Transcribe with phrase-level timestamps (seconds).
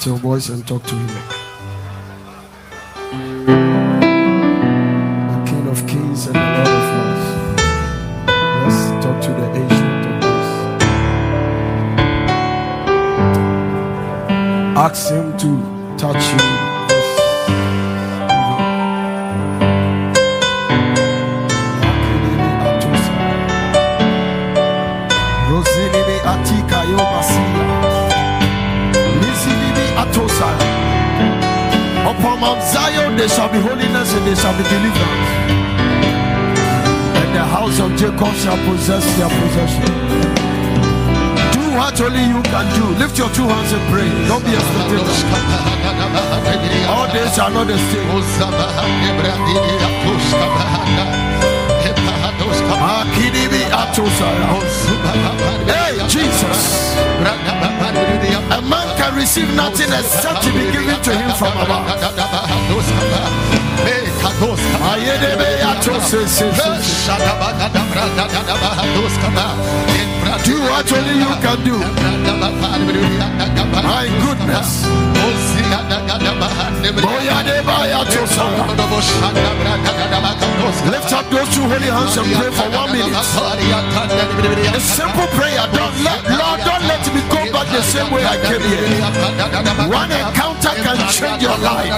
[0.00, 1.06] Lift your voice and talk to him.
[5.28, 7.26] The King of Kings and the Lord of Lords.
[8.62, 10.50] Let's talk to the ancient of days.
[14.74, 15.29] Ask him
[38.40, 39.84] shall possess their possession.
[41.52, 42.84] Do what only you can do.
[42.96, 44.08] Lift your two hands and pray.
[44.28, 45.12] Don't be a spectator.
[46.88, 48.08] All days are not the same.
[55.68, 56.96] Hey, Jesus.
[58.56, 62.09] A man can receive nothing except to be given to him from above.
[70.44, 71.76] Do what only you can do.
[73.82, 74.86] My goodness.
[80.86, 83.10] Lift up those two holy hands and pray for one minute.
[84.74, 85.66] A simple prayer.
[85.74, 88.80] Don't let, Lord, don't let me go back the same way I came here.
[89.88, 91.92] One encounter can change your life.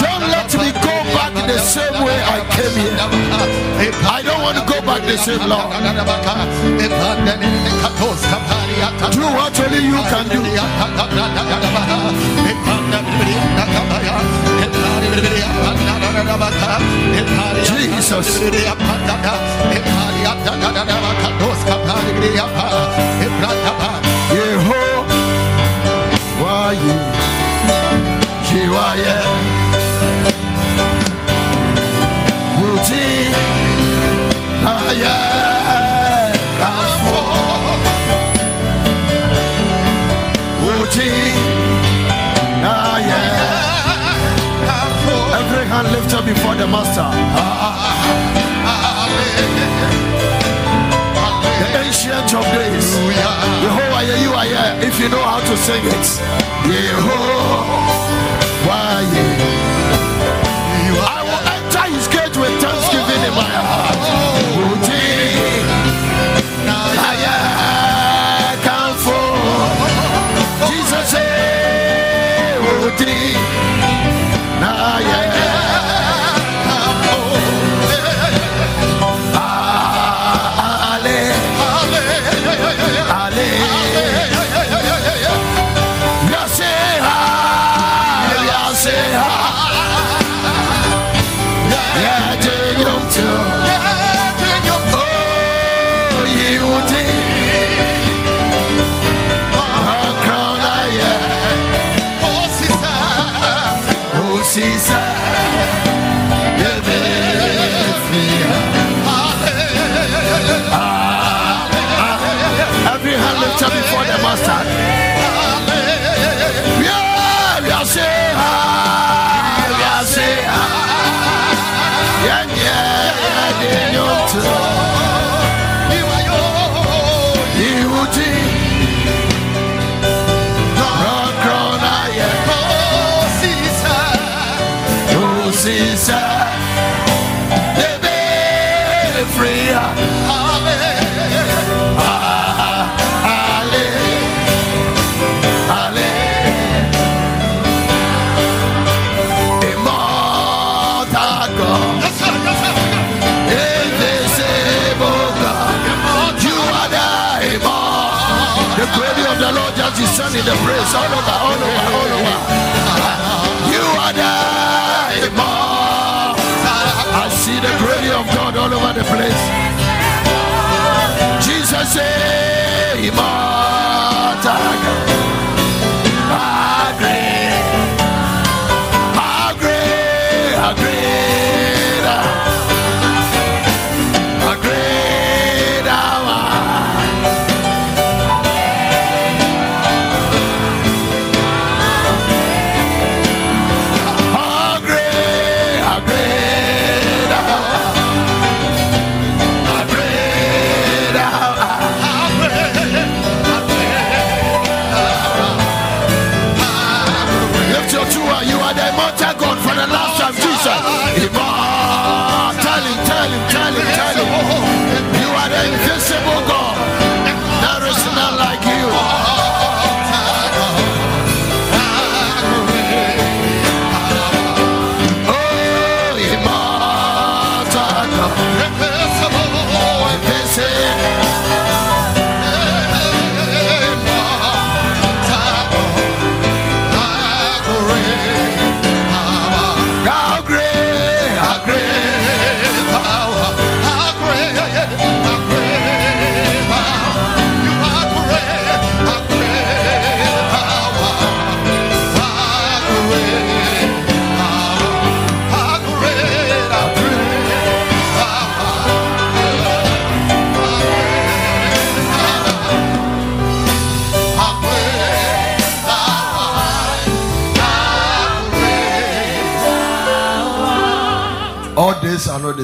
[0.00, 2.96] Don't let me go back the same way I came here.
[4.08, 5.68] I don't want to go back the same Lord.
[9.12, 10.40] Do what only you can do.
[17.64, 19.53] Jesus.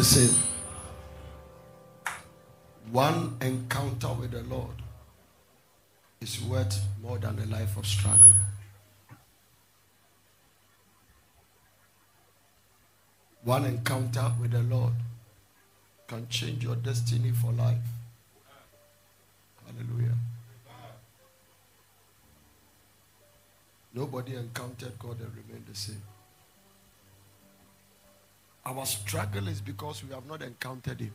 [0.02, 0.34] Same.
[2.90, 4.74] One encounter with the Lord
[6.20, 8.32] is worth more than a life of struggle.
[13.42, 14.92] One encounter with the Lord
[16.06, 17.78] can change your destiny for life.
[19.66, 20.16] Hallelujah.
[23.94, 26.02] Nobody encountered God and remained the same.
[28.70, 31.12] Our struggle is because we have not encountered Him.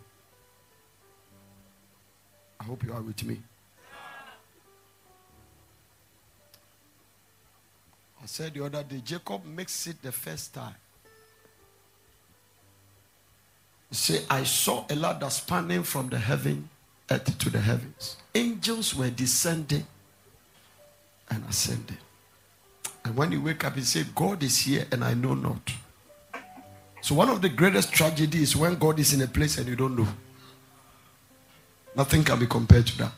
[2.60, 3.42] I hope you are with me.
[8.22, 10.76] I said the other day, Jacob makes it the first time.
[13.90, 16.68] Say, I saw a ladder spanning from the heaven
[17.10, 18.18] earth to the heavens.
[18.34, 19.86] Angels were descending
[21.30, 22.00] and ascending.
[23.06, 25.72] And when you wake up, you say, God is here and I know not.
[27.06, 29.76] So, one of the greatest tragedies is when God is in a place and you
[29.76, 30.08] don't know.
[31.96, 33.14] Nothing can be compared to that.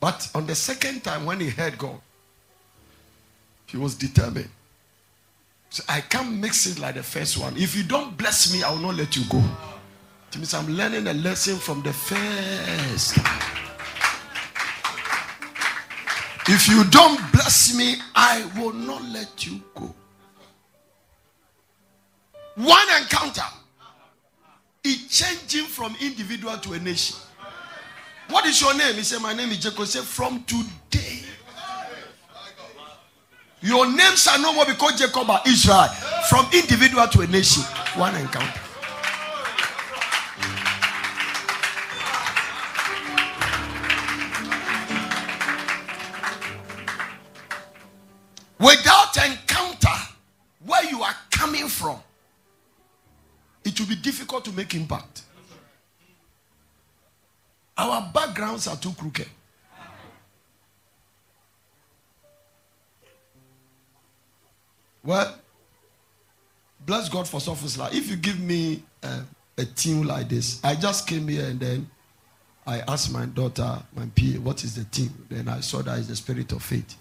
[0.00, 2.00] But on the second time, when he heard God,
[3.66, 4.48] he was determined.
[5.70, 7.56] So I can't mix it like the first one.
[7.56, 9.44] If you don't bless me, I will not let you go.
[10.32, 13.42] It means I'm learning a lesson from the first time.
[16.48, 19.94] If you don't bless me, I will not let you go.
[22.56, 23.42] One encounter.
[24.82, 27.16] It changed him from individual to a nation.
[28.28, 28.94] What is your name?
[28.94, 29.80] He said, My name is Jacob.
[29.80, 31.20] He said, From today,
[33.60, 35.88] your name shall no more be called Jacob or Israel.
[36.30, 37.62] From individual to a nation.
[37.94, 38.60] One encounter.
[48.58, 49.88] Without encounter,
[50.64, 52.00] where you are coming from,
[53.66, 55.22] it will be difficult to make impact.
[57.76, 59.28] Our backgrounds are too crooked.
[65.04, 65.36] Well,
[66.84, 67.94] bless God for Sophie's life.
[67.94, 69.22] If you give me uh,
[69.58, 71.90] a team like this, I just came here and then
[72.66, 75.26] I asked my daughter, my PA, what is the team?
[75.28, 76.96] Then I saw that is the spirit of faith.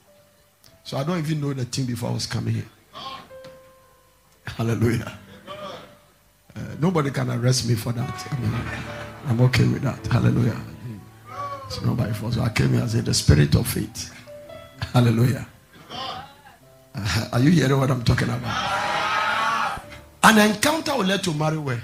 [0.84, 2.69] So I don't even know the team before I was coming here.
[4.45, 5.17] Hallelujah.
[6.55, 8.27] Uh, nobody can arrest me for that.
[8.31, 8.53] I mean,
[9.27, 10.05] I'm okay with that.
[10.07, 10.59] Hallelujah.
[11.67, 14.13] It's nobody for so I came here as a the spirit of faith.
[14.93, 15.47] Hallelujah.
[15.91, 19.81] Uh, are you hearing what I'm talking about?
[20.24, 21.79] An encounter will let you marry well.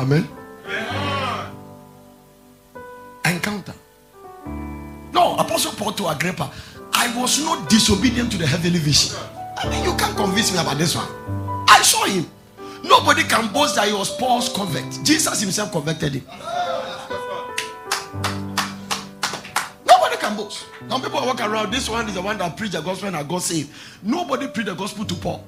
[0.00, 0.26] Amen.
[3.26, 3.74] Encounter.
[5.12, 6.50] No, Apostle Paul to Agrippa,
[6.94, 9.18] I was not disobedient to the heavenly vision.
[9.58, 11.06] I mean, you can't convince me about this one.
[11.68, 12.24] I saw him.
[12.82, 15.04] Nobody can boast that he was Paul's convert.
[15.04, 16.24] Jesus himself converted him.
[19.84, 20.64] Nobody can boast.
[20.88, 21.72] Some people walk around.
[21.72, 23.70] This one is the one that preached the gospel and I got saved.
[24.02, 25.44] Nobody preached the gospel to Paul.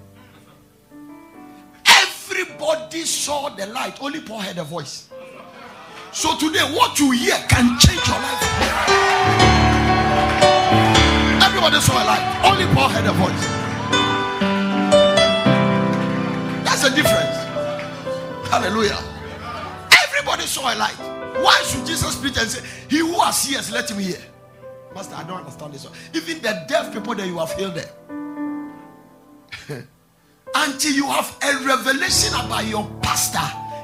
[2.63, 4.01] Everybody saw the light.
[4.01, 5.09] Only Paul heard a voice.
[6.13, 8.43] So today, what you hear can change your life.
[11.43, 12.45] Everybody saw a light.
[12.45, 13.45] Only Paul heard a voice.
[16.65, 17.37] That's the difference.
[18.49, 18.99] Hallelujah.
[20.07, 20.99] Everybody saw a light.
[21.43, 24.21] Why should Jesus preach and say, He who has ears, let him hear?
[24.95, 25.87] Master, I don't understand this.
[26.15, 27.89] Even the deaf people that you have healed them.
[30.55, 33.39] until you have a revelation about your pastor,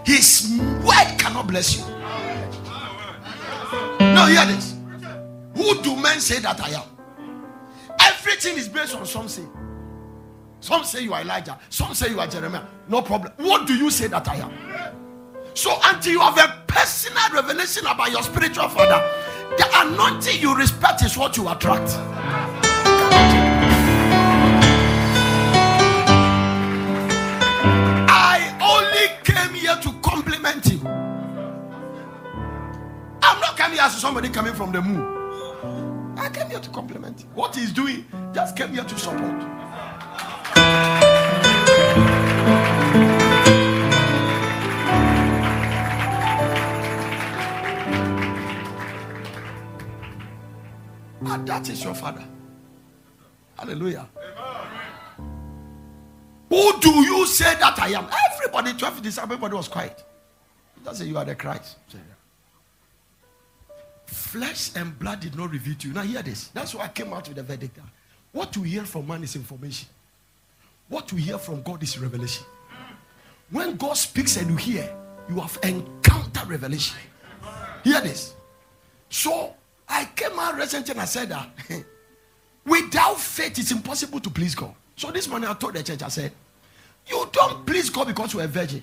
[0.04, 1.84] his word cannot bless you.
[4.00, 4.74] Now, hear this.
[5.54, 6.82] Who do men say that I am?
[8.00, 9.48] Everything is based on something.
[10.60, 12.64] Some say you are Elijah, some say you are Jeremiah.
[12.88, 13.32] No problem.
[13.36, 14.52] What do you say that I am?
[15.54, 19.00] So until you have a personal revelation about your spiritual father,
[19.56, 21.90] the anointing you respect is what you attract.
[33.28, 36.16] I'm not coming as somebody coming from the moon.
[36.16, 37.26] I came here to compliment.
[37.34, 39.42] What he's doing, just came here to support.
[51.20, 52.24] And that is your father.
[53.58, 54.08] Hallelujah.
[56.48, 58.08] Who do you say that I am?
[58.32, 60.02] Everybody, 12 disciples, everybody was quiet.
[60.82, 61.76] He say, You are the Christ.
[64.08, 65.94] Flesh and blood did not reveal to you.
[65.94, 66.48] Now, hear this.
[66.48, 67.78] That's why I came out with the verdict.
[68.32, 69.86] What you hear from man is information,
[70.88, 72.46] what you hear from God is revelation.
[73.50, 74.90] When God speaks and you hear,
[75.28, 76.96] you have encountered revelation.
[77.84, 78.34] Hear this.
[79.10, 79.54] So,
[79.86, 81.50] I came out recently and I said that
[82.64, 84.74] without faith, it's impossible to please God.
[84.96, 86.32] So this morning I told the church, I said,
[87.06, 88.82] You don't please God because you're a virgin.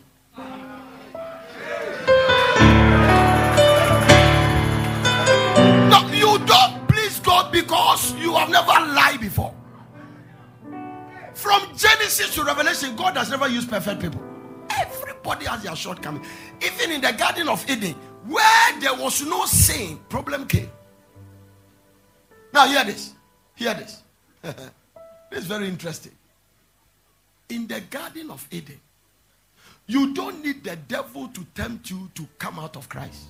[6.36, 9.54] You don't please God because you have never lied before.
[11.34, 14.22] From Genesis to Revelation, God has never used perfect people.
[14.70, 16.26] Everybody has their shortcoming.
[16.66, 17.94] Even in the Garden of Eden,
[18.28, 20.70] where there was no sin, problem came.
[22.54, 23.14] Now, hear this.
[23.56, 24.02] Hear this.
[24.42, 26.14] this is very interesting.
[27.50, 28.80] In the Garden of Eden,
[29.88, 33.26] you don't need the devil to tempt you to come out of Christ.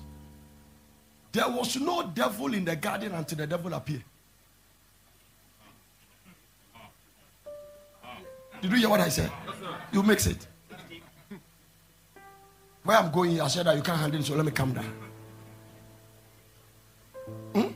[1.32, 4.04] There was no devil in the garden until the devil appeared.
[8.62, 9.30] Did you hear what I said?
[9.92, 10.46] You mix it.
[12.82, 14.92] Where I'm going, I said that you can't handle it, so let me come down.
[17.52, 17.68] Hmm?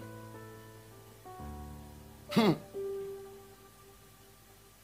[2.31, 2.53] Hmm.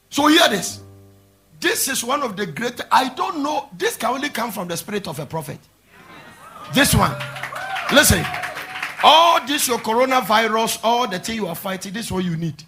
[0.09, 0.81] So hear this.
[1.59, 2.79] This is one of the great.
[2.91, 3.69] I don't know.
[3.77, 5.59] This can only come from the spirit of a prophet.
[6.73, 7.15] This one.
[7.91, 8.25] Listen.
[9.03, 12.63] All this your coronavirus, all the thing you are fighting, this is what you need.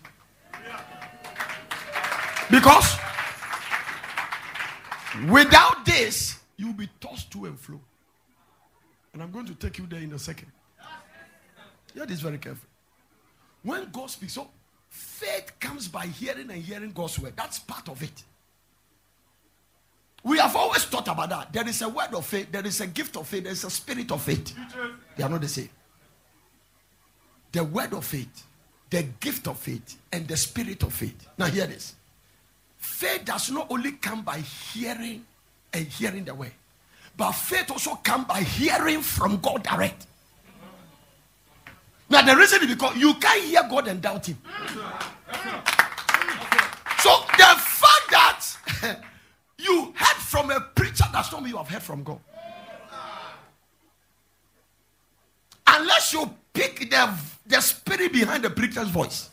[2.49, 2.97] Because
[5.27, 7.79] without this, you'll be tossed to and fro.
[9.13, 10.51] And I'm going to take you there in a second.
[11.93, 12.69] Hear this very carefully.
[13.63, 14.47] When God speaks, so
[14.89, 17.33] Faith comes by hearing and hearing God's word.
[17.35, 18.23] That's part of it.
[20.23, 21.53] We have always thought about that.
[21.53, 23.69] There is a word of faith, there is a gift of faith, there is a
[23.69, 24.53] spirit of faith.
[25.15, 25.69] They are not the same.
[27.51, 28.45] The word of faith,
[28.89, 31.27] the gift of faith, and the spirit of faith.
[31.37, 31.95] Now, hear this.
[32.77, 35.25] Faith does not only come by hearing
[35.73, 36.51] and hearing the word,
[37.17, 40.05] but faith also comes by hearing from God direct.
[42.09, 44.37] Now, the reason is because you can't hear God and doubt Him.
[46.99, 48.45] So, the fact that
[49.57, 52.19] you heard from a preacher does not mean you have heard from God.
[55.67, 57.13] Unless you pick the,
[57.47, 59.29] the spirit behind the preacher's voice.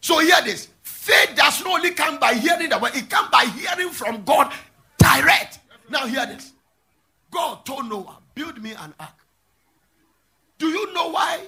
[0.00, 3.44] So, hear this faith does not only come by hearing the word, it comes by
[3.44, 4.52] hearing from God
[4.98, 5.60] direct.
[5.88, 6.52] Now, hear this
[7.30, 9.10] God told Noah, Build me an ark.
[10.58, 11.40] Do you know why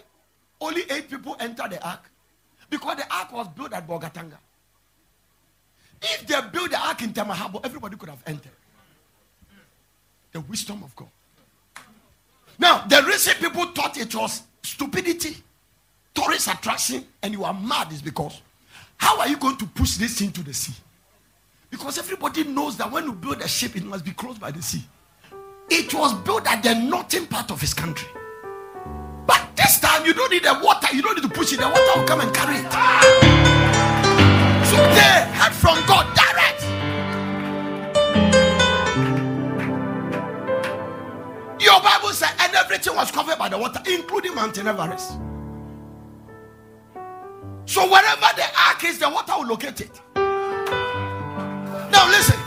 [0.60, 2.10] only eight people entered the ark
[2.70, 4.38] because the ark was built at Bolgatanga.
[6.02, 8.52] If they built the ark in Tema Harbour, everybody could have entered.
[10.32, 11.08] The wisdom of God.
[12.58, 15.36] Now, the reason people thought it was stupidity,
[16.14, 18.40] tourist attraction, and you are mad is because
[18.96, 20.72] how are you going to push this into the sea?
[21.70, 24.62] Because everybody knows that when you build a ship, it must be close by the
[24.62, 24.82] sea.
[25.68, 28.08] It was built at the northern part of his country.
[29.26, 31.68] But this time you don't need the water, you don't need to push it, the
[31.68, 32.72] water will come and carry it.
[34.70, 36.14] So they heard from God
[42.74, 45.12] everything was covered by the water, including Mountain Everest.
[47.66, 50.00] So wherever the ark is, the water will locate it.
[50.16, 52.38] Now listen.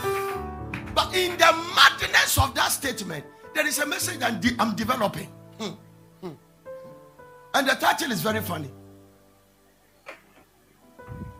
[0.93, 5.27] But in the madness of that statement, there is a message that I'm developing.
[5.59, 6.29] Hmm.
[7.53, 8.69] And the title is very funny.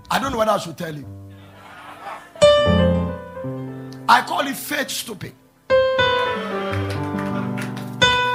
[0.10, 1.06] I don't know what I should tell you.
[4.10, 5.34] I call it faith stupid.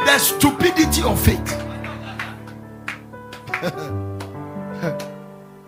[0.05, 1.53] The stupidity of faith.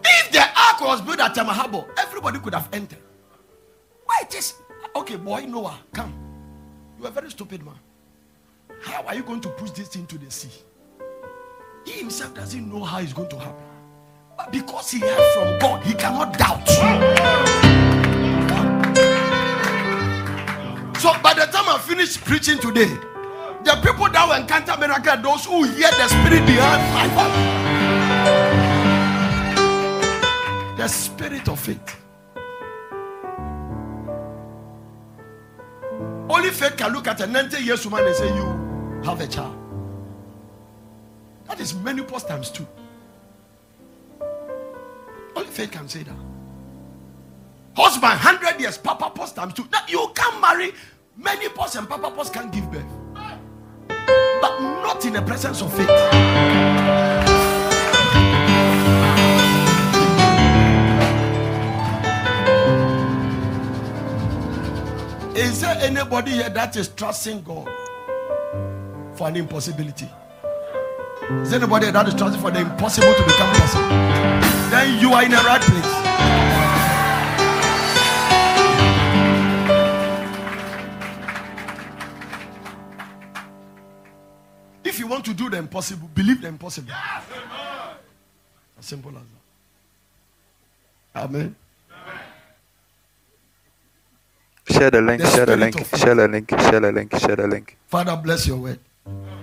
[0.05, 2.99] if the ark was built at Tema Harbour, everybody could have entered.
[4.05, 4.55] Why it is
[4.97, 6.13] okay, boy Noah, come.
[6.99, 7.79] You are very stupid man.
[8.83, 10.51] How are you going to push this into the sea?
[11.85, 13.65] He himself doesn't know how it's going to happen.
[14.37, 16.69] But because he heard from God, he cannot doubt.
[20.99, 22.91] So by the time I finish preaching today,
[23.65, 27.33] the people that will encounter miracle, those who hear the spirit behind my heart.
[30.77, 31.97] The spirit of faith.
[36.29, 39.57] Only faith can look at a 90 years woman and say, You have a child.
[41.47, 42.67] That is menopause times two.
[45.37, 46.17] Only faith can say that.
[47.77, 49.67] Husband, 100 years, papa post times two.
[49.73, 50.73] Now, you can marry
[51.17, 53.04] many posts and papa post can give birth.
[54.45, 55.89] But not in the presence of faith.
[65.35, 67.71] Is there anybody here that is trusting God
[69.15, 70.11] for an impossibility?
[71.41, 73.89] Is there anybody that is trusting for the impossible to become possible?
[74.69, 76.04] Then you are in the right place.
[85.15, 86.89] Want to do the impossible, believe the impossible.
[86.89, 87.23] Yes,
[88.79, 89.23] as simple as
[91.15, 91.25] that.
[91.25, 91.55] Amen.
[94.69, 97.47] Share the link, the share the link, share the link, share the link, share the
[97.47, 97.77] link.
[97.87, 98.81] Father, bless your word.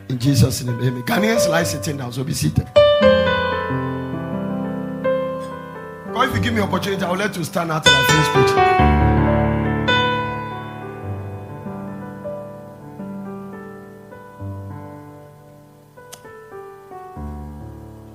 [0.09, 1.03] In Jesus' name, amen.
[1.03, 2.67] Ghanaians lie sitting down, so be seated.
[6.11, 9.00] God, if you give me opportunity, I'll let you stand out I finish preaching.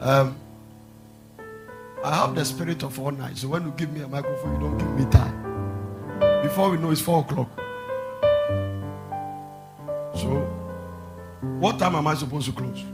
[0.06, 0.36] Um,
[2.04, 3.36] I have the spirit of all night.
[3.36, 6.42] So when you give me a microphone, you don't give me time.
[6.44, 7.48] Before we know, it's four o'clock.
[10.14, 10.28] So,
[11.58, 12.84] what time am I supposed to close?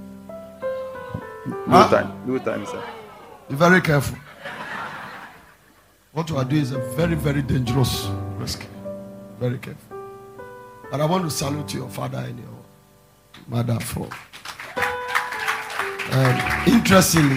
[1.45, 1.91] No huh?
[1.91, 2.23] time.
[2.27, 2.83] No time, sir.
[3.51, 4.17] Be very careful.
[6.13, 8.67] What you are doing is a very, very dangerous risk.
[9.39, 9.99] Very careful.
[10.91, 12.59] But I want to salute your father and your
[13.49, 14.09] mother for.
[16.11, 17.37] Um, interestingly,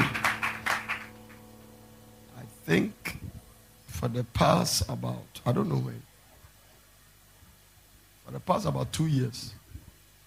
[2.36, 3.20] I think
[3.88, 6.02] for the past about, I don't know when,
[8.26, 9.54] for the past about two years,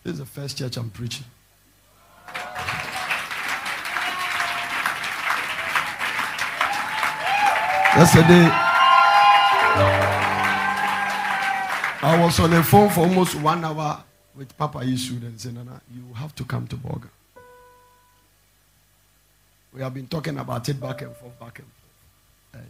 [0.02, 1.26] this is the first church I'm preaching.
[7.96, 8.48] Yesterday,
[12.00, 14.04] I was on the phone for almost one hour
[14.36, 17.08] with Papa Yisud and said, Nana, you have to come to Bolga.
[19.78, 22.64] We have been talking about it back and forth, back and forth.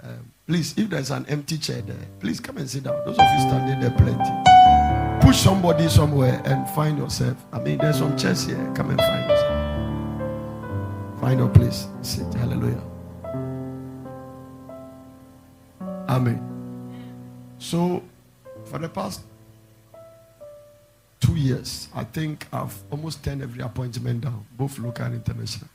[0.00, 3.02] And um, please, if there's an empty chair there, please come and sit down.
[3.04, 5.26] Those of you standing there, plenty.
[5.26, 7.36] Push somebody somewhere and find yourself.
[7.52, 8.72] I mean, there's some chairs here.
[8.76, 11.20] Come and find yourself.
[11.20, 11.88] Find your place.
[12.02, 12.32] Sit.
[12.34, 12.80] Hallelujah.
[16.08, 16.40] Amen.
[17.58, 18.00] So,
[18.66, 19.22] for the past
[21.24, 25.70] two years, I think I've almost turned every appointment down, both local and international.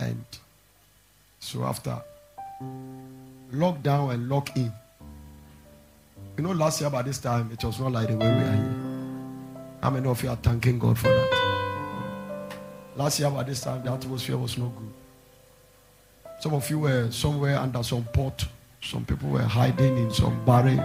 [0.00, 0.24] And
[1.38, 1.96] so after
[3.52, 4.72] lockdown and lock in,
[6.36, 8.52] you know, last year by this time, it was not like the way we are
[8.52, 8.74] here.
[9.80, 12.52] How many of you are thanking God for that?
[12.96, 14.92] Last year by this time, the atmosphere was not good.
[16.40, 18.44] Some of you were somewhere under some pot.
[18.82, 20.80] Some people were hiding in some barrel,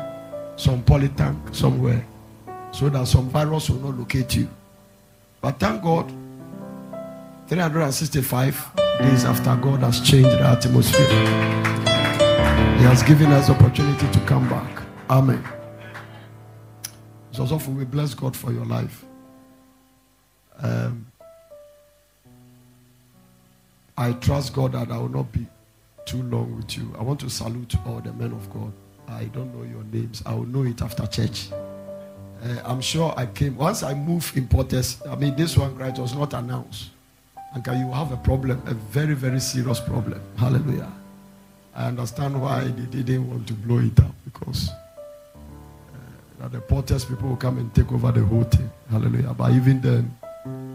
[0.57, 2.05] some polytank somewhere
[2.71, 4.49] so that some virus will not locate you.
[5.41, 6.11] But thank God,
[7.47, 11.07] 365 days after God has changed the atmosphere,
[12.77, 14.83] He has given us opportunity to come back.
[15.09, 15.43] Amen.
[17.31, 19.05] So, so we bless God for your life.
[20.59, 21.07] Um,
[23.97, 25.45] I trust God that I will not be
[26.05, 26.93] too long with you.
[26.97, 28.71] I want to salute all the men of God.
[29.07, 30.23] I don't know your names.
[30.25, 31.49] I will know it after church.
[32.43, 33.55] Uh, I'm sure I came.
[33.55, 36.89] Once I moved in Portes, I mean, this one, right, was not announced.
[37.53, 40.21] And you have a problem, a very, very serious problem.
[40.37, 40.91] Hallelujah.
[41.75, 44.69] I understand why they didn't want to blow it up because
[46.41, 48.69] uh, the Portes people will come and take over the whole thing.
[48.89, 49.33] Hallelujah.
[49.33, 50.17] But even then,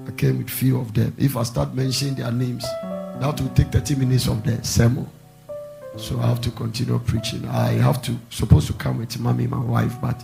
[0.07, 1.15] I came with few of them.
[1.19, 5.09] If I start mentioning their names, that will take 30 minutes of the sermon.
[5.97, 7.47] So I have to continue preaching.
[7.49, 10.23] I have to supposed to come with mommy, my wife, but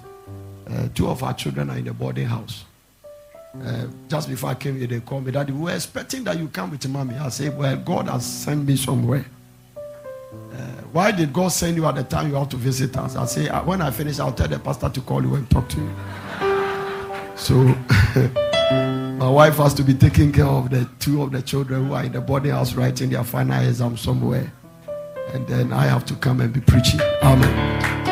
[0.72, 2.64] Uh, two of our children are in the boarding house.
[3.62, 6.48] Uh, just before I came here, they called me, Daddy, we were expecting that you
[6.48, 7.14] come with mommy.
[7.16, 9.26] I said, Well, God has sent me somewhere.
[10.32, 10.56] Uh,
[10.92, 13.16] why did God send you at the time you have to visit us?
[13.16, 15.68] I say, uh, when I finish, I'll tell the pastor to call you and talk
[15.68, 17.36] to you.
[17.36, 17.54] So,
[19.18, 22.04] my wife has to be taking care of the two of the children who are
[22.04, 24.50] in the boarding house writing their final exam somewhere.
[25.34, 27.00] And then I have to come and be preaching.
[27.22, 28.11] Amen.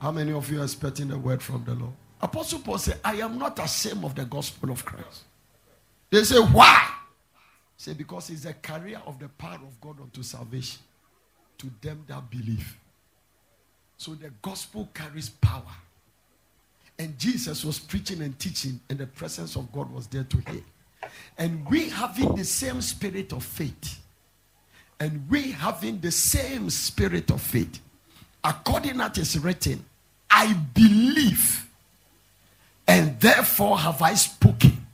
[0.00, 1.92] How many of you are expecting the word from the Lord?
[2.22, 5.24] Apostle Paul said, I am not ashamed of the gospel of Christ.
[6.10, 6.90] They say, Why?
[7.76, 10.80] Say, because it's a carrier of the power of God unto salvation
[11.58, 12.76] to them that believe.
[13.96, 15.62] So the gospel carries power.
[16.98, 20.62] And Jesus was preaching and teaching, and the presence of God was there to hear.
[21.38, 23.98] And we having the same spirit of faith,
[24.98, 27.80] and we having the same spirit of faith,
[28.44, 29.84] according as is written,
[30.30, 31.66] I believe
[32.86, 34.86] and therefore have I spoken.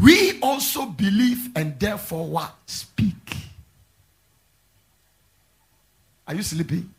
[0.00, 2.54] We also believe and therefore what?
[2.66, 3.36] Speak.
[6.26, 6.92] Are you sleeping?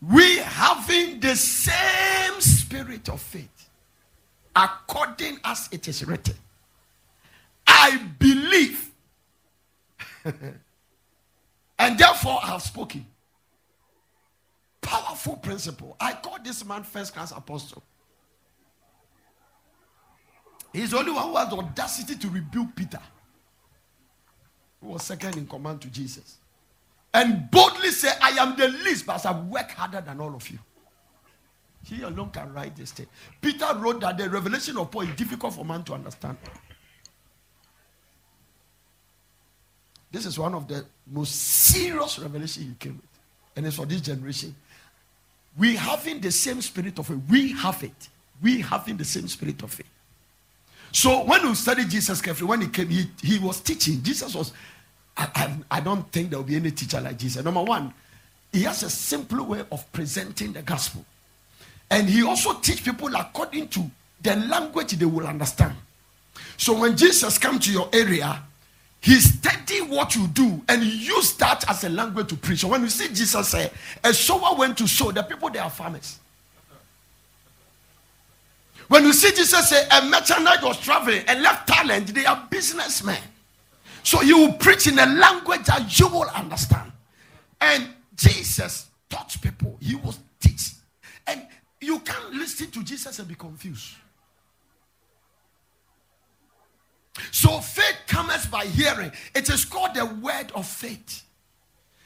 [0.00, 3.68] We having the same spirit of faith,
[4.56, 6.34] according as it is written.
[7.66, 8.90] I believe,
[11.78, 13.06] and therefore I have spoken.
[14.82, 15.96] Powerful principle.
[15.98, 17.82] I call this man first class apostle.
[20.72, 23.00] He's the only one who has the audacity to rebuke Peter,
[24.80, 26.38] who was second in command to Jesus.
[27.14, 30.58] And boldly say, I am the least, but I work harder than all of you.
[31.84, 33.06] He alone can write this thing.
[33.40, 36.38] Peter wrote that the revelation of Paul is difficult for man to understand.
[40.10, 43.08] This is one of the most serious revelation he came with.
[43.56, 44.54] And it's for this generation.
[45.58, 47.20] We having the same spirit of faith.
[47.28, 48.08] We have it.
[48.42, 49.86] We having the same spirit of faith.
[50.92, 54.02] So when we study Jesus carefully, when he came, he, he was teaching.
[54.02, 54.52] Jesus was,
[55.16, 57.44] I, I, I don't think there will be any teacher like Jesus.
[57.44, 57.92] Number one,
[58.52, 61.04] he has a simple way of presenting the gospel.
[61.90, 63.90] And he also teach people according to
[64.22, 65.74] the language they will understand.
[66.56, 68.42] So when Jesus come to your area,
[69.02, 72.60] he study what you do and use that as a language to preach.
[72.60, 73.70] So when you see Jesus say,
[74.04, 76.20] a sower went to sow, the people they are farmers.
[78.86, 83.20] When you see Jesus say, a merchant was traveling and left talent, they are businessmen.
[84.04, 86.92] So you will preach in a language that you will understand.
[87.60, 90.74] And Jesus taught people, he was teach.
[91.26, 91.46] And
[91.80, 93.94] you can't listen to Jesus and be confused.
[97.30, 99.12] So faith comes by hearing.
[99.34, 101.22] It is called the word of faith.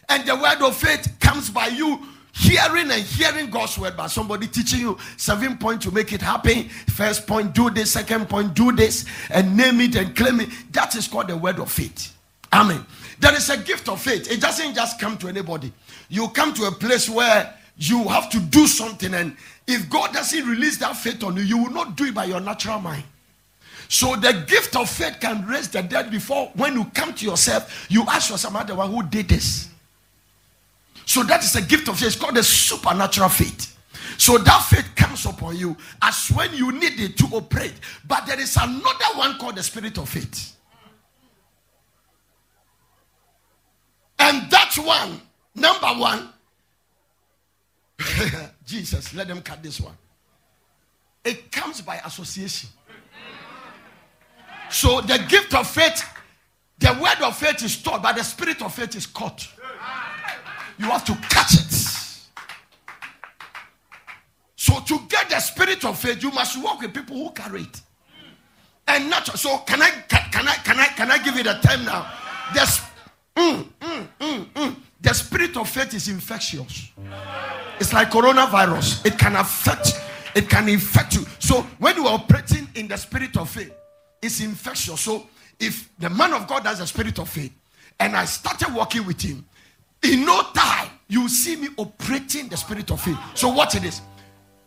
[0.09, 2.01] And the word of faith comes by you
[2.33, 6.69] hearing and hearing God's word by somebody teaching you seven points to make it happen.
[6.89, 7.93] First point, do this.
[7.93, 9.05] Second point, do this.
[9.31, 10.51] And name it and claim it.
[10.73, 12.15] That is called the word of faith.
[12.53, 12.85] Amen.
[13.19, 14.31] There is a gift of faith.
[14.31, 15.73] It doesn't just come to anybody.
[16.09, 19.15] You come to a place where you have to do something.
[19.15, 22.27] And if God doesn't release that faith on you, you will not do it by
[22.27, 23.05] your natural mind.
[23.89, 27.87] So the gift of faith can raise the dead before when you come to yourself,
[27.89, 29.69] you ask yourself, am I the one who did this?
[31.05, 32.09] So that is a gift of faith.
[32.09, 33.77] It's called the supernatural faith.
[34.19, 37.75] So that faith comes upon you as when you need it to operate.
[38.07, 40.57] But there is another one called the spirit of faith.
[44.19, 45.21] And that one,
[45.55, 46.29] number one,
[48.67, 49.95] Jesus, let them cut this one.
[51.25, 52.71] It comes by association.
[54.71, 56.05] So the gift of faith,
[56.79, 59.47] the word of faith is taught, but the spirit of faith is caught.
[60.79, 61.73] You have to catch it.
[64.57, 67.81] So to get the spirit of faith, you must work with people who carry it.
[68.89, 71.85] And not so can I can, I can I can I give you the time
[71.85, 72.11] now?
[72.55, 72.61] The,
[73.37, 76.91] mm, mm, mm, mm, the spirit of faith is infectious.
[77.81, 79.05] It's like coronavirus.
[79.05, 80.01] It can affect,
[80.35, 81.27] it can infect you.
[81.39, 83.73] So when you are operating in the spirit of faith,
[84.23, 85.01] it's infectious.
[85.01, 85.27] So
[85.59, 87.53] if the man of God has a spirit of faith,
[87.99, 89.45] and I started working with him,
[90.03, 93.19] in no time, you see me operating the spirit of faith.
[93.35, 94.01] So what it is?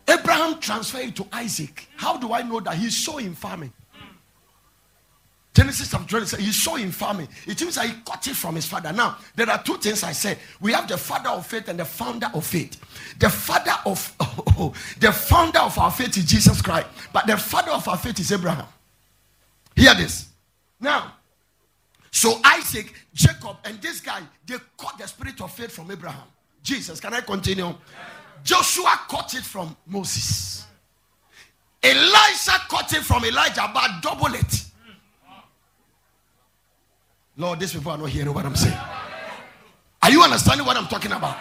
[0.08, 1.88] Abraham transferred to Isaac.
[1.96, 3.72] How do I know that he's so him farming?
[5.52, 6.92] Genesis chapter 20 says he saw him.
[7.46, 8.92] It means that he got it from his father.
[8.92, 10.38] Now, there are two things I said.
[10.60, 12.80] We have the father of faith and the founder of faith.
[13.18, 17.72] The father of oh, the founder of our faith is Jesus Christ, but the father
[17.72, 18.66] of our faith is Abraham.
[19.76, 20.28] Hear this.
[20.80, 21.14] Now,
[22.10, 26.26] so Isaac, Jacob, and this guy, they caught the spirit of faith from Abraham.
[26.62, 27.72] Jesus, can I continue?
[28.42, 30.66] Joshua caught it from Moses.
[31.82, 34.64] Elisha caught it from Elijah, but double it.
[37.36, 38.76] Lord, these people are not hearing what I'm saying.
[40.02, 41.36] Are you understanding what I'm talking about?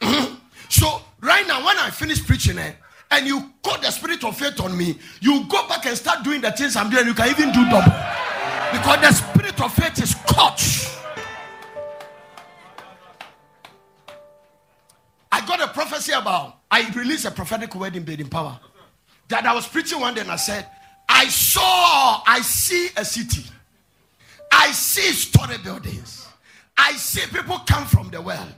[0.68, 2.72] so, right now, when I finish preaching eh,
[3.10, 6.40] and you call the spirit of faith on me, you go back and start doing
[6.40, 7.92] the things I'm doing, you can even do double.
[8.72, 10.62] Because the spirit of faith is caught.
[15.30, 18.58] I got a prophecy about, I released a prophetic word in Building Power.
[19.28, 20.66] That I was preaching one day and I said,
[21.08, 23.44] I saw, I see a city.
[24.52, 26.26] I see story buildings.
[26.76, 28.48] I see people come from the well.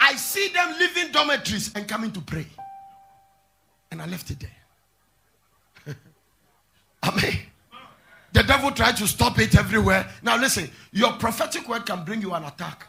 [0.00, 2.46] I see them leaving dormitories and coming to pray.
[3.94, 4.40] And I left it
[5.86, 5.94] there.
[7.04, 7.38] Amen.
[8.32, 10.08] The devil tried to stop it everywhere.
[10.20, 12.88] Now, listen, your prophetic word can bring you an attack.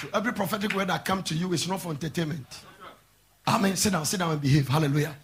[0.00, 2.46] So every prophetic word that comes to you is not for entertainment.
[3.46, 3.76] Amen.
[3.76, 4.66] Sit down, sit down and behave.
[4.68, 5.14] Hallelujah.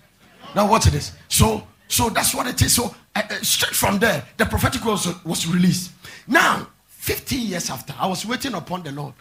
[0.54, 1.12] Now, watch this.
[1.28, 2.74] So, so that's what it is.
[2.74, 5.90] So, uh, uh, straight from there, the prophetic word was, was released.
[6.26, 9.14] Now, 15 years after, I was waiting upon the Lord.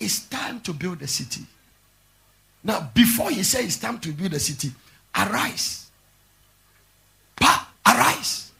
[0.00, 1.42] It's time to build a city.
[2.64, 4.70] Now, before he said it's time to build a city,
[5.16, 5.90] arise.
[7.36, 8.52] Pa, arise.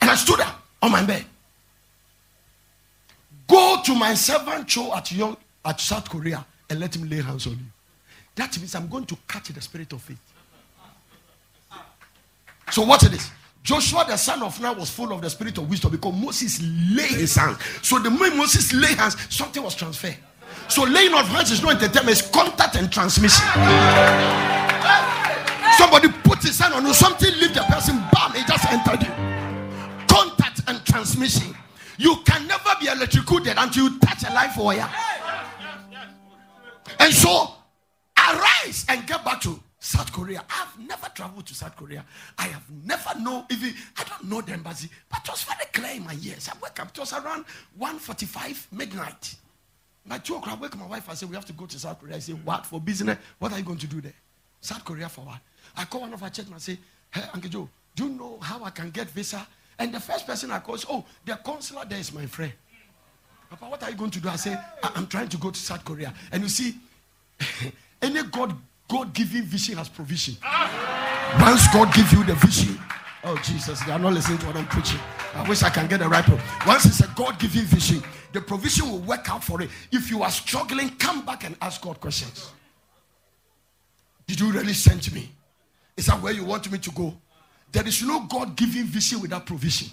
[0.00, 1.24] And I stood up on my bed.
[3.48, 7.46] Go to my servant Cho at, young, at South Korea and let him lay hands
[7.46, 7.58] on you.
[8.34, 10.18] That means I'm going to catch the spirit of faith.
[12.70, 13.30] So what it is?
[13.62, 17.12] Joshua the son of Nun was full of the spirit of wisdom because Moses laid
[17.12, 17.58] his hands.
[17.82, 20.16] So the moment Moses laid hands, something was transferred.
[20.68, 23.44] So laying of hands is not entertainment, it's contact and transmission.
[25.76, 29.12] Somebody put his hand on you, something leave the person, bam, it just entered you.
[30.08, 31.54] Contact and transmission.
[31.98, 34.88] You can never be electrocuted until you touch a life wire.
[36.98, 37.54] And so
[38.18, 40.44] arise and get back to South Korea.
[40.48, 42.04] I've never traveled to South Korea.
[42.38, 45.96] I have never know even I don't know the embassy, but it was very clear
[45.96, 46.48] in my ears.
[46.48, 47.44] I wake up, it was around
[47.78, 49.36] 1:45 midnight.
[50.06, 51.08] By two o'clock, I wake my wife.
[51.08, 52.16] I say, We have to go to South Korea.
[52.16, 52.66] I say, What?
[52.66, 53.18] For business?
[53.38, 54.12] What are you going to do there?
[54.60, 55.38] South Korea for what?
[55.76, 56.54] I call one of our churchmen.
[56.56, 56.78] I say,
[57.10, 59.46] Hey, Uncle Joe, do you know how I can get visa?
[59.78, 62.52] And the first person I call is, Oh, the consular there is my friend.
[63.50, 64.28] Papa, what are you going to do?
[64.28, 66.12] I say, I'm trying to go to South Korea.
[66.32, 66.74] And you see,
[68.02, 68.56] any God
[68.88, 70.36] God giving vision has provision.
[71.40, 72.78] Once God give you the vision,
[73.24, 75.00] oh Jesus, they are not listening to what I'm preaching.
[75.34, 76.40] I wish I can get the right one.
[76.66, 78.02] Once it's a God giving vision,
[78.34, 79.70] the provision will work out for it.
[79.92, 82.50] If you are struggling, come back and ask God questions.
[84.26, 85.30] Did you really send me?
[85.96, 87.14] Is that where you want me to go?
[87.70, 89.88] There is no God giving vision without provision.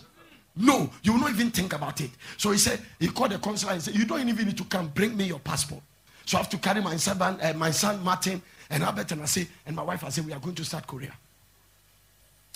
[0.56, 2.10] No, you will not even think about it.
[2.36, 4.88] So he said, he called the consular and said, You don't even need to come,
[4.88, 5.84] bring me your passport.
[6.26, 9.26] So I have to carry my son, uh, my son Martin and Albert and I
[9.26, 11.14] say, and my wife I say, we are going to South Korea.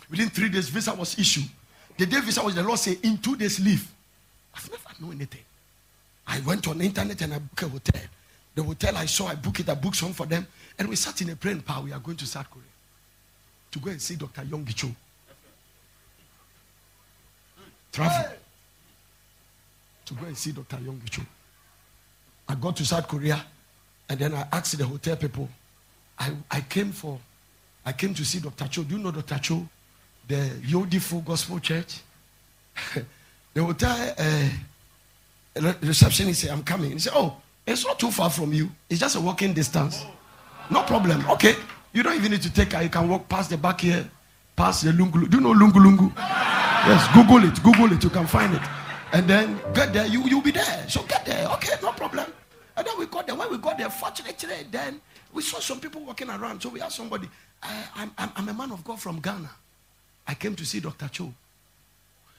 [0.10, 1.46] Within three days, visa was issued.
[1.98, 3.88] The day visa was the Lord say, in two days leave.
[4.56, 5.42] I've never known anything.
[6.28, 8.02] I went on the internet and I booked a hotel.
[8.56, 10.48] The hotel I saw, I booked it, I booked some for them.
[10.80, 11.84] And we sat in a plane power.
[11.84, 12.64] We are going to South Korea
[13.72, 14.42] to go and see Dr.
[14.44, 14.88] Yonggi Cho.
[17.92, 18.32] Travel
[20.06, 20.78] to go and see Dr.
[20.78, 21.22] Yonggi Cho.
[22.48, 23.44] I got to South Korea
[24.10, 25.50] and then I asked the hotel people,
[26.18, 27.20] I, I came for,
[27.86, 28.68] I came to see Dr.
[28.68, 28.84] Cho.
[28.84, 29.40] Do you know Dr.
[29.40, 29.68] Cho?
[30.28, 32.00] The Yoido Full Gospel Church.
[33.54, 34.50] the hotel uh,
[35.62, 36.92] receptionist said, I'm coming.
[36.92, 38.70] He said, Oh, it's not too far from you.
[38.90, 40.06] It's just a walking distance.
[40.70, 41.26] No problem.
[41.32, 41.56] Okay.
[41.94, 42.84] You don't even need to take her.
[42.84, 44.10] You can walk past the back here,
[44.56, 45.30] past the Lungu.
[45.30, 46.12] Do you know Lungu Lungu?
[46.16, 47.64] Yes, Google it.
[47.64, 48.04] Google it.
[48.04, 48.62] You can find it.
[49.14, 50.06] And then get there.
[50.06, 50.86] You, you'll be there.
[50.90, 51.48] So get there.
[51.54, 52.26] Okay, no problem.
[52.76, 53.36] And then we got there.
[53.36, 55.00] When we got there, fortunately, then
[55.34, 56.62] we saw some people walking around.
[56.62, 57.30] So we asked somebody,
[57.64, 59.50] I, am I'm a man of God from Ghana.
[60.28, 61.08] I came to see Dr.
[61.08, 61.34] Cho.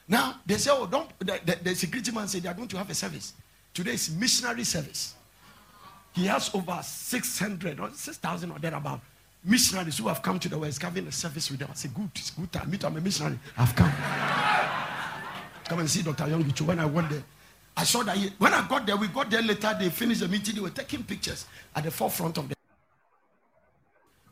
[0.09, 2.79] Now, they say, oh, don't, the, the, the security man said they are going to
[2.79, 3.35] have a service.
[3.75, 5.15] Today is missionary service.
[6.13, 9.01] He has over 600 or 6,000 or thereabout
[9.47, 11.69] missionaries who have come to the West having a service with them.
[11.71, 12.71] I said, good, it's good time.
[12.71, 13.39] Me too, I'm a missionary.
[13.57, 13.93] I've come.
[15.65, 16.29] come and see Dr.
[16.29, 17.23] Young When I went there,
[17.77, 20.29] I saw that he, when I got there, we got there later, they finished the
[20.29, 22.57] meeting, they were taking pictures at the forefront of the.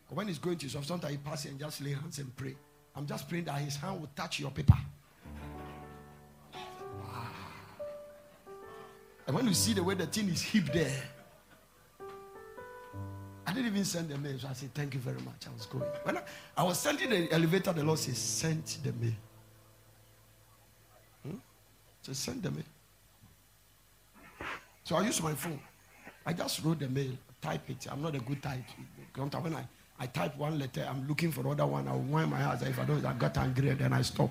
[0.09, 2.55] When he's going to his office, sometimes he passes and just lay hands and pray.
[2.97, 4.77] I'm just praying that his hand will touch your paper.
[9.27, 11.03] And when you see the way the thing is heaped there,
[13.47, 14.39] I didn't even send the mail.
[14.39, 15.47] So I said, Thank you very much.
[15.47, 15.85] I was going.
[16.03, 16.23] When I,
[16.57, 19.15] I was sending the elevator, the Lord said, Send the mail.
[21.27, 21.37] Hmm?
[22.03, 22.65] So send the mail.
[24.85, 25.61] So I used my phone.
[26.27, 27.11] I just wrote the mail,
[27.41, 27.87] type it.
[27.91, 28.65] I'm not a good type.
[29.17, 29.67] When I,
[29.99, 31.87] I type one letter, I'm looking for other one.
[31.87, 32.63] I'll wind my eyes.
[32.63, 34.31] If I don't, I got angry and then I stop.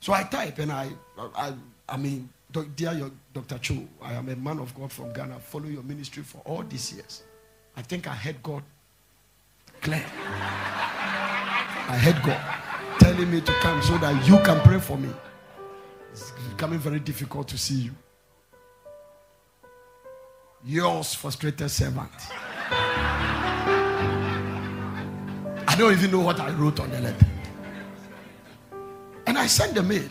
[0.00, 0.90] So I type and I,
[1.36, 1.54] I,
[1.88, 3.58] I mean, dear Dr.
[3.58, 5.38] Cho, I am a man of God from Ghana.
[5.38, 7.22] Follow your ministry for all these years.
[7.76, 8.62] I think I heard God
[9.80, 10.04] clear.
[11.88, 12.40] I heard God
[13.00, 15.08] telling me to come so that you can pray for me.
[16.12, 17.92] It's becoming very difficult to see you.
[20.64, 22.10] Yours frustrated servant.
[25.66, 27.26] I don't even know what I wrote on the letter.
[29.26, 30.08] And I sent the mail.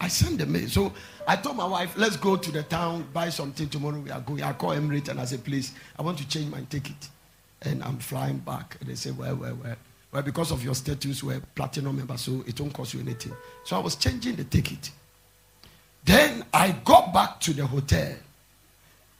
[0.00, 0.68] I sent the mail.
[0.68, 0.92] So
[1.26, 3.98] I told my wife, let's go to the town, buy something tomorrow.
[3.98, 4.42] We are going.
[4.42, 7.08] I call Emirates and I say, please, I want to change my ticket.
[7.62, 8.76] And I'm flying back.
[8.80, 9.76] And they say, well, well, well.
[10.12, 13.32] Well, because of your status, we're platinum member, so it won't cost you anything.
[13.64, 14.92] So I was changing the ticket.
[16.04, 18.14] Then I got back to the hotel.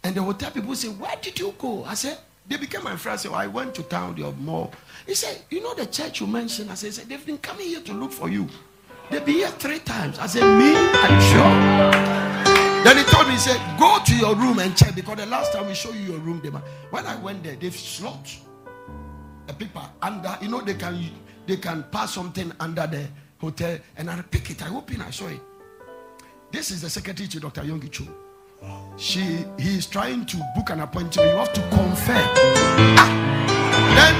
[0.04, 1.82] And the hotel people say, Where did you go?
[1.84, 3.26] I said, They became my friends.
[3.26, 4.72] I said, I went to town, the mall.
[5.06, 6.70] He said, You know the church you mentioned?
[6.70, 8.48] I said, They've been coming here to look for you.
[9.10, 10.18] They've been here three times.
[10.18, 10.74] I said, Me?
[10.74, 12.84] Are you sure?
[12.84, 15.52] Then he told me, he said, Go to your room and check because the last
[15.52, 18.36] time we show you your room, they, when I went there, they've slot
[19.48, 21.10] a paper under, you know, they can
[21.46, 23.06] they can pass something under the
[23.38, 24.62] hotel and I pick it.
[24.62, 25.40] I open, I saw it.
[26.50, 27.62] This is the secretary to Dr.
[27.62, 28.04] Yonggi Cho
[28.96, 31.16] she he is trying to book an appointment.
[31.16, 32.28] You have to confirm.
[32.96, 33.10] Ah,
[33.94, 34.14] then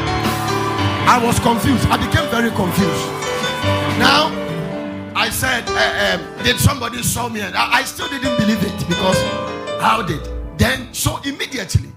[1.09, 1.87] I was confused.
[1.89, 3.07] I became very confused.
[3.99, 4.44] Now
[5.17, 7.41] I said, uh, um, did somebody saw me?
[7.41, 9.21] I, I still didn't believe it because
[9.81, 10.21] how did?
[10.59, 11.91] Then so immediately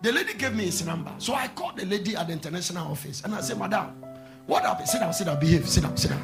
[0.00, 1.12] the lady gave me his number.
[1.18, 4.02] So I called the lady at the international office and I said, Madam,
[4.46, 4.88] what happened?
[4.88, 6.20] Sit down, sit down, behave, sit down, sit down.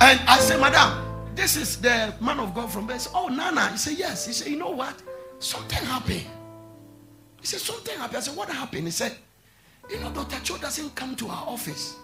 [0.00, 1.04] And I said, Madam,
[1.34, 2.98] this is the man of God from there.
[3.14, 3.68] oh, Nana.
[3.70, 4.26] He said, Yes.
[4.26, 5.00] He said, You know what?
[5.38, 6.24] Something happened.
[7.40, 8.16] He said, Something happened.
[8.16, 8.84] I said, What happened?
[8.84, 9.16] He said,
[9.90, 10.40] You know, Dr.
[10.42, 11.96] Cho doesn't come to our office.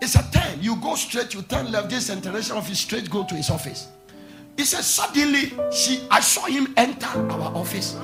[0.00, 0.60] It's a turn.
[0.60, 3.88] You go straight, you turn left, this international office, straight go to his office.
[4.56, 7.94] He said, Suddenly, she, I saw him enter our office.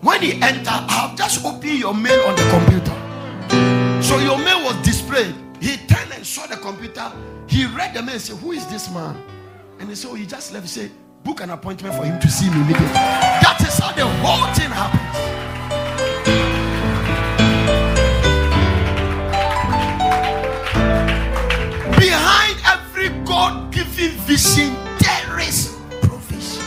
[0.00, 4.02] When he entered, I have just opened your mail on the computer.
[4.02, 5.34] So your mail was displayed.
[5.60, 7.10] He turned and saw the computer.
[7.48, 9.20] He read the mail and said, Who is this man?
[9.78, 10.64] And so oh, he just left.
[10.66, 10.90] He said,
[11.24, 12.86] Book an appointment for him to see me immediately.
[12.86, 15.05] That is how the whole thing happens.
[24.08, 26.62] Vision, there is provision.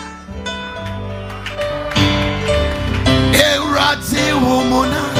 [3.81, 5.18] I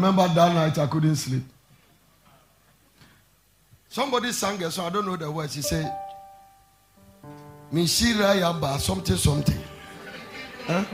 [0.00, 1.42] remember that night I couldn't sleep.
[3.88, 5.54] Somebody sang a song, I don't know the words.
[5.54, 5.92] He said,
[7.72, 9.58] Mishira Yaba, something, something.
[10.66, 10.84] Huh?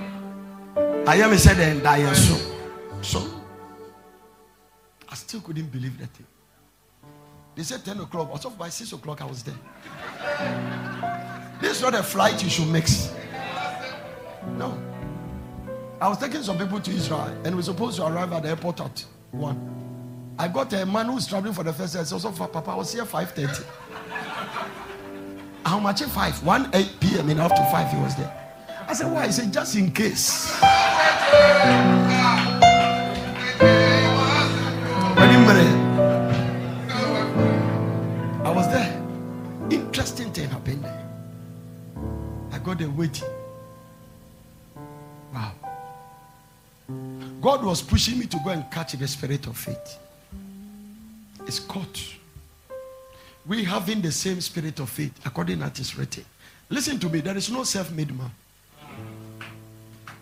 [1.07, 2.37] I am said, and I so.
[3.03, 3.23] So,
[5.09, 6.27] I still couldn't believe that thing.
[7.55, 8.37] They said 10 o'clock.
[8.39, 9.55] Thought by 6 o'clock I was there.
[11.61, 13.15] This is not a flight you should mix.
[14.59, 14.86] No.
[15.99, 18.51] I was taking some people to Israel and we are supposed to arrive at the
[18.51, 20.34] airport at 1.
[20.38, 22.05] I got a man who's traveling for the first time.
[22.05, 23.64] So, so for Papa, I was here 5.30.
[25.64, 26.03] How much?
[26.03, 26.44] 5.
[26.44, 27.30] 1 8 p.m.
[27.30, 28.30] and after 5 he was there.
[28.86, 29.26] I said, why?
[29.26, 30.53] He said, just in case.
[38.44, 39.03] I was there.
[39.70, 41.09] Interesting thing happened there.
[42.53, 43.28] I got there waiting.
[47.41, 49.99] God was pushing me to go and catch the spirit of faith.
[51.47, 52.01] It's caught.
[53.47, 56.24] we having the same spirit of faith, according to it is written.
[56.68, 58.30] Listen to me, there is no self-made man.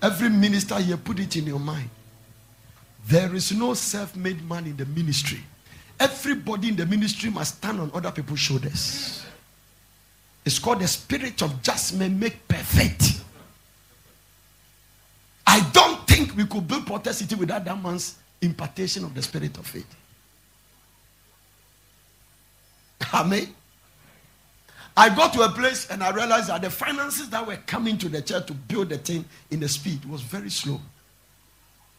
[0.03, 1.89] Every minister here, put it in your mind.
[3.07, 5.41] There is no self-made man in the ministry.
[5.99, 9.25] Everybody in the ministry must stand on other people's shoulders.
[10.45, 13.23] It's called the spirit of just men make perfect.
[15.47, 19.57] I don't think we could build Porter City without that man's impartation of the spirit
[19.57, 19.87] of faith.
[23.13, 23.49] Amen.
[24.97, 28.09] I got to a place and I realized that the finances that were coming to
[28.09, 30.81] the church to build the thing in the speed was very slow.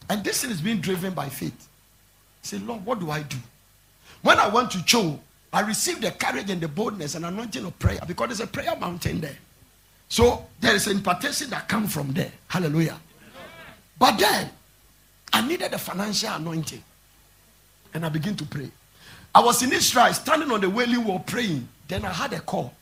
[0.10, 1.68] And this thing is being driven by faith.
[2.44, 3.38] I said, Lord, what do I do?
[4.22, 5.20] When I went to Cho,
[5.52, 8.76] I received the courage and the boldness and anointing of prayer because there's a prayer
[8.78, 9.38] mountain there.
[10.08, 12.32] So there is an impartation that comes from there.
[12.48, 12.98] Hallelujah.
[13.98, 14.50] But then
[15.34, 16.84] I needed a financial anointing.
[17.94, 18.70] And I began to pray.
[19.34, 21.68] I was in Israel standing on the wailing wall praying.
[21.88, 22.74] Then I had a call.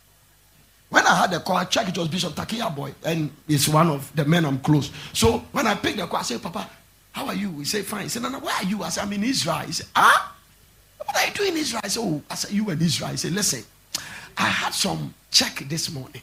[0.90, 4.16] When I had a call, I checked it was Bishop Tackie-Yarboi, and it's one of
[4.16, 4.92] the men I'm close.
[5.12, 6.70] So when I picked the call, I said, Papa,
[7.12, 7.50] how are you?
[7.60, 8.04] He said, Fine.
[8.04, 8.84] He said, No, no, where are you?
[8.84, 9.58] I said, I'm in Israel.
[9.60, 10.36] He said, Ah?
[11.04, 11.82] What are you doing in Israel?
[11.84, 13.12] I said, Oh, I said, You in Israel.
[13.12, 13.64] He said, Listen,
[14.38, 16.22] I had some check this morning.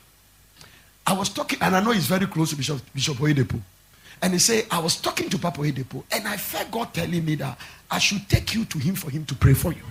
[1.06, 3.60] I was talking, and I know he's very close to Bishop, Bishop Oyedepo.
[4.22, 7.36] And he said, I was talking to Papa Oyedepo, and I felt God telling me
[7.36, 7.58] that
[7.90, 9.82] I should take you to him for him to pray for you.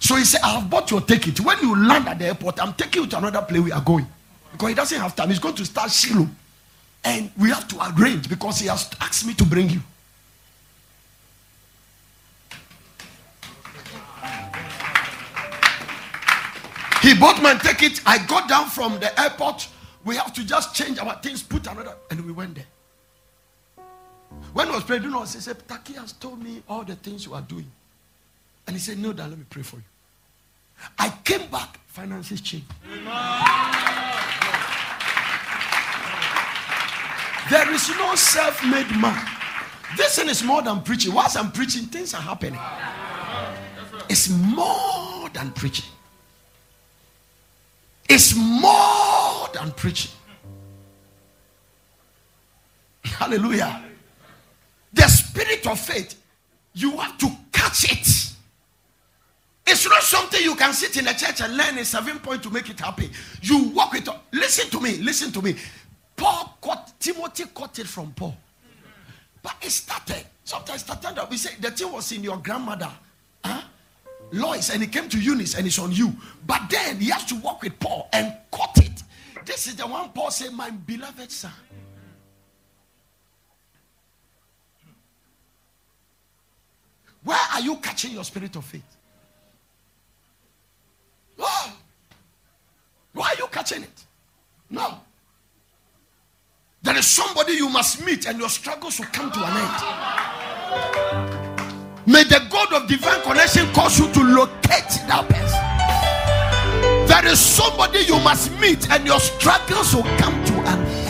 [0.00, 1.40] So he said, I have bought your ticket.
[1.40, 4.06] When you land at the airport, I'm taking you to another place we are going.
[4.52, 5.28] Because he doesn't have time.
[5.28, 6.28] He's going to start Shiloh.
[7.04, 9.80] And we have to arrange because he has asked me to bring you.
[17.02, 18.00] He bought my ticket.
[18.06, 19.68] I got down from the airport.
[20.04, 22.64] We have to just change our things, put another, and we went there.
[24.54, 27.26] When I was praying, you know, he said, Tackie has told me all the things
[27.26, 27.70] you are doing.
[28.66, 29.82] And he said, No, Dad, let me pray for you.
[30.96, 32.66] I came back, finances changed.
[37.50, 39.26] There is no self made man.
[39.96, 41.12] This thing is more than preaching.
[41.12, 42.60] Whilst I'm preaching, things are happening.
[44.08, 45.90] It's more than preaching.
[48.08, 50.12] It's more than preaching.
[53.04, 53.83] Hallelujah.
[54.94, 56.14] The spirit of faith,
[56.72, 58.08] you have to catch it.
[59.66, 62.50] It's not something you can sit in a church and learn a seven point to
[62.50, 63.10] make it happen.
[63.42, 64.08] You walk with.
[64.32, 64.98] Listen to me.
[64.98, 65.56] Listen to me.
[66.16, 68.36] Paul caught Timothy caught it from Paul,
[69.42, 70.24] but it started.
[70.44, 72.90] Sometimes started that we say the thing was in your grandmother,
[73.44, 73.62] huh?
[74.32, 76.12] Lois, and it came to Eunice, and it's on you.
[76.46, 79.02] But then he has to walk with Paul and caught it.
[79.44, 81.52] This is the one Paul said, "My beloved son."
[87.24, 88.96] Where are you catching your spirit of faith?
[91.38, 91.72] Oh.
[93.12, 94.04] Why are you catching it?
[94.70, 95.00] No.
[96.82, 99.82] There is somebody you must meet, and your struggles will come to an end.
[102.06, 107.08] May the God of divine connection cause you to locate that person.
[107.08, 111.03] There is somebody you must meet, and your struggles will come to an end.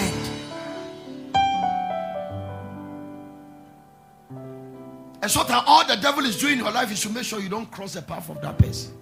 [5.25, 7.41] And so that all the devil is doing in your life is to make sure
[7.41, 8.93] you don't cross the path of that person.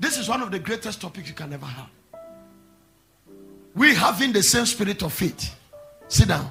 [0.00, 1.90] This is one of the greatest topics you can ever have.
[3.74, 5.54] We having the same spirit of faith.
[6.08, 6.50] Sit down.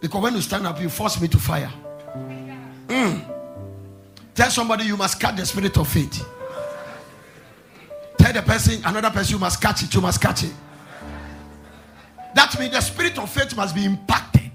[0.00, 1.70] Because when you stand up, you force me to fire.
[2.88, 3.24] Mm.
[4.34, 6.26] Tell somebody you must catch the spirit of faith.
[8.18, 9.94] Tell the person, another person, you must catch it.
[9.94, 10.54] You must catch it.
[12.34, 14.47] That means the spirit of faith must be impacted.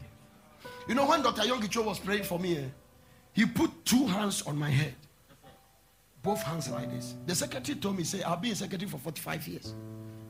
[0.87, 1.45] You know, when Dr.
[1.45, 2.65] Young Yonggi Cho was praying for me, eh,
[3.31, 4.93] he put two hands on my head.
[6.21, 7.15] Both hands like this.
[7.25, 9.73] The secretary told me, say, I've been a secretary for 45 years.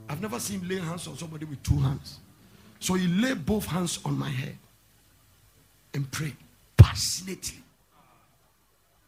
[0.10, 2.20] I've never seen lay hands on somebody with two hands.
[2.80, 4.58] So he laid both hands on my head
[5.94, 6.36] and prayed
[6.78, 7.64] passionately.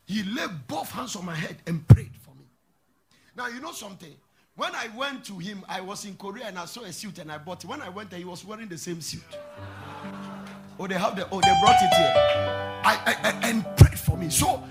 [0.05, 2.45] He laid both hands on my head and prayed for me.
[3.35, 4.13] Now, you know something?
[4.55, 7.31] When I went to him, I was in Korea and I saw a suit and
[7.31, 7.67] I bought it.
[7.69, 9.23] When I went there, he was wearing the same suit.
[10.77, 12.13] Oh, they have the oh, they brought it here.
[12.83, 14.29] I, I, I and prayed for me.
[14.29, 14.61] So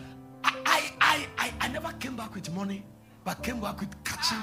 [0.45, 2.85] I, I, I, I, never came back with money,
[3.25, 4.39] but came back with catching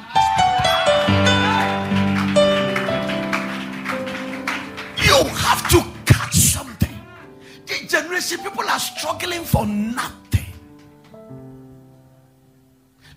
[4.98, 7.00] You have to catch something.
[7.68, 10.46] This generation, people are struggling for nothing.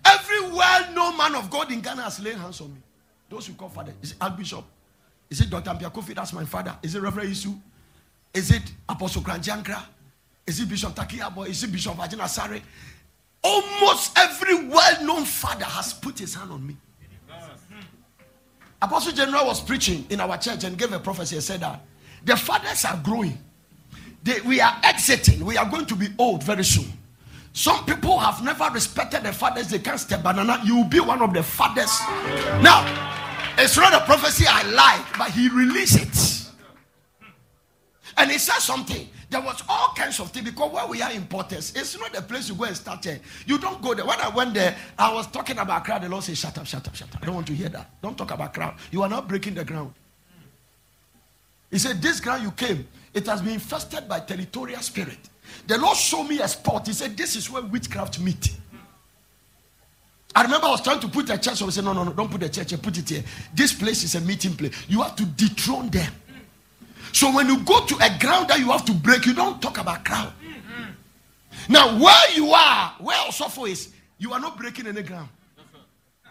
[0.04, 2.80] Every well-known man of God in Ghana has laid hands on me.
[3.30, 3.94] Those who call father.
[4.02, 4.64] Is it Archbishop?
[5.30, 5.70] Is it Dr.
[5.70, 6.14] Ampiah-Kwofi?
[6.14, 6.76] That's my father.
[6.82, 7.58] Is it Reverend Isu?
[8.34, 9.80] Is it Apostle Kranjankra?
[10.46, 11.48] Is it Bishop Tackie-Yarboi?
[11.48, 12.60] Is it Bishop Agyinasare?
[13.42, 16.76] Almost every well known father has put his hand on me.
[18.82, 21.80] Apostle General was preaching in our church and gave a prophecy and said that
[22.24, 23.38] the fathers are growing.
[24.22, 25.44] They, we are exiting.
[25.44, 26.92] We are going to be old very soon.
[27.52, 29.68] Some people have never respected the fathers.
[29.68, 30.60] They can't step banana.
[30.64, 32.00] You will be one of the fathers.
[32.62, 32.84] Now,
[33.56, 36.33] it's not a prophecy I like, but he released it.
[38.16, 39.08] And he said something.
[39.30, 42.22] There was all kinds of things because where we are in importers, it's not the
[42.22, 43.18] place you go and start there.
[43.46, 44.04] You don't go there.
[44.04, 46.02] When I went there, I was talking about crowd.
[46.02, 47.22] The Lord said, Shut up, shut up, shut up.
[47.22, 47.90] I don't want to hear that.
[48.00, 48.74] Don't talk about crowd.
[48.92, 49.92] You are not breaking the ground.
[51.70, 55.18] He said, This ground you came, it has been infested by territorial spirit.
[55.66, 56.86] The Lord showed me a spot.
[56.86, 58.56] He said, This is where witchcraft meet.
[60.36, 61.56] I remember I was trying to put a church.
[61.56, 62.78] So I said, No, no, no, don't put a church here.
[62.78, 63.24] Put it here.
[63.52, 64.72] This place is a meeting place.
[64.88, 66.12] You have to dethrone them.
[67.14, 69.78] So when you go to a ground that you have to break, you don't talk
[69.78, 70.32] about crowd.
[71.68, 75.28] Now, where you are, where Osofo is, you are not breaking any ground.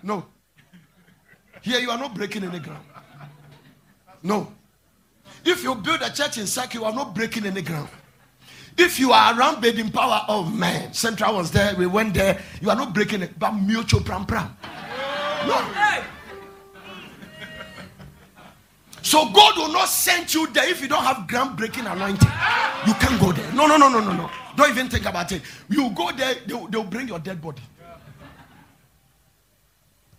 [0.03, 0.25] No.
[1.61, 2.83] Here you are not breaking any ground.
[4.21, 4.51] No.
[5.45, 7.87] If you build a church in Saki, you are not breaking any ground.
[8.77, 12.69] If you are around Baden Power, oh man, Central was there, we went there, you
[12.69, 14.49] are not breaking it, but mutual Prampram.
[15.47, 16.12] No.
[19.03, 22.31] So God will not send you there if you don't have groundbreaking anointing.
[22.87, 23.51] You can't go there.
[23.51, 24.31] No, no, no, no, no, no.
[24.55, 25.41] Don't even think about it.
[25.69, 27.61] You go there, they'll, they'll bring your dead body.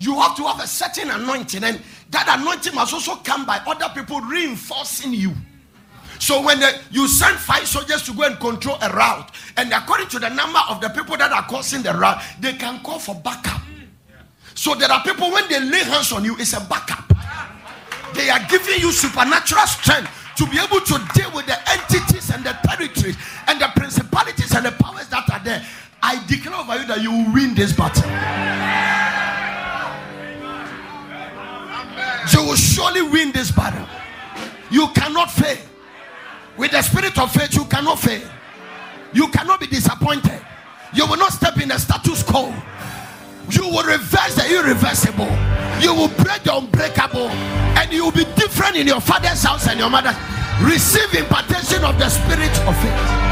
[0.01, 1.80] You have to have a certain anointing, and
[2.11, 5.32] that anointing must also come by other people reinforcing you.
[6.18, 10.09] So when the, you send five soldiers to go and control a route, and according
[10.09, 13.14] to the number of the people that are causing the route, they can call for
[13.14, 13.62] backup.
[14.55, 17.14] So there are people when they lay hands on you, it's a backup.
[18.15, 22.45] They are giving you supernatural strength to be able to deal with the entities and
[22.45, 25.65] the territories and the principalities and the powers that are there.
[26.03, 28.05] I declare over you that you will win this battle.
[32.33, 33.87] You will surely win this battle.
[34.71, 35.59] You cannot fail.
[36.57, 38.29] With the spirit of faith, you cannot fail.
[39.12, 40.41] You cannot be disappointed.
[40.93, 42.55] You will not step in the status quo.
[43.51, 45.31] You will reverse the irreversible.
[45.81, 47.29] You will break the unbreakable.
[47.79, 50.17] And you will be different in your father's house and your mother's.
[50.63, 53.25] Receive impartation of the spirit of faith.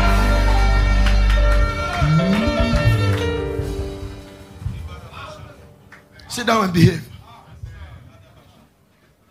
[6.28, 7.08] Sit down and behave.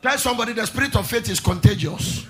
[0.01, 2.25] Tell somebody the spirit of faith is contagious.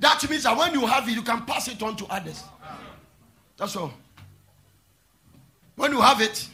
[0.00, 2.42] That means that when you have it, you can pass it on to others.
[3.56, 3.92] That's all.
[5.76, 6.48] When you have it,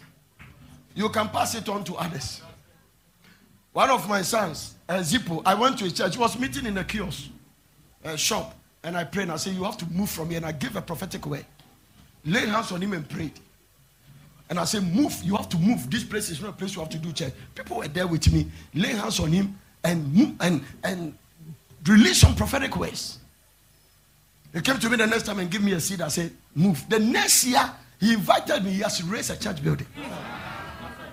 [0.94, 2.42] you can pass it on to others.
[3.72, 6.84] One of my sons, uh, Zippo, I went to a church, was meeting in a
[6.84, 7.28] kiosk,
[8.02, 10.38] a shop, and I prayed and I said, You have to move from here.
[10.38, 11.44] And I gave a prophetic word.
[12.24, 13.38] Lay hands on him and prayed.
[14.50, 15.90] And I said, Move, you have to move.
[15.90, 17.32] This place is not a place you have to do church.
[17.54, 18.50] People were there with me.
[18.74, 21.14] Lay hands on him and and, and
[21.86, 23.18] release some prophetic words.
[24.52, 26.00] He came to me the next time and gave me a seed.
[26.00, 26.84] I said, Move.
[26.88, 28.72] The next year, he invited me.
[28.72, 29.86] He has raised a church building.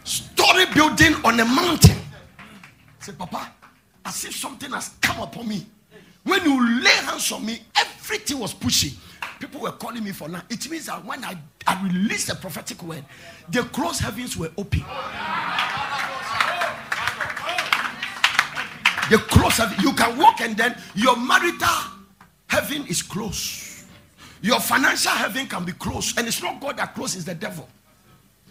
[0.03, 1.97] Story building on a mountain.
[2.39, 3.51] I said, Papa,
[4.05, 5.65] as if something has come upon me.
[6.23, 8.91] When you lay hands on me, everything was pushing.
[9.39, 10.41] People were calling me for now.
[10.49, 11.35] It means that when I,
[11.67, 13.03] I released the prophetic word,
[13.49, 14.83] the closed heavens were open.
[19.09, 21.67] The closed heaven, you can walk and then your marital
[22.47, 23.64] heaven is closed.
[24.45, 27.67] Your financial heaven can be closed, and it's not God that closes the devil.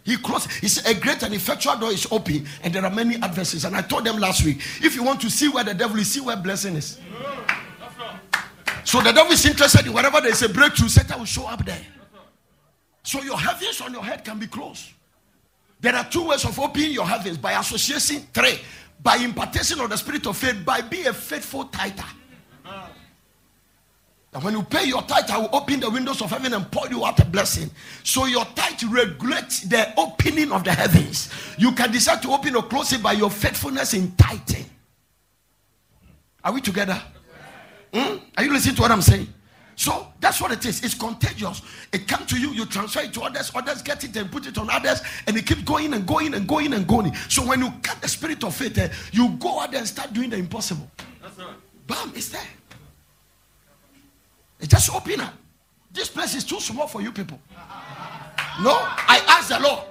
[0.03, 0.51] He closed.
[0.51, 3.65] Said, A great and effectual door is open, and there are many adversaries.
[3.65, 6.11] And I told them last week if you want to see where the devil is,
[6.11, 6.99] see where blessing is.
[8.83, 11.65] So the devil is interested in wherever there is a breakthrough, Satan will show up
[11.65, 11.87] there.
[13.05, 14.87] So your heavens on your head can be closed.
[15.81, 18.59] There are two ways of opening your heavens by association, three,
[19.01, 22.03] by impartation of the spirit of faith, by being a faithful tither.
[24.35, 26.89] And when you pay your tithe, I will open the windows of heaven and pour
[26.89, 27.71] you out a blessing.
[28.03, 31.31] So your tithe regulates the opening of the heavens.
[31.57, 34.69] You can decide to open or close it by your faithfulness in tithing.
[36.43, 37.01] Are we together?
[37.95, 38.17] Hmm?
[38.37, 39.29] Are you listening to what I'm saying?
[39.77, 40.83] So that's what it is.
[40.83, 41.63] It's contagious.
[41.93, 44.59] It comes to you, you transfer it to others, others get it and put it
[44.59, 47.15] on others, and it keeps going and going and going and going.
[47.29, 50.13] So when you get the spirit of faith, eh, you go out there and start
[50.13, 50.91] doing the impossible.
[51.23, 51.55] That's right.
[51.87, 52.41] Bam, it's there.
[54.67, 55.35] Just open up.
[55.93, 57.41] This place is too small for you people.
[58.63, 59.85] No, I asked the Lord,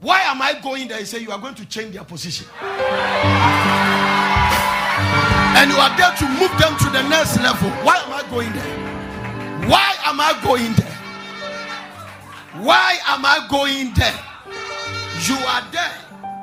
[0.00, 0.98] why am I going there?
[0.98, 2.46] He said, You are going to change their position.
[5.52, 7.68] And you are there to move them to the next level.
[7.84, 9.68] Why am I going there?
[9.68, 10.96] Why am I going there?
[12.64, 14.18] Why am I going there?
[15.26, 15.92] You are there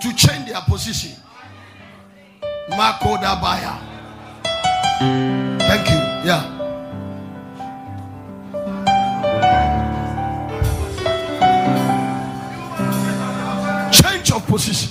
[0.02, 1.20] to change their position.
[5.00, 5.98] Thank you.
[6.28, 6.57] Yeah.
[14.58, 14.90] Position,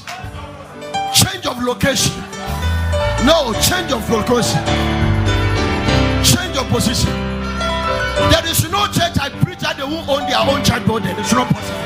[1.13, 2.15] change of location.
[3.27, 4.63] No, change of location,
[6.23, 7.11] change of position.
[8.31, 11.19] There is no church I preach that they won't own their own church building.
[11.19, 11.83] It's not possible.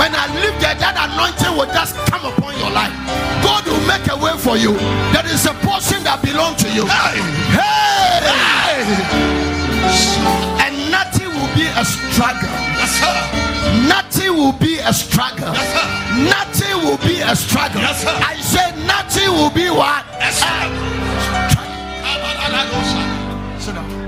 [0.00, 2.96] When I live there, that anointing will just come upon your life.
[3.44, 4.72] God will make a way for you.
[5.12, 6.88] There is a portion that belongs to you.
[6.88, 7.20] Hey!
[7.52, 8.80] hey.
[10.56, 12.48] And nothing will be a struggle.
[12.80, 13.12] Yes, sir.
[13.84, 15.52] Nothing will be a struggle.
[15.54, 16.28] Yes.
[16.28, 17.80] Nothing will be a struggle.
[17.80, 18.04] Yes.
[18.04, 20.04] I said nothing will be what?
[20.18, 20.90] Yes, sir.
[23.58, 23.99] Sit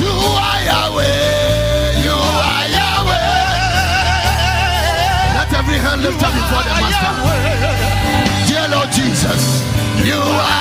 [0.00, 1.06] You are Yahweh.
[2.04, 3.30] You are Yahweh.
[5.34, 7.14] Let every hand lift up before the Master.
[8.46, 9.42] Dear Lord Jesus,
[10.04, 10.53] you are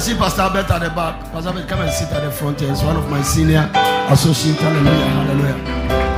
[0.00, 1.20] see Pastor Albert at the back.
[1.30, 2.62] Pastor Albert, come and sit at the front.
[2.62, 3.70] It's one of my senior
[4.08, 4.60] associates.
[4.60, 4.92] Hallelujah.
[4.92, 6.09] Hallelujah.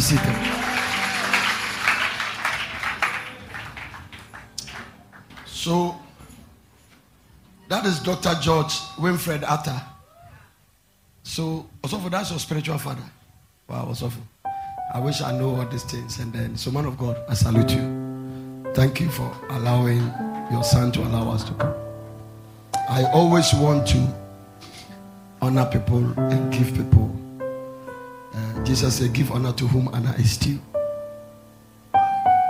[0.00, 0.36] Seated.
[5.46, 5.96] So,
[7.68, 8.34] That is Dr.
[8.40, 9.82] George Winfred Atta.
[11.24, 13.02] So, Osofo, that's your spiritual father.
[13.68, 14.20] Wow, Osofo.
[14.94, 16.20] I wish I know all these things.
[16.20, 18.72] And then, so man of God, I salute you.
[18.74, 19.98] Thank you for allowing
[20.52, 21.74] your son to allow us to come.
[22.88, 24.14] I always want to
[25.42, 27.10] honor people and give people.
[28.66, 30.58] Jesus said, Give honor to whom honor is due.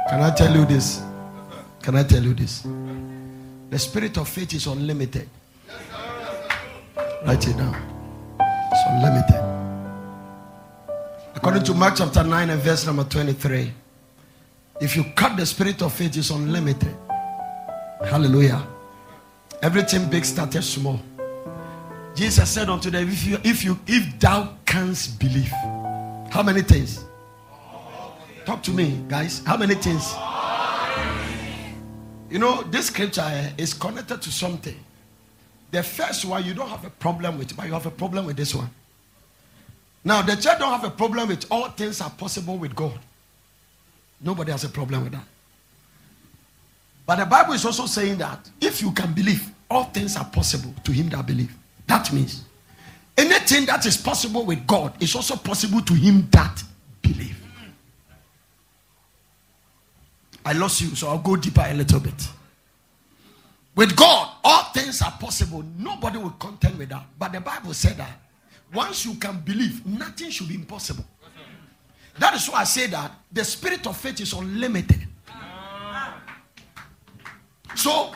[0.09, 1.03] Can I tell you this?
[1.83, 2.67] Can I tell you this?
[3.69, 5.29] The spirit of faith is unlimited.
[7.27, 7.77] Write it down.
[8.41, 9.47] It's unlimited.
[11.35, 13.73] According to Mark chapter 9 and verse number 23,
[14.81, 16.97] if you cut the spirit of faith, it's unlimited.
[18.05, 18.67] Hallelujah.
[19.63, 20.99] Everything big started small.
[22.15, 25.53] Jesus said unto them, If you if you if thou canst believe,
[26.37, 27.03] how many things?
[28.45, 29.43] Talk to me, guys.
[29.47, 30.15] How many things?
[32.29, 34.77] You know, this scripture eh, is connected to something.
[35.71, 38.37] The first one you don't have a problem with, but you have a problem with
[38.37, 38.69] this one.
[40.05, 42.99] Now, the church don't have a problem with all things are possible with God.
[44.21, 45.25] Nobody has a problem with that.
[47.07, 50.75] But the Bible is also saying that if you can believe, all things are possible
[50.85, 51.57] to him that believe.
[51.87, 52.45] That means
[53.17, 56.63] anything that is possible with God is also possible to him that
[57.03, 57.41] believe.
[60.45, 62.29] I lost you, so I'll go deeper a little bit.
[63.75, 65.65] With God, all things are possible.
[65.77, 67.05] Nobody will contend with that.
[67.19, 68.21] But the Bible said that
[68.73, 71.05] once you can believe, nothing should be impossible.
[72.19, 75.07] That is why I say that the spirit of faith is unlimited.
[77.75, 78.15] So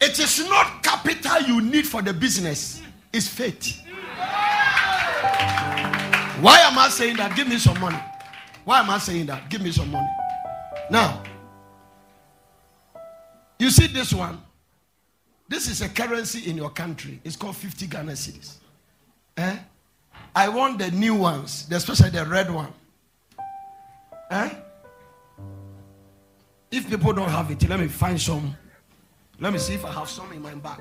[0.00, 3.81] it is not capital you need for the business, it's faith.
[6.42, 7.36] Why am I saying that?
[7.36, 8.00] Give me some money.
[8.64, 9.48] Why am I saying that?
[9.48, 10.08] Give me some money.
[10.90, 11.22] Now,
[13.60, 14.42] you see this one?
[15.48, 17.20] This is a currency in your country.
[17.22, 18.56] It's called 50 Ghana cedis.
[19.36, 19.56] Eh?
[20.34, 22.72] I want the new ones, especially the red one.
[24.32, 24.50] Eh?
[26.72, 28.56] If people don't have it, let me find some.
[29.38, 30.80] Let me see if I have some in my bag.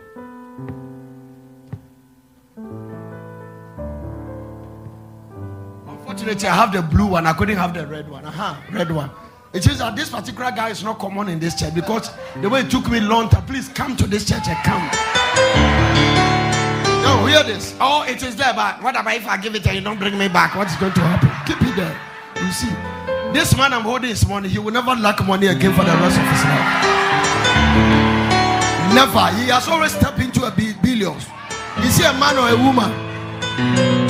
[6.12, 7.26] Unfortunately, I have the blue one.
[7.26, 8.26] I couldn't have the red one.
[8.26, 9.09] Aha, uh-huh, red one.
[9.53, 12.59] It says that this particular guy is not common in this church because the way
[12.62, 14.84] it took me long to please come to this church and come.
[17.01, 17.78] No, hear this.
[17.80, 20.18] Oh, it is there, but what about if I give it and you don't bring
[20.18, 20.53] me back?
[20.53, 21.32] What's going to happen?
[21.47, 21.97] Keep it there.
[22.43, 22.76] You see,
[23.32, 26.20] this man I'm holding his money, he will never lack money again for the rest
[26.20, 26.68] of his life.
[28.91, 29.28] Never.
[29.39, 31.26] He has always stepped into a billions.
[31.80, 32.91] Is he a man or a woman?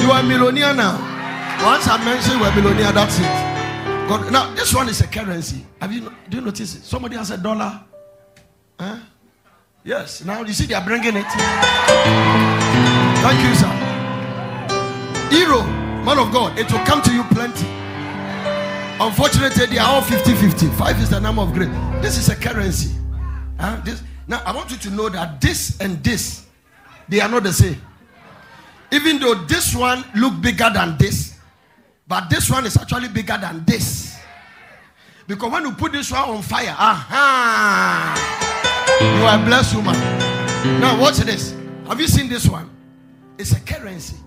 [0.02, 1.11] You are a millionaire now.
[1.64, 3.52] Once I mentioned millionaire, that's it.
[4.10, 5.64] God, now this one is a currency.
[5.80, 6.84] Have you do you notice it?
[6.84, 7.84] Somebody has a dollar.
[8.80, 8.98] Huh?
[9.84, 10.26] Yes.
[10.26, 11.26] Now you see they are bringing it.
[13.22, 13.72] Thank you, sir.
[15.30, 15.64] Hero,
[16.04, 17.68] man of God, it will come to you plenty.
[19.00, 20.68] Unfortunately, they are all 50 50.
[20.70, 21.70] Five is the number of grace.
[22.02, 22.96] This is a currency.
[23.60, 23.80] Huh?
[23.86, 26.46] This, now, I want you to know that this and this,
[27.08, 27.82] they are not the same.
[28.92, 31.31] Even though this one look bigger than this,
[32.12, 34.20] but this one is actually bigger than this.
[35.26, 38.18] Because when you put this one on fire, aha,
[39.00, 39.94] you are a blessed woman.
[40.82, 41.56] Now, watch this.
[41.88, 42.70] Have you seen this one?
[43.38, 44.18] It's a currency.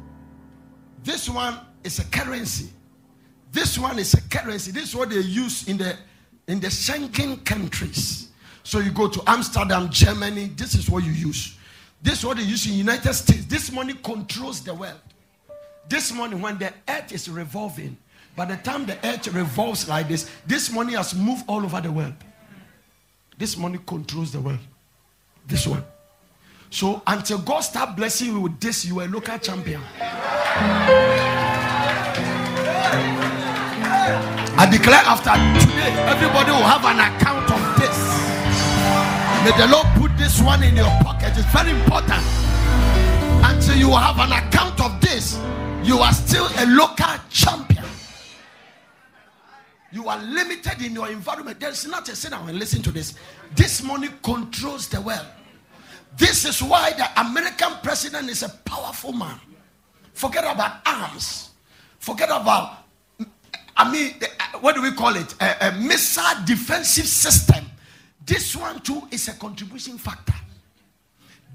[1.02, 2.70] This one is a currency.
[3.52, 4.70] This one is a currency.
[4.70, 5.94] This is what they use in the
[6.48, 8.30] in the Schengen countries.
[8.62, 10.52] So you go to Amsterdam, Germany.
[10.56, 11.58] This is what you use.
[12.00, 13.44] This is what they use in United States.
[13.44, 15.00] This money controls the world.
[15.88, 17.96] This morning, when the earth is revolving,
[18.36, 21.92] by the time the earth revolves like this, this money has moved all over the
[21.92, 22.14] world.
[23.38, 24.58] This money controls the world.
[25.46, 25.84] This one.
[26.70, 29.80] So until God start blessing you with this, you are a local champion.
[34.56, 35.30] I declare after
[35.60, 37.98] today, everybody will have an account of this.
[39.44, 41.36] May the Lord put this one in your pocket.
[41.36, 42.24] It's very important.
[43.44, 45.38] Until you have an account of this,
[45.84, 47.84] you are still a local champion.
[49.92, 51.60] You are limited in your environment.
[51.60, 53.14] There's not a sit down and listen to this.
[53.54, 55.26] This money controls the world.
[56.16, 59.38] This is why the American president is a powerful man.
[60.12, 61.50] Forget about arms.
[61.98, 62.84] Forget about,
[63.76, 65.34] I mean, uh, what do we call it?
[65.40, 67.64] A, a missile defensive system.
[68.24, 70.34] This one too is a contribution factor.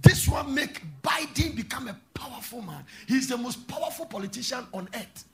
[0.01, 2.85] This one make Biden become a powerful man.
[3.07, 5.25] He's the most powerful politician on earth.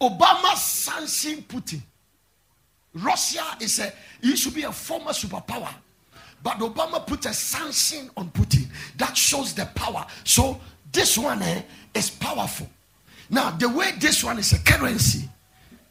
[0.00, 1.80] Obama sanctioned Putin.
[2.94, 3.92] Russia is a
[4.22, 5.72] he should be a former superpower.
[6.42, 8.66] But Obama put a sanction on Putin.
[8.96, 10.06] That shows the power.
[10.24, 10.60] So
[10.92, 11.62] this one eh,
[11.94, 12.68] is powerful.
[13.30, 15.28] Now, the way this one is a currency,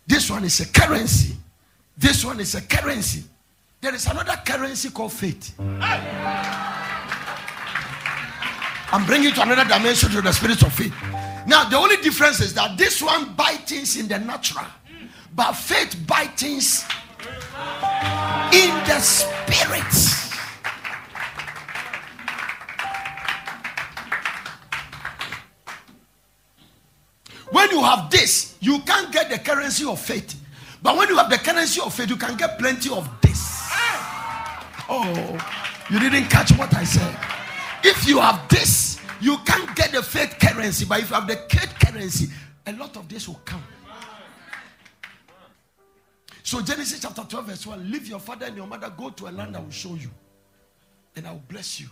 [0.07, 1.36] this one is a currency,
[1.97, 3.23] this one is a currency.
[3.88, 5.57] There is another currency called faith.
[8.91, 10.93] I'm bringing to another dimension to the spirit of faith.
[11.47, 14.65] Now, the only difference is that this one buy things in the natural,
[15.33, 16.83] but faith buy things
[18.51, 19.93] in the spirit.
[27.51, 30.35] When you have this, you can't get the currency of faith.
[30.81, 33.47] But when you have the currency of faith, you can get plenty of this.
[34.89, 35.38] Oh,
[35.89, 37.15] you didn't catch what I said.
[37.83, 40.85] If you have this, you can't get the faith currency.
[40.85, 42.27] But if you have the faith currency,
[42.65, 43.63] a lot of this will come.
[46.43, 47.91] So Genesis chapter 12, verse 1.
[47.91, 50.09] Leave your father and your mother, go to a land I will show you.
[51.15, 51.88] And I will bless you.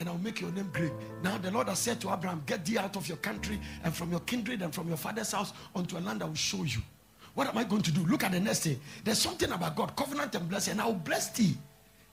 [0.00, 0.92] And I will make your name great.
[1.22, 4.10] Now the Lord has said to Abraham, Get thee out of your country and from
[4.10, 6.80] your kindred and from your father's house unto a land I will show you.
[7.34, 8.04] What am I going to do?
[8.06, 8.80] Look at the next thing.
[9.04, 10.72] There's something about God, covenant and blessing.
[10.72, 11.54] And I will bless thee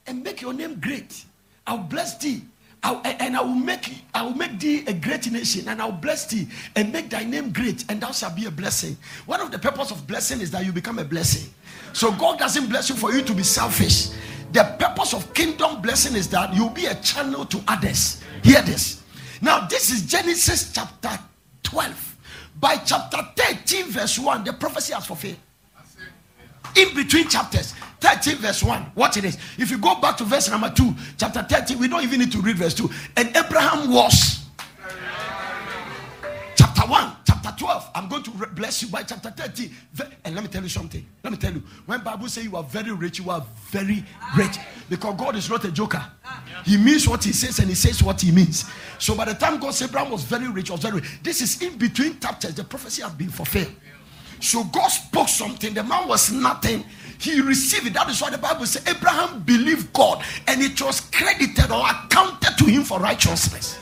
[0.07, 1.25] and make your name great.
[1.65, 2.41] I will bless thee.
[2.85, 5.93] I, and I will make I will make thee a great nation, and I will
[5.93, 8.97] bless thee and make thy name great, and thou shalt be a blessing.
[9.25, 11.49] One of the purpose of blessing is that you become a blessing.
[11.93, 14.09] So God doesn't bless you for you to be selfish.
[14.51, 18.21] The purpose of kingdom blessing is that you'll be a channel to others.
[18.43, 19.01] Hear this.
[19.41, 21.17] Now, this is Genesis chapter
[21.63, 22.17] 12.
[22.59, 25.37] By chapter 13, verse 1, the prophecy has fulfilled.
[26.75, 27.73] In between chapters,
[28.03, 28.91] 13, verse 1.
[28.95, 29.37] Watch it is.
[29.57, 32.39] If you go back to verse number 2, chapter 13, we don't even need to
[32.39, 32.89] read verse 2.
[33.15, 34.45] And Abraham was.
[36.55, 37.91] Chapter 1, chapter 12.
[37.95, 39.71] I'm going to bless you by chapter 13.
[40.25, 41.05] And let me tell you something.
[41.23, 41.63] Let me tell you.
[41.85, 44.03] When Bible say you are very rich, you are very
[44.35, 44.57] rich.
[44.89, 46.05] Because God is not a joker.
[46.65, 48.65] He means what he says and he says what he means.
[48.99, 51.19] So by the time God said Abraham was very rich, was very rich.
[51.23, 52.53] This is in between chapters.
[52.53, 53.73] The prophecy has been fulfilled.
[54.41, 55.73] So God spoke something.
[55.73, 56.83] The man was nothing.
[57.24, 57.93] He received it.
[57.93, 62.57] That is why the Bible says Abraham believed God and it was credited or accounted
[62.57, 63.80] to him for righteousness.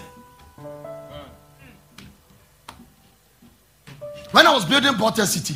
[4.30, 5.56] When I was building Porter City,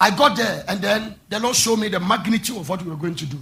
[0.00, 2.96] I got there and then the Lord showed me the magnitude of what we were
[2.96, 3.38] going to do.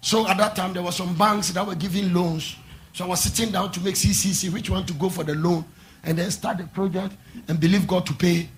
[0.00, 2.56] So at that time, there were some banks that were giving loans.
[2.94, 5.62] So I was sitting down to make CCC, which one to go for the loan,
[6.04, 7.14] and then start the project
[7.48, 8.48] and believe God to pay.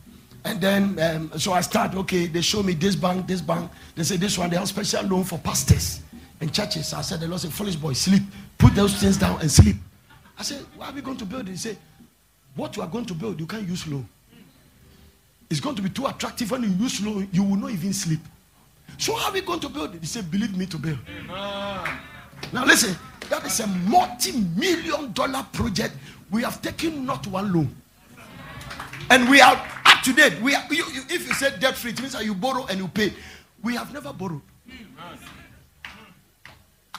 [0.45, 3.71] And then, um, so I start, okay, they show me this bank, this bank.
[3.95, 6.01] They say this one, they have special loan for pastors
[6.41, 6.95] and churches.
[6.95, 8.23] I said, the Lord said, foolish boy, sleep.
[8.57, 9.77] Put those things down and sleep.
[10.39, 11.53] I said, why are we going to build it?
[11.53, 11.77] He said,
[12.55, 14.09] what you are going to build, you can't use loan.
[15.51, 18.21] It's going to be too attractive when you use loan, you will not even sleep.
[18.99, 20.01] So how are we going to build it?
[20.01, 20.99] He said, believe me to build.
[21.29, 22.97] Now listen,
[23.29, 25.95] that is a multi-million dollar project.
[26.31, 27.77] We have taken not one loan.
[29.11, 29.57] And we are
[29.87, 30.41] up to date.
[30.41, 32.79] We are, you, you, if you say debt free, it means that you borrow and
[32.79, 33.13] you pay.
[33.61, 34.41] We have never borrowed.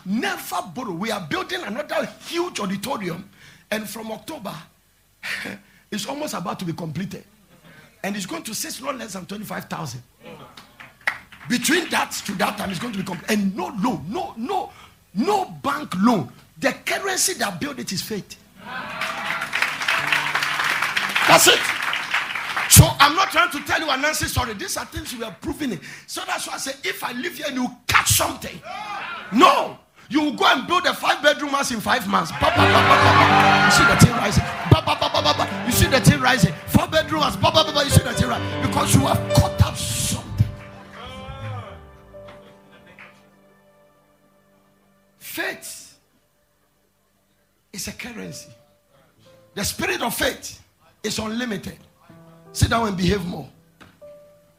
[0.05, 0.91] Never borrow.
[0.91, 3.29] We are building another huge auditorium,
[3.69, 4.53] and from October,
[5.91, 7.23] it's almost about to be completed.
[8.03, 10.01] And it's going to six not less than 25,000.
[11.47, 13.31] Between that to that time, it's going to be complete.
[13.31, 14.71] And no loan, no, no,
[15.13, 16.31] no bank loan.
[16.59, 18.37] The currency that built it is faith.
[21.27, 21.80] That's it.
[22.71, 24.53] So I'm not trying to tell you and say sorry.
[24.53, 25.81] These are things we are proving it.
[26.07, 28.57] So that's why I say if I live here and you catch something,
[29.33, 29.77] no,
[30.09, 32.31] you will go and build a five bedroom house in five months.
[32.31, 33.65] Ba, ba, ba.
[33.65, 34.43] You see the thing rising.
[35.65, 36.53] You see the thing rising.
[36.67, 37.35] Four bedroom house.
[37.35, 40.47] You see the thing rising because you have caught up something.
[45.19, 45.99] Faith
[47.73, 48.49] is a currency.
[49.55, 50.61] The spirit of faith
[51.03, 51.77] is unlimited.
[52.53, 53.49] Sit down and behave more.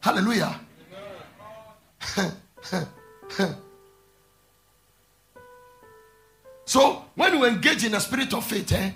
[0.01, 0.59] Hallelujah.
[6.64, 8.90] so when you engage in a spirit of faith, eh,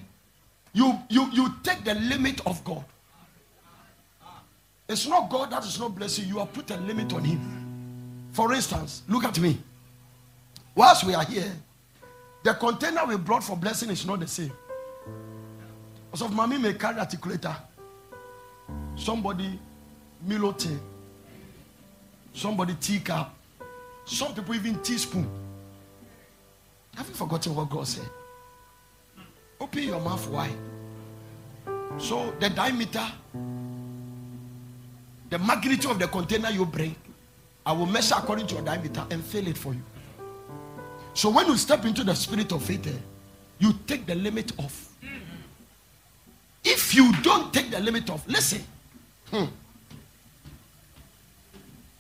[0.73, 2.85] you, you, you take the limit of God.
[4.89, 8.29] It's not God that is not blessing you, have put a limit on Him.
[8.33, 9.59] For instance, look at me.
[10.75, 11.53] Whilst we are here,
[12.43, 14.53] the container we brought for blessing is not the same.
[16.15, 17.57] So, mommy may carry articulator
[18.97, 19.59] somebody
[20.23, 20.79] Milo tea,
[22.33, 23.35] somebody teacup,
[24.05, 25.29] some people even teaspoon.
[26.97, 28.09] Have you forgotten what God said?
[29.61, 30.57] Open your mouth wide.
[31.99, 33.05] So the diameter,
[35.31, 36.95] the magnitude of the container you bring,
[37.65, 39.83] I will measure according to your diameter and fill it for you.
[41.15, 42.99] So when you step into the spirit of faith, eh,
[43.59, 44.93] you take the limit off.
[46.65, 48.63] If you don't take the limit off, listen.
[49.31, 49.45] Hmm.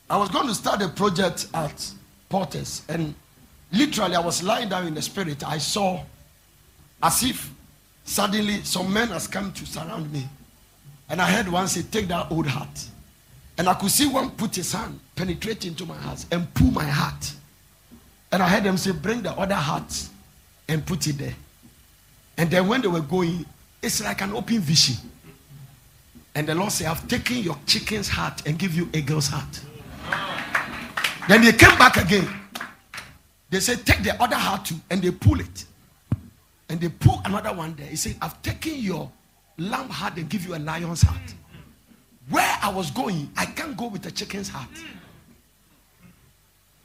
[0.08, 1.92] I was going to start a project at
[2.28, 3.14] Porters, and
[3.72, 5.46] literally I was lying down in the spirit.
[5.46, 6.02] I saw
[7.02, 7.50] as if
[8.04, 10.26] suddenly some men has come to surround me.
[11.08, 12.88] And I heard one say, Take that old heart.
[13.58, 16.84] And I could see one put his hand penetrate into my heart and pull my
[16.84, 17.32] heart.
[18.30, 20.08] And I heard them say, Bring the other heart
[20.68, 21.34] and put it there.
[22.38, 23.46] And then when they were going,
[23.82, 24.96] it's like an open vision.
[26.36, 29.58] And the Lord said, I've taken your chicken's heart and give you a girl's heart.
[31.28, 32.28] Then they came back again.
[33.48, 34.74] They said, Take the other heart too.
[34.90, 35.64] And they pull it.
[36.68, 37.86] And they pull another one there.
[37.86, 39.10] He said, I've taken your
[39.56, 41.34] lamb heart and give you a lion's heart.
[42.28, 44.68] Where I was going, I can't go with a chicken's heart.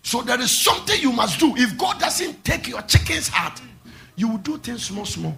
[0.01, 1.53] So there is something you must do.
[1.57, 3.61] If God doesn't take your chicken's heart,
[4.15, 5.37] you will do things small, small.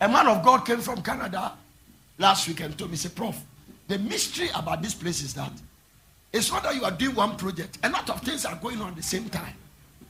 [0.00, 1.52] A man of God came from Canada
[2.18, 3.36] last week and told me, say, Prof,
[3.86, 5.52] the mystery about this place is that
[6.32, 7.78] it's not that you are doing one project.
[7.82, 9.54] A lot of things are going on at the same time.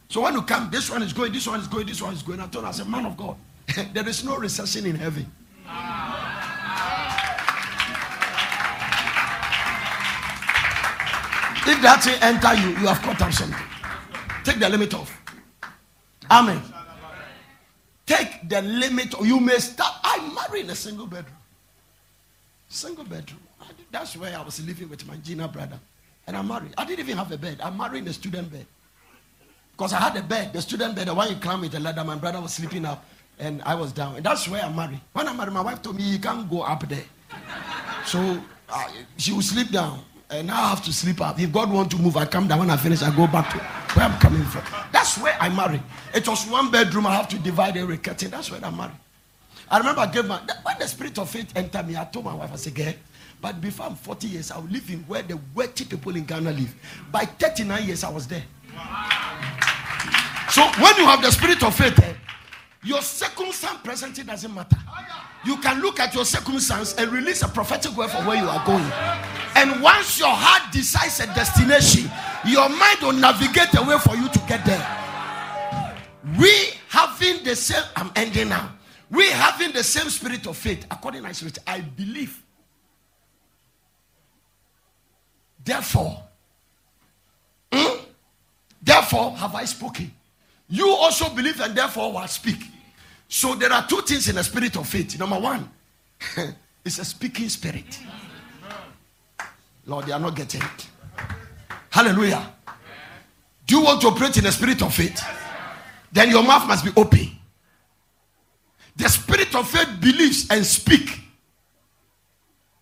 [0.09, 2.23] So when you come, this one is going, this one is going, this one is
[2.23, 2.41] going.
[2.41, 3.37] I told him, I said, man of God,
[3.93, 5.27] there is no recession in heaven.
[11.67, 13.59] If that thing enter you, you have caught up something.
[14.45, 15.17] Take the limit off.
[16.31, 16.61] Amen.
[18.11, 19.15] Take the limit.
[19.19, 19.95] Or you may start.
[20.03, 21.37] I married in a single bedroom.
[22.69, 23.41] Single bedroom.
[23.93, 25.79] That's where I was living with my Gina brother.
[26.27, 26.75] And I'm married.
[26.77, 27.61] I didn't even have a bed.
[27.63, 28.67] I'm married in a student bed.
[29.73, 32.03] Because I had a bed, the student bed, the one you climb with the ladder.
[32.03, 33.05] My brother was sleeping up
[33.39, 34.17] and I was down.
[34.17, 35.01] And that's where I'm married.
[35.13, 37.05] When I married, my wife told me, you can't go up there.
[38.05, 40.03] So uh, she will sleep down.
[40.31, 41.41] And now I have to sleep up.
[41.41, 42.61] If God want to move, I come down.
[42.61, 43.59] When I finish, I go back to
[43.95, 44.63] where I'm coming from.
[44.93, 45.83] That's where I married.
[46.15, 47.07] It was one bedroom.
[47.07, 48.31] I have to divide every curtain.
[48.31, 48.95] That's where I married.
[49.69, 52.35] I remember I gave my, when the spirit of faith entered me, I told my
[52.35, 52.93] wife, I said, girl,
[53.41, 56.75] but before I'm 40 years, I'll live in where the wealthy people in Ghana live.
[57.11, 58.43] By 39 years, I was there.
[60.51, 62.13] So when you have the spirit of faith, eh,
[62.83, 64.77] your circumstance presently doesn't matter.
[65.45, 68.65] You can look at your circumstance and release a prophetic word for where you are
[68.65, 68.85] going.
[69.57, 72.11] And once your heart decides a destination,
[72.47, 75.87] your mind will navigate a way for you to get there.
[76.39, 76.53] We
[76.89, 78.73] having the same, I'm ending now.
[79.11, 82.43] We having the same spirit of faith, according to spirit, I believe
[85.65, 86.23] Therefore,
[87.73, 88.05] hmm?
[88.83, 90.11] therefore have I spoken.
[90.71, 92.63] You also believe and therefore will speak.
[93.29, 95.19] So there are two things in the spirit of faith.
[95.19, 95.69] Number one,
[96.85, 97.99] it's a speaking spirit.
[99.85, 100.89] Lord, they are not getting it.
[101.91, 102.53] Hallelujah.
[103.67, 105.21] Do you want to operate in the spirit of faith?
[106.13, 107.31] Then your mouth must be open.
[108.97, 111.21] The spirit of faith believes and speak.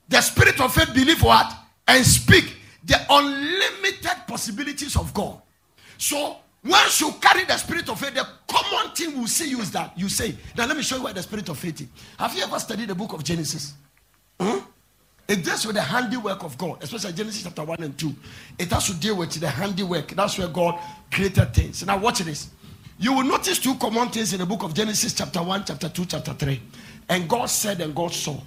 [0.09, 1.55] The spirit of faith believe what?
[1.87, 5.41] And speak the unlimited possibilities of God.
[5.97, 6.39] So
[6.69, 9.97] once you carry the spirit of faith, the common thing we see you is that
[9.99, 11.89] you say, Now let me show you why the spirit of faith is.
[12.19, 13.75] Have you ever studied the book of Genesis?
[14.41, 14.59] Hmm?
[15.27, 18.15] It deals with the handiwork of God, especially Genesis chapter 1 and 2.
[18.59, 20.09] It has to deal with the handiwork.
[20.09, 20.79] That's where God
[21.13, 21.85] created things.
[21.85, 22.49] Now watch this.
[22.99, 26.07] You will notice two common things in the book of Genesis chapter 1, chapter 2,
[26.07, 26.61] chapter 3.
[27.11, 28.39] And God said and God saw.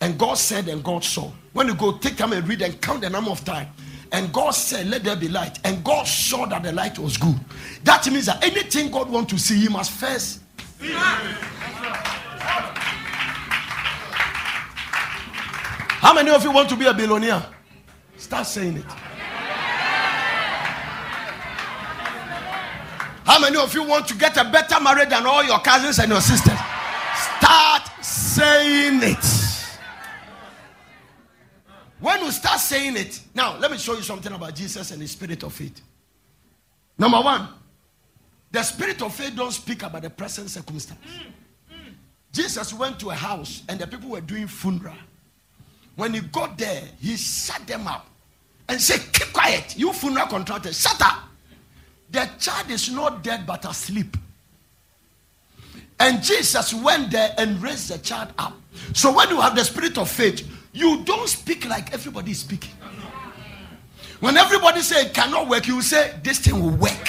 [0.00, 1.30] And God said, and God saw.
[1.52, 3.68] When you go, take time and read and count the number of time.
[4.14, 5.58] And God said, Let there be light.
[5.64, 7.34] And God saw that the light was good.
[7.82, 10.40] That means that anything God wants to see, He must first.
[15.98, 17.44] How many of you want to be a billionaire?
[18.16, 18.84] Start saying it.
[23.24, 26.12] How many of you want to get a better marriage than all your cousins and
[26.12, 26.58] your sisters?
[27.16, 29.53] Start saying it.
[32.04, 35.06] When you start saying it, now let me show you something about Jesus and the
[35.06, 35.80] spirit of faith.
[36.98, 37.48] Number one,
[38.52, 41.00] the spirit of faith don't speak about the present circumstance.
[41.02, 41.92] Mm, mm.
[42.30, 44.98] Jesus went to a house and the people were doing funeral.
[45.96, 48.06] When he got there, he shut them up
[48.68, 51.20] and said, Keep quiet, you funeral contractor, shut up.
[52.10, 54.14] The child is not dead but asleep.
[55.98, 58.52] And Jesus went there and raised the child up.
[58.92, 62.72] So when you have the spirit of faith, you don't speak like everybody is speaking.
[64.20, 67.08] When everybody say it cannot work, you say this thing will work.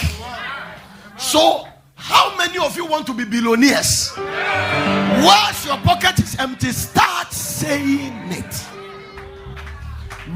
[1.18, 4.12] So, how many of you want to be billionaires?
[4.18, 8.66] Once your pocket is empty, start saying it.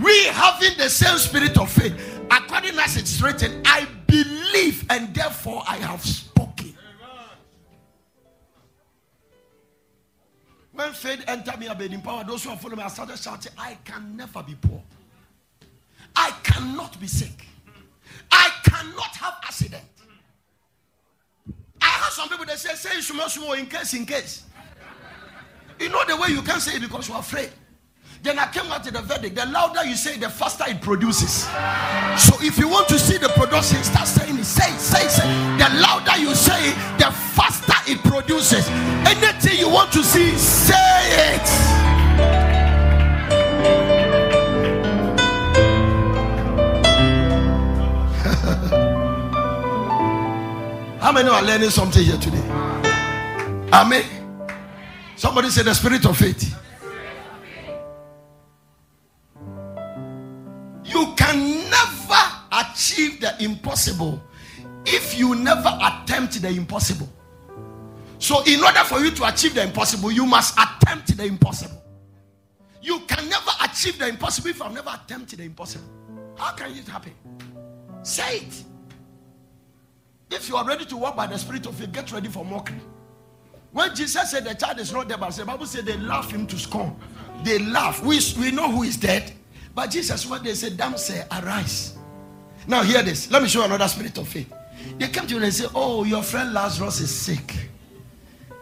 [0.03, 5.63] We having the same spirit of faith, according as it's written, I believe and therefore
[5.67, 6.03] I have
[10.79, 12.27] When faith entered me, I been empowered.
[12.27, 14.81] Those who are following me, I started shouting, I can never be poor.
[16.15, 17.45] I cannot be sick.
[18.31, 19.83] I cannot have accident.
[21.81, 24.45] I have some people that say, say small, small, in case, in case.
[25.81, 27.49] You know the way you can say it because you're afraid.
[28.23, 29.35] Then I came out to the verdict.
[29.35, 31.43] The louder you say, the faster it produces.
[32.17, 34.45] So if you want to see the production, start saying it.
[34.45, 35.27] Say, say, say.
[35.57, 37.58] The louder you say, the faster
[37.89, 38.67] it produces.
[39.07, 40.75] Anything you want to see, say
[41.33, 41.49] it.
[51.01, 52.43] How many are learning something here today?
[53.73, 54.05] Amen.
[55.15, 56.55] Somebody say the spirit of faith.
[60.85, 64.21] You can never achieve the impossible
[64.85, 67.09] if you never attempt the impossible.
[68.19, 71.81] So, in order for you to achieve the impossible, you must attempt the impossible.
[72.81, 75.85] You can never achieve the impossible if I've never attempted the impossible.
[76.37, 77.13] How can it happen?
[78.03, 78.63] Say it.
[80.31, 82.79] If you are ready to walk by the spirit of faith, get ready for mockery.
[83.71, 86.45] When Jesus said the child is not dead, but the Bible said they laugh him
[86.47, 86.95] to scorn.
[87.43, 88.03] They laugh.
[88.03, 89.31] We, we know who is dead.
[89.73, 91.97] But Jesus, when they said, Damn, say, arise.
[92.67, 93.31] Now, hear this.
[93.31, 94.51] Let me show you another spirit of faith.
[94.97, 97.68] They came to you and say, Oh, your friend Lazarus is sick.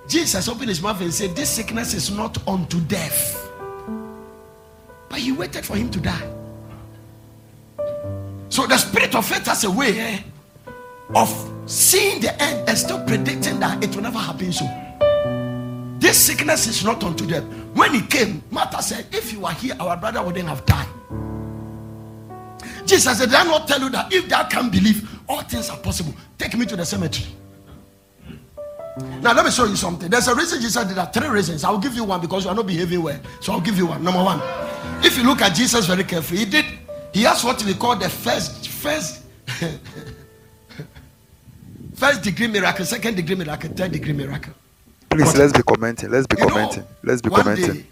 [0.08, 3.52] Jesus opened his mouth and said, This sickness is not unto death.
[5.10, 6.34] But he waited for him to die.
[8.50, 10.20] So the spirit of faith has a way eh,
[11.14, 11.30] of
[11.66, 14.66] seeing the end and still predicting that it will never happen so.
[16.00, 17.44] This sickness is not unto death.
[17.74, 20.88] When he came, Martha said, If you are here, our brother wouldn't have died.
[22.86, 25.78] Jesus said, Did I not tell you that if thou can believe, all things are
[25.78, 26.14] possible?
[26.38, 27.37] Take me to the cemetery.
[29.22, 30.10] Now, let me show you something.
[30.10, 31.14] There's a reason Jesus did that.
[31.14, 31.64] Three reasons.
[31.64, 33.20] I'll give you one because you are not behaving well.
[33.42, 34.04] So I'll give you one.
[34.04, 34.42] Number one,
[35.04, 36.66] if you look at Jesus very carefully, he did,
[37.14, 39.24] he has what we call the first, first,
[41.96, 44.54] first degree miracle, second degree miracle, third degree miracle.
[45.10, 45.38] Please, What?
[45.38, 46.10] let's be commenting.
[46.12, 46.84] Let's be You know, commenting.
[47.04, 47.74] Let's be commenting.
[47.74, 47.86] day,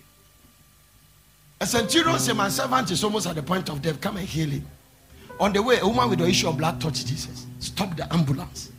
[1.62, 4.00] a centurion said, My servant is almost at the point of death.
[4.02, 4.66] Come and heal him.
[5.40, 7.46] On the way, a woman with the issue of blood touched Jesus.
[7.60, 8.72] Stop the ambulance.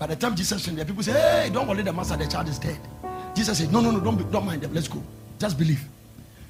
[0.00, 2.48] By the time Jesus went there, people say, Hey, don't worry, the master, the child
[2.48, 2.78] is dead.
[3.34, 4.72] Jesus said, No, no, no, don't, be, don't mind them.
[4.72, 5.02] Let's go.
[5.38, 5.84] Just believe.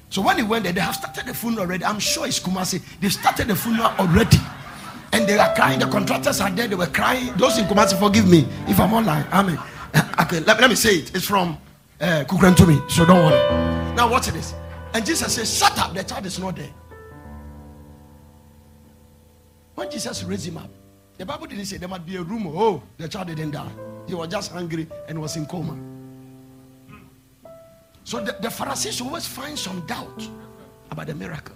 [0.09, 1.83] So when he went there, they have started the funeral already.
[1.83, 2.81] I'm sure it's Kumasi.
[3.01, 4.37] They've started the funeral already.
[5.11, 5.79] And they are crying.
[5.79, 6.69] The contractors are there.
[6.69, 7.33] They were crying.
[7.35, 9.25] Those in Kumasi, forgive me if I'm online.
[9.33, 9.59] Amen.
[10.21, 11.13] Okay, let, let me say it.
[11.13, 11.57] It's from
[11.99, 12.89] uh, Kukrantumi.
[12.89, 13.95] So don't worry.
[13.95, 14.53] Now watch this.
[14.93, 15.93] And Jesus says, Shut up.
[15.93, 16.69] The child is not there.
[19.75, 20.69] When Jesus raised him up,
[21.21, 22.49] the Bible didn't say there might be a rumor.
[22.51, 23.69] Oh, the child didn't die.
[24.07, 25.77] He was just hungry and was in coma.
[28.03, 30.27] So the, the Pharisees always find some doubt
[30.89, 31.55] about the miracle.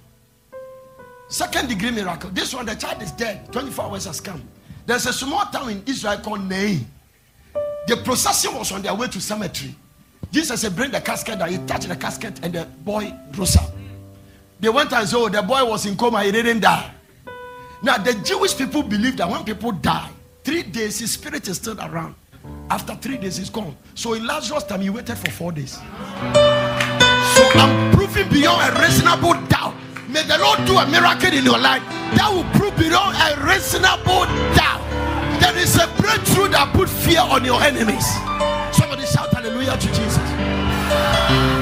[1.29, 2.29] Second degree miracle.
[2.29, 3.51] This one, the child is dead.
[3.51, 4.43] 24 hours has come.
[4.85, 6.85] There's a small town in Israel called Nain.
[7.87, 9.73] The procession was on their way to cemetery.
[10.31, 11.49] Jesus said, Bring the casket down.
[11.49, 13.71] He touched the casket and the boy rose up.
[14.59, 16.23] They went and said, Oh, the boy was in coma.
[16.23, 16.91] He didn't die.
[17.85, 20.09] Now, the Jewish people believe that when people die,
[20.43, 22.15] three days his spirit is still around.
[22.71, 23.77] After three days, he's gone.
[23.93, 25.73] So in Lazarus' time, he waited for four days.
[25.73, 29.75] So I'm proving beyond a reasonable doubt.
[30.09, 31.83] May the Lord do a miracle in your life
[32.17, 34.25] that will prove beyond a reasonable
[34.57, 34.81] doubt.
[35.39, 38.07] There is a breakthrough that put fear on your enemies.
[38.75, 40.25] Somebody shout hallelujah to Jesus.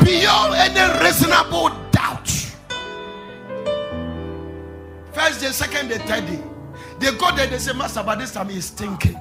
[0.07, 2.02] Beyond any reasonable doubt.
[5.13, 6.41] First day, second day, third day.
[6.99, 9.17] They go there, they say, Master, by this time he's thinking.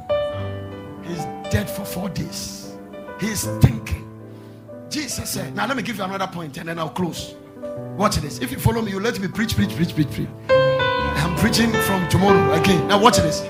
[1.04, 2.74] He's dead for four days.
[3.20, 4.08] He's thinking.
[4.88, 7.34] Jesus said, Now let me give you another point and then I'll close.
[7.96, 8.40] Watch this.
[8.40, 10.28] If you follow me, you let me preach, preach, preach, preach, preach.
[10.50, 12.86] I'm preaching from tomorrow again.
[12.88, 13.46] Now watch this.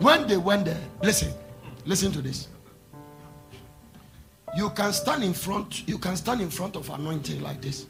[0.00, 1.32] When they went there, listen,
[1.84, 2.48] listen to this.
[4.56, 7.86] You can stand in front, you can stand in front of anointing like this.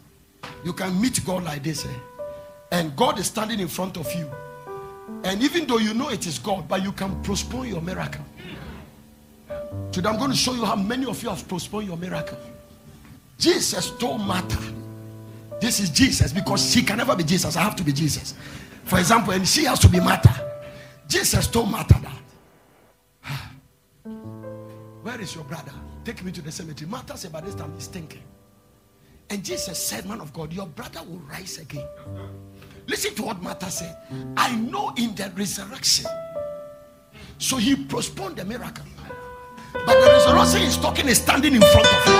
[0.64, 1.84] You can meet God like this.
[1.86, 1.88] eh?
[2.70, 4.30] And God is standing in front of you.
[5.24, 8.24] And even though you know it is God, but you can postpone your miracle.
[9.90, 12.38] Today I'm going to show you how many of you have postponed your miracle.
[13.38, 14.58] Jesus told Martha,
[15.60, 17.56] This is Jesus because she can never be Jesus.
[17.56, 18.34] I have to be Jesus.
[18.84, 20.44] For example, and she has to be Martha.
[21.08, 22.22] Jesus told Martha that.
[23.24, 23.50] "Ah,
[25.02, 25.72] Where is your brother?
[26.04, 26.90] Take me to the cemetery.
[26.90, 28.22] Martha said, By this time he's thinking.
[29.30, 31.86] And Jesus said, Man of God, your brother will rise again.
[32.88, 33.96] Listen to what Martha said.
[34.36, 36.06] I know in the resurrection.
[37.36, 38.84] So he postponed the miracle.
[39.74, 42.14] But the resurrection is talking is standing in front of him.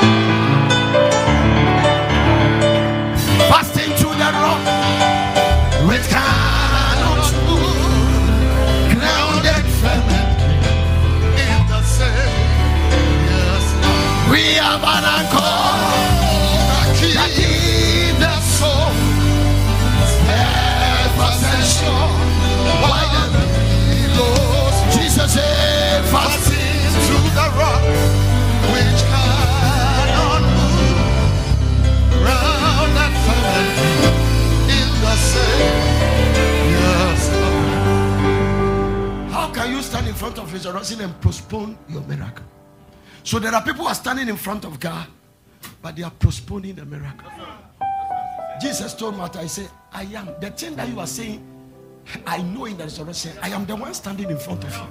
[3.49, 4.79] Fasting to the rock.
[14.31, 15.08] We have
[41.01, 42.45] and postpone your miracle?
[43.25, 45.07] So there are people who are standing in front of God,
[45.83, 47.31] but they are postponing the miracle.
[48.61, 51.45] Jesus told Martha, He said, I am the thing that you are saying,
[52.27, 54.87] I know in the resurrection, I am the one standing in front of you.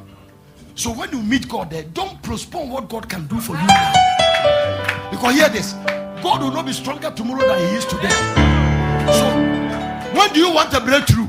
[0.75, 5.09] So when you meet God there, don't postpone what God can do for you now.
[5.09, 5.73] Because hear this
[6.21, 8.09] God will not be stronger tomorrow than He is today.
[9.07, 9.25] So
[10.13, 11.26] when do you want a breakthrough?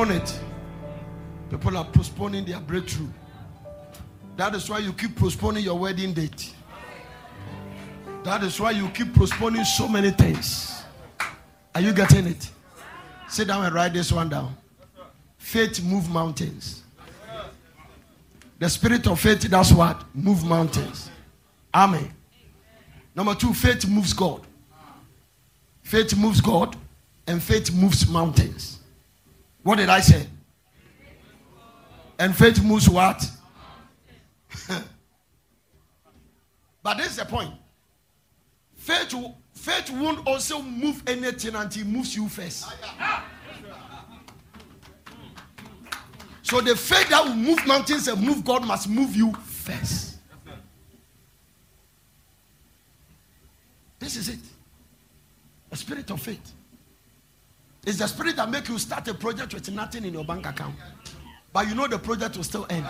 [0.00, 0.40] Postpone it.
[1.50, 3.10] People are postponing their breakthrough.
[4.38, 6.54] That is why you keep postponing your wedding date.
[8.24, 10.84] That is why you keep postponing so many things.
[11.74, 12.50] Are you getting it?
[13.28, 14.56] Sit down and write this one down.
[15.36, 16.82] Faith move mountains.
[18.58, 20.02] The spirit of faith does what?
[20.14, 21.10] Move mountains.
[21.74, 22.10] Amen.
[23.14, 24.46] Number two, faith moves God.
[25.82, 26.74] Faith moves God,
[27.26, 28.79] and faith moves mountains.
[29.62, 30.26] What did I say?
[32.18, 33.24] And faith moves what?
[36.82, 37.52] but this is the point.
[38.74, 39.14] Faith,
[39.54, 42.66] faith won't also move anything until it moves you first.
[46.42, 50.16] So the faith that will move mountains and move God must move you first.
[54.00, 54.40] This is it.
[55.68, 56.52] The spirit of faith.
[57.86, 60.74] It's the spirit that make you start a project with nothing in your bank account.
[61.52, 62.86] But you know the project will still end.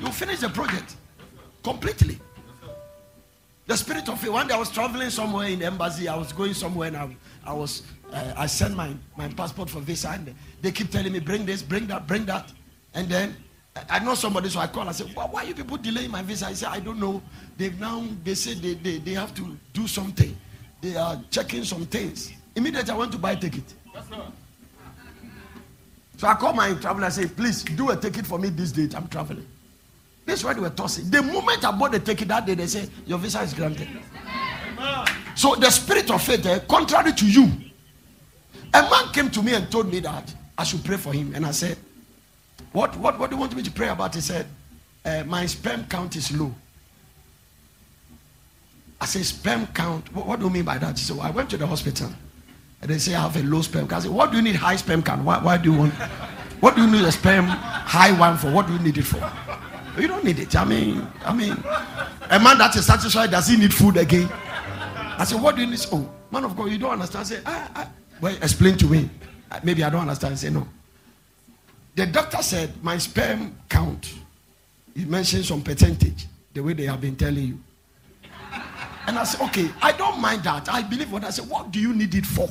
[0.00, 0.96] You finish the project
[1.62, 2.18] completely.
[3.66, 4.32] The spirit of it.
[4.32, 6.08] One day I was traveling somewhere in the embassy.
[6.08, 7.82] I was going somewhere and I, I was
[8.12, 11.62] uh, I sent my, my passport for visa and they keep telling me bring this,
[11.62, 12.50] bring that, bring that.
[12.94, 13.36] And then
[13.90, 14.88] I- know somebody, so I call.
[14.88, 16.46] I said, why, why are you people delaying my visa?
[16.46, 17.20] I said, I don't know.
[17.58, 20.34] They've now they say they, they, they have to do something.
[20.80, 22.32] They are checking some things.
[22.54, 23.74] Immediately I went to buy a ticket.
[26.16, 27.06] So I called my traveler.
[27.06, 28.94] I said, please do a ticket for me this date.
[28.96, 29.46] I'm traveling.
[30.28, 31.08] This is why they were tossing.
[31.08, 33.88] The moment I bought the ticket that day, they said, Your visa is granted.
[35.34, 37.50] So the spirit of faith, eh, contrary to you,
[38.74, 41.32] a man came to me and told me that I should pray for him.
[41.34, 41.78] And I said,
[42.72, 44.14] What, what, what do you want me to pray about?
[44.14, 44.44] He said,
[45.06, 46.54] "Eh, My sperm count is low.
[49.00, 50.12] I said, Sperm count?
[50.14, 50.98] What, what do you mean by that?
[50.98, 52.10] So I went to the hospital
[52.80, 54.04] and they say, I have a low sperm count.
[54.04, 55.24] I said, What do you need high sperm count?
[55.24, 55.94] Why, why do you want,
[56.60, 58.50] what do you need a sperm high one for?
[58.50, 59.22] What do you need it for?
[60.00, 60.54] You don't need it.
[60.54, 61.52] I mean, I mean,
[62.30, 64.28] a man that is satisfied, does he need food again?
[64.32, 65.80] I said, What do you need?
[65.92, 67.20] Oh, man of God, you don't understand.
[67.20, 67.90] I said, ah, ah.
[68.20, 69.08] Well, explain to me.
[69.50, 70.32] Ah, Maybe I don't understand.
[70.34, 70.68] I said, No.
[71.94, 74.14] The doctor said, My sperm count.
[74.94, 77.58] He mentioned some percentage, the way they have been telling you.
[79.08, 80.68] And I said, Okay, I don't mind that.
[80.68, 81.48] I believe what I said.
[81.48, 82.46] What do you need it for?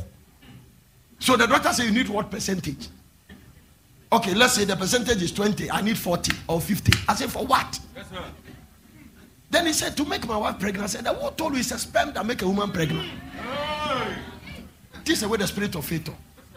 [1.19, 2.88] So the doctor said, You need what percentage?
[4.11, 5.69] Okay, let's say the percentage is 20.
[5.69, 6.93] I need 40 or 50.
[7.07, 7.79] I said, For what?
[9.51, 10.85] Then he said, To make my wife pregnant.
[10.85, 13.07] I said, Who told you it's a sperm that make a woman pregnant?
[15.05, 16.05] This is the way the spirit of faith.
[16.05, 16.15] talk.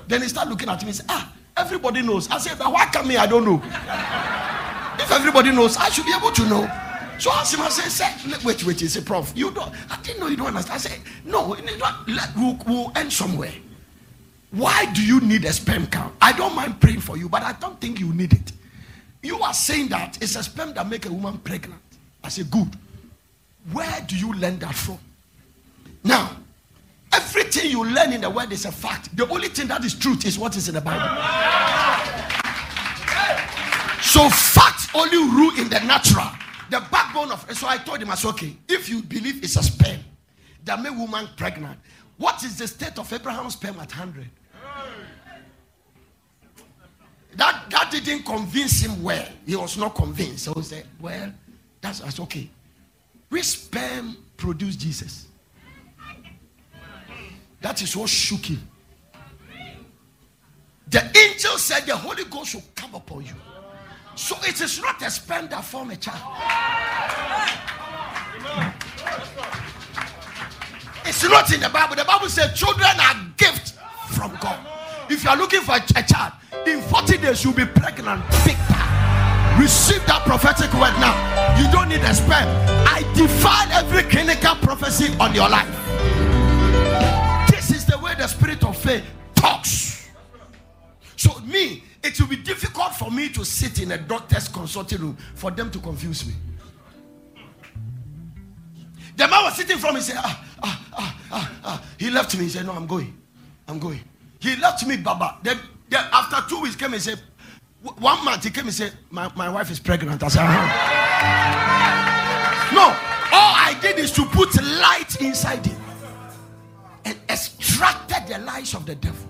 [0.08, 2.26] Then he started looking at me and said, Ah, everybody knows.
[2.30, 3.18] I said, But why come me?
[3.18, 3.60] I don't know.
[4.98, 6.89] If everybody knows, I should be able to know.
[7.20, 10.36] So I said, say, wait, wait, he said, Prof, you don't, I didn't know you
[10.38, 10.74] don't understand.
[10.74, 13.52] I said, no, let- we'll, we'll end somewhere.
[14.52, 16.14] Why do you need a sperm count?
[16.22, 18.52] I don't mind praying for you, but I don't think you need it.
[19.22, 21.82] You are saying that it's a sperm that make a woman pregnant.
[22.24, 22.70] I said, good.
[23.70, 24.98] Where do you learn that from?
[26.02, 26.34] Now,
[27.12, 29.14] everything you learn in the word is a fact.
[29.14, 31.06] The only thing that is truth is what is in the Bible.
[34.00, 36.30] So facts only rule in the natural.
[36.70, 39.62] The backbone of so I told him I said, okay, if you believe it's a
[39.62, 39.98] sperm
[40.64, 41.78] that made woman pregnant,
[42.16, 44.30] what is the state of Abraham's sperm at 100?
[47.36, 49.26] That that didn't convince him well.
[49.46, 50.44] He was not convinced.
[50.44, 51.32] So he said, Well,
[51.80, 52.48] that's, that's okay.
[53.28, 55.26] Which sperm produced Jesus?
[57.60, 58.68] That is what shook him.
[60.88, 63.34] The angel said the Holy Ghost will come upon you.
[64.20, 66.20] So it is not a that form a child.
[71.06, 71.96] It's not in the Bible.
[71.96, 73.72] The Bible says children are gift
[74.10, 74.60] from God.
[75.08, 76.34] If you are looking for a, child,
[76.66, 78.22] in 40 days you'll be pregnant.
[79.58, 81.16] Receive that prophetic word now.
[81.58, 82.46] You don't need a sperm.
[82.86, 85.66] I define every clinical prophecy on your life.
[87.50, 90.08] This is the way the spirit of faith talks.
[91.16, 95.16] So me, it will be difficult for me to sit in a doctor's consulting room
[95.34, 96.34] for them to confuse me.
[99.16, 101.84] The man was sitting from me, said, ah, ah, ah, ah, ah.
[101.98, 102.44] He left me.
[102.44, 103.14] He said, No, I'm going.
[103.68, 104.00] I'm going.
[104.38, 105.36] He left me, Baba.
[105.42, 105.58] Then,
[105.90, 107.20] then after two weeks, came and said,
[107.82, 110.22] one month, he came and said, My, my wife is pregnant.
[110.22, 111.00] I said, uh-huh.
[112.74, 115.76] No, all I did is to put light inside him
[117.04, 119.29] and extracted the lies of the devil.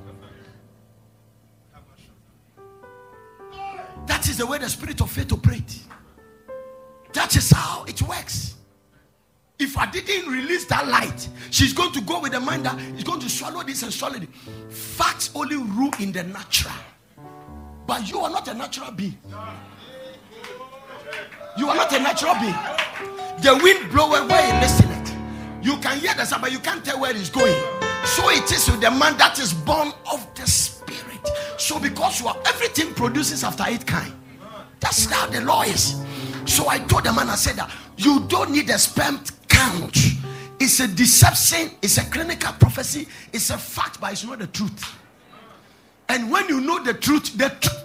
[4.10, 5.84] That is the way the spirit of faith operates.
[7.12, 8.56] That is how it works.
[9.56, 13.04] If I didn't release that light, she's going to go with the mind that is
[13.04, 14.28] going to swallow this and swallow it.
[14.68, 16.74] Facts only rule in the natural.
[17.86, 19.16] But you are not a natural being.
[21.56, 22.58] You are not a natural being.
[23.42, 25.14] The wind blow where you listen it.
[25.64, 27.54] You can hear the sound, but you can't tell where it's going.
[28.06, 30.69] So it is with the man that is born of the spirit.
[31.60, 34.12] So because you are everything produces after eight kind.
[34.80, 36.02] That's how the law is.
[36.46, 39.94] So I told the man, I said that you don't need a sperm count.
[40.58, 44.96] It's a deception, it's a clinical prophecy, it's a fact, but it's not the truth.
[46.08, 47.84] And when you know the truth, the truth,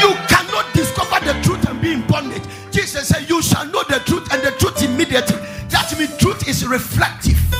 [0.00, 2.42] you cannot discover the truth and be in bondage.
[2.70, 5.36] Jesus said, You shall know the truth, and the truth immediately.
[5.68, 7.59] That means truth is reflective.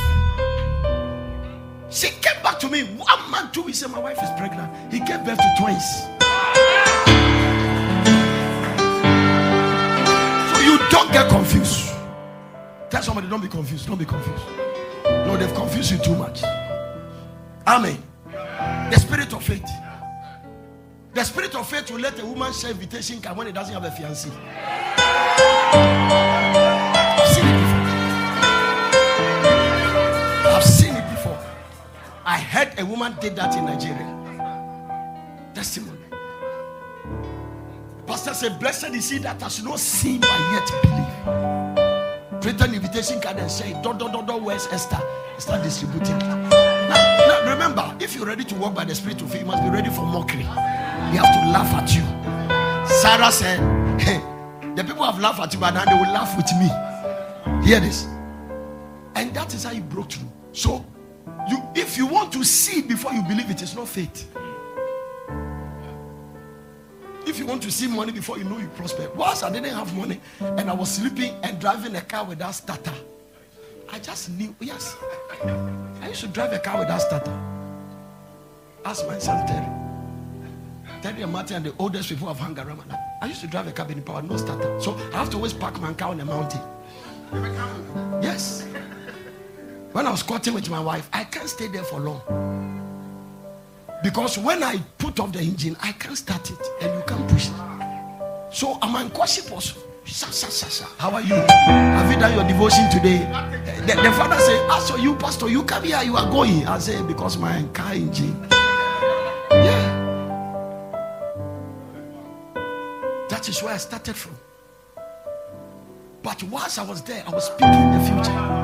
[1.91, 4.93] She came back to me one month, two weeks, said, My wife is pregnant.
[4.93, 5.85] He gave birth to twins.
[10.51, 11.93] So you don't get confused.
[12.91, 13.89] Tell somebody, don't be confused.
[13.89, 14.45] Don't be confused.
[15.05, 16.45] No, they've confused you too much.
[17.67, 18.01] Amen.
[18.31, 19.69] The spirit of faith.
[21.13, 23.85] The spirit of faith will let a woman share invitation card when he doesn't have
[23.85, 24.31] a fiancé.
[27.19, 27.81] I've seen it before.
[30.53, 30.90] I've seen it.
[32.25, 34.07] I heard a woman did that in Nigeria.
[35.55, 35.99] Testimony.
[38.07, 42.43] Pastor said, Blessed is he that has not seen but yet believe.
[42.43, 45.01] Print an invitation card and say, Dot, dot, dot, dot, where's Esther?
[45.39, 46.19] Start distributing.
[46.19, 49.63] Now, now, remember, if you're ready to walk by the Spirit of faith, you must
[49.63, 50.43] be ready for mockery.
[50.43, 52.03] They have to laugh at you.
[52.87, 53.61] Sarah said,
[54.01, 54.21] hey,
[54.77, 56.69] The people have laughed at you, but now they will laugh with me.
[57.67, 58.05] Hear this.
[59.15, 60.29] And that is how you broke through.
[60.53, 60.85] So,
[61.51, 64.29] you if you want to see before you believe it, it's not faith.
[67.27, 69.95] If you want to see money before you know you prosper, once I didn't have
[69.97, 72.95] money and I was sleeping and driving a car without starter,
[73.93, 74.55] I just knew.
[74.61, 74.97] Yes,
[76.03, 77.39] I used to drive a car without starter.
[78.85, 79.67] Ask my son Terry.
[81.03, 82.83] Terry and Martin and the oldest people have hung around.
[83.23, 84.81] I used to drive a car with power, no starter.
[84.81, 86.61] So I have to always park my car on the mountain.
[88.23, 88.67] Yes.
[89.93, 92.23] When I was courting with my wife, I can't stay there for long.
[94.05, 97.49] Because when I put off the engine, I can't start it and you can't push
[97.49, 98.55] it.
[98.55, 99.75] So I'm unconscious.
[100.05, 100.87] Sha.
[100.97, 101.35] How are you?
[101.35, 103.19] Have you done your devotion today?
[103.87, 106.67] The, the father said, As for you, Pastor, you come here, you are going.
[106.67, 108.47] I say, Because my car engine.
[109.51, 109.97] Yeah.
[113.29, 114.37] That is where I started from.
[116.23, 118.60] But whilst I was there, I was speaking the future.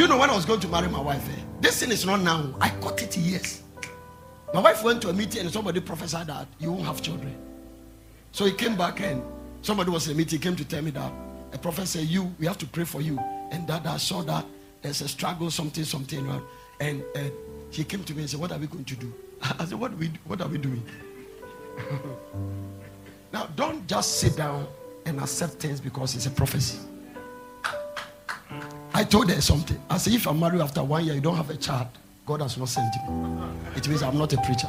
[0.00, 1.28] Do you know when I was going to marry my wife?
[1.28, 1.42] Eh?
[1.60, 2.54] This thing is not now.
[2.58, 3.60] I caught it years.
[4.54, 7.36] My wife went to a meeting and somebody prophesied that you won't have children.
[8.32, 9.22] So he came back and
[9.60, 11.12] somebody was in a meeting, he came to tell me that
[11.52, 13.18] a prophet said, You, we have to pray for you.
[13.50, 14.46] And that I saw that
[14.80, 16.26] there's a struggle, something, something.
[16.26, 16.40] right?
[16.80, 17.30] And, and
[17.68, 19.12] he came to me and said, What are we going to do?
[19.58, 20.82] I said, What, we, what are we doing?
[23.34, 24.66] now, don't just sit down
[25.04, 26.78] and accept things because it's a prophecy.
[28.92, 29.80] I told her something.
[29.88, 31.88] I said, If I'm married after one year, you don't have a child,
[32.26, 33.48] God has not sent me.
[33.76, 34.68] It means I'm not a preacher.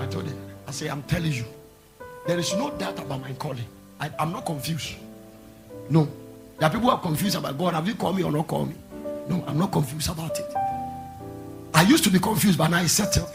[0.00, 0.34] I told her,
[0.66, 1.44] I say, I'm telling you,
[2.26, 3.66] there is no doubt about my calling.
[4.00, 4.94] I, I'm not confused.
[5.90, 6.08] No.
[6.58, 7.74] There are people who are confused about God.
[7.74, 8.74] Have you called me or not called me?
[9.28, 10.46] No, I'm not confused about it.
[11.74, 13.28] I used to be confused, but now it's settled.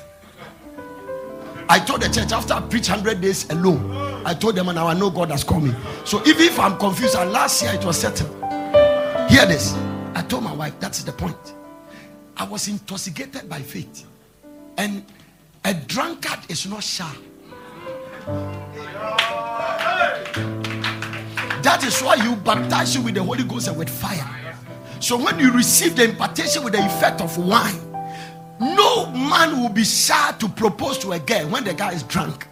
[1.70, 3.92] I told the church after I preached 100 days alone,
[4.28, 5.74] I told them, and I know God has called me.
[6.04, 8.30] So even if I'm confused, and last year it was settled.
[9.30, 9.74] Hear this.
[10.16, 11.54] I told my wife, that's the point.
[12.36, 14.06] I was intoxicated by faith.
[14.78, 15.06] And
[15.64, 17.16] a drunkard is not shy.
[21.64, 24.30] That is why you baptize you with the Holy Ghost and with fire.
[24.99, 27.80] So when you receive the impartation with the effect of wine,
[28.60, 32.45] no man will be shy to propose to a girl when the guy is drunk.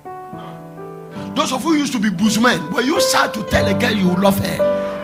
[1.35, 4.15] Those of you used to be bushmen, were you shy to tell a girl you
[4.15, 4.57] love her?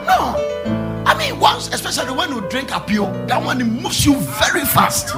[0.06, 1.04] No.
[1.06, 5.14] I mean, once, especially when you drink a appeal, that one moves you very fast.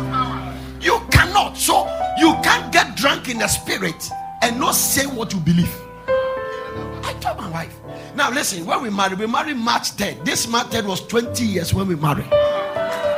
[0.82, 1.56] You cannot.
[1.56, 1.86] So
[2.18, 4.10] you can't get drunk in the spirit
[4.42, 5.74] and not say what you believe.
[6.08, 7.80] I told my wife.
[8.16, 10.24] Now listen, when we married, we married March 10.
[10.24, 12.30] This March 10 was 20 years when we married.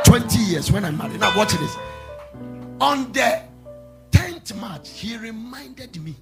[0.04, 1.22] 20 years when I married.
[1.22, 1.78] Now watch this.
[2.82, 3.42] On the
[4.12, 6.16] 10th March, he reminded me.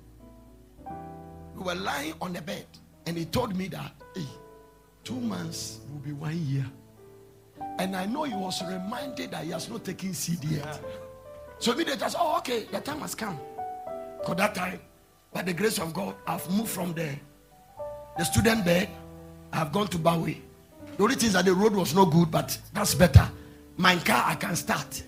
[1.55, 2.65] We were lying on the bed,
[3.05, 4.25] and he told me that hey,
[5.03, 6.65] two months will be one year.
[7.79, 10.79] And I know he was reminded that he has not taken seed yet.
[11.59, 13.39] So immediately I said, Oh, okay, the time has come.
[14.19, 14.79] Because that time,
[15.31, 17.15] by the grace of God, I've moved from the,
[18.17, 18.89] the student bed.
[19.51, 20.41] I've gone to Bowie.
[20.97, 23.29] The only thing is that the road was not good, but that's better.
[23.77, 25.03] My car, I can start.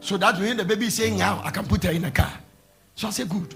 [0.00, 2.32] So that when the baby is saying now, I can put her in a car.
[2.94, 3.54] So I said, Good.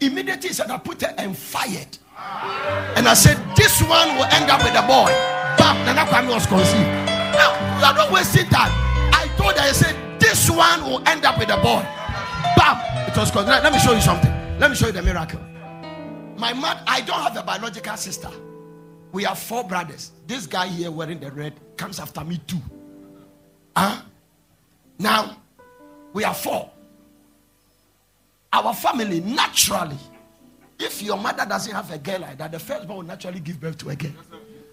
[0.00, 1.98] Immediately he said, I put her and fired.
[2.96, 5.12] And I said, This one will end up with a boy.
[5.58, 6.88] Bam, Nana Kwame was conceived.
[7.36, 8.72] Now, you are not wasting time.
[9.12, 11.82] I told her, I said, This one will end up with a boy.
[12.56, 13.62] Bam, it was conceived.
[13.62, 14.32] Let me show you something.
[14.58, 15.40] Let me show you the miracle.
[16.38, 18.30] My mother, I don't have a biological sister.
[19.12, 20.12] We have four brothers.
[20.26, 22.60] This guy here wearing the red comes after me too.
[23.74, 24.02] Huh?
[24.98, 25.36] Now,
[26.12, 26.70] we are four.
[28.56, 29.98] Our family, naturally,
[30.78, 33.60] if your mother doesn't have a girl like that, the first firstborn will naturally give
[33.60, 34.12] birth to a girl.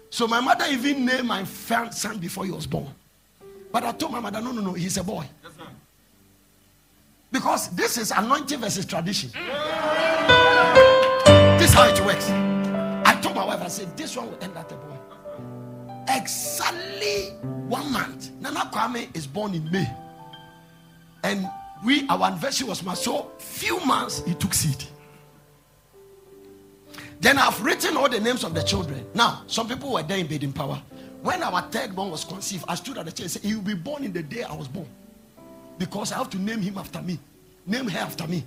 [0.08, 2.88] So my mother even named my first son before he was born.
[3.70, 5.26] But I told my mother, no, no, no, he's a boy.
[7.30, 9.28] Because this is anointing versus tradition.
[11.58, 12.30] This is how it works.
[12.30, 14.96] I told my wife, I said, this one will end at a boy.
[16.08, 17.32] Exactly
[17.68, 18.30] one month.
[18.40, 19.92] Nana Kwame is born in May.
[21.22, 21.46] And
[21.84, 22.98] we, our anniversary was March.
[22.98, 24.84] So few months he took seed.
[27.20, 29.06] Then I've written all the names of the children.
[29.14, 30.82] Now, some people were there in Baden Powell.
[31.22, 33.62] When our third born was conceived, I stood at the chair and said, He will
[33.62, 34.88] be born in the day I was born.
[35.78, 37.18] Because I have to name him after me.
[37.66, 38.44] Name her after me.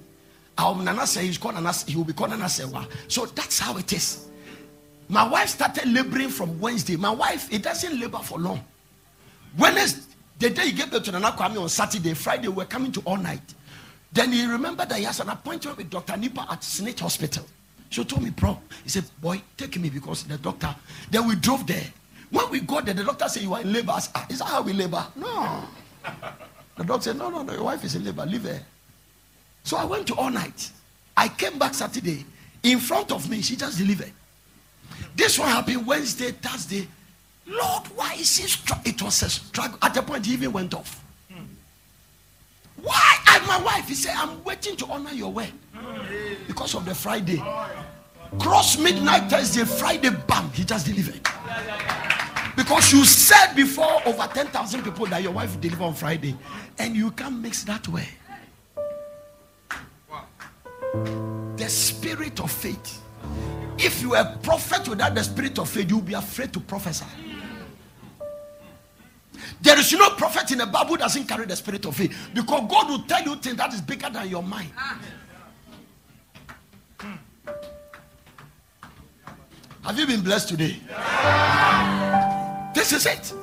[0.58, 2.88] Our Nana say he's called Nana, he will be called Nana Sewa.
[3.08, 4.28] So that's how it is.
[5.10, 6.98] My wife started laboring from Wednesday.
[6.98, 8.64] My wife, it doesn't labor for long.
[9.58, 10.07] Wednesday,
[10.40, 13.02] the day he gave birth to Nana Kwame on Saturday, Friday, we were coming to
[13.06, 13.42] all night.
[14.12, 16.18] Then he remembered that he has an appointment with Dr.
[16.18, 17.46] Nipa at Snitch Hospital.
[17.90, 20.76] She told me, bro, he said, boy, take me because the doctor.
[21.10, 21.86] Then we drove there.
[22.30, 23.94] When we got there, the doctor said, you are in labor.
[24.00, 25.06] Said, "Ah, is that how we labor?
[25.16, 25.64] No.
[26.78, 28.26] The doctor said, no, no, no, your wife is in labor.
[28.26, 28.62] Leave her.
[29.64, 30.72] So I went to all night.
[31.16, 32.26] I came back Saturday.
[32.64, 34.12] In front of me, she just delivered.
[35.16, 36.88] This one happened Wednesday, Thursday.
[37.48, 39.78] Lord, why is she str- It was a struggle.
[39.82, 41.04] At the point, he even went off.
[42.82, 43.18] Why?
[43.30, 45.52] And my wife, he said, I'm waiting to honor your word
[46.48, 47.42] because of the Friday.
[48.40, 51.22] Cross midnight Thursday, Friday, bam, he just delivered.
[52.56, 56.36] Because you said before over 10,000 people that your wife deliver on Friday,
[56.78, 58.08] and you can't mix that way.
[61.56, 63.02] The spirit of faith.
[63.78, 67.06] If you are a prophet without the spirit of faith, you'll be afraid to prophesy.
[69.62, 72.70] There is no prophet in the Bible who doesn't carry the spirit of faith because
[72.70, 74.72] God will tell you things that is bigger than your mind.
[79.84, 80.78] Have you been blessed today?
[82.74, 83.34] This is it.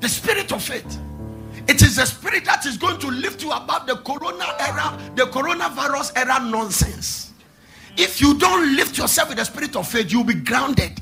[0.00, 0.98] The spirit of faith.
[1.68, 5.22] It is the spirit that is going to lift you above the corona era, the
[5.26, 7.32] coronavirus era nonsense.
[7.96, 11.00] If you don't lift yourself with the spirit of faith, you'll be grounded.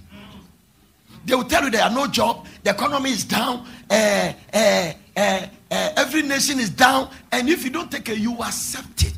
[1.30, 5.46] They will tell you there are no job, the economy is down, uh, uh, uh,
[5.70, 9.14] every nation is down, and if you don't take it, you accept it.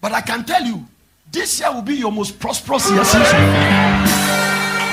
[0.00, 0.86] But I can tell you,
[1.32, 3.28] this year will be your most prosperous year since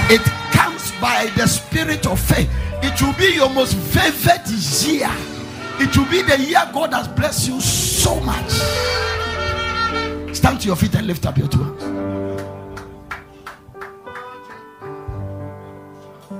[0.09, 2.49] It comes by the spirit of faith.
[2.81, 4.49] It will be your most vivid
[4.83, 5.11] year.
[5.79, 8.49] It will be the year God has blessed you so much.
[10.35, 11.90] Stand to your feet and lift up your two hands.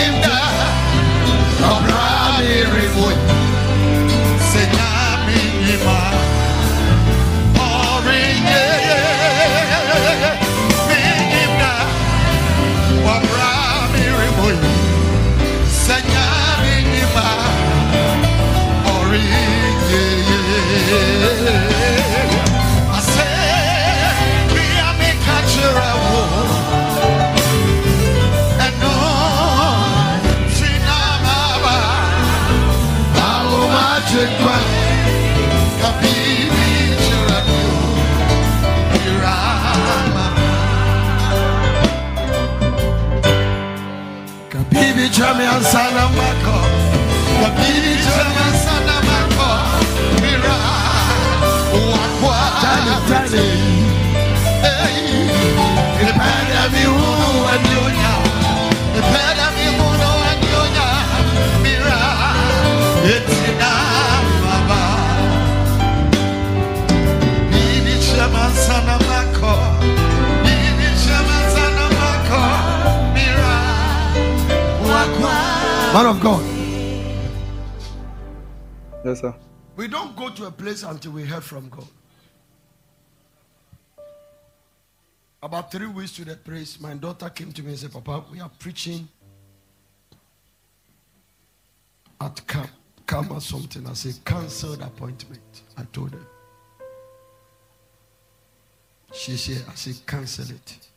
[0.00, 0.38] me nimda
[1.72, 3.19] abrami rivo
[45.00, 46.56] Kabibi Chami Ansana Mako.
[47.40, 49.50] Kabibi Chama Sana Mako,
[50.20, 50.56] Mira,
[51.72, 53.46] Wakwa, Tani Tani.
[56.02, 58.09] Ipenda miuno wanyonya Ipenda
[75.92, 76.40] Man of God,
[79.04, 79.34] Yes, sir.
[79.76, 81.88] we don't go to a place until we hear from God.
[85.42, 88.40] About three weeks to the place, my daughter came to me and said, Papa, we
[88.40, 89.08] are preaching
[92.20, 92.70] at camp,
[93.06, 93.84] camp or something.
[93.86, 95.62] I said, cancel the appointment.
[95.76, 96.26] I told her.
[99.12, 100.88] She said, I said, cancel it.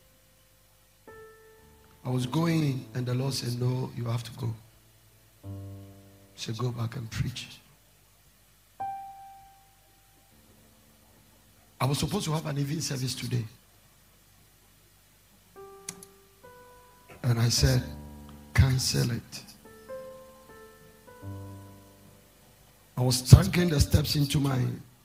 [2.04, 4.54] I was going in, and the Lord said, No, you have to go.
[6.36, 7.48] Said, Go back and preach.
[11.80, 13.44] I was supposed to have an evening service today.
[17.22, 17.82] And I said,
[18.54, 19.42] cancel it.
[22.96, 24.58] I was trunking the steps into my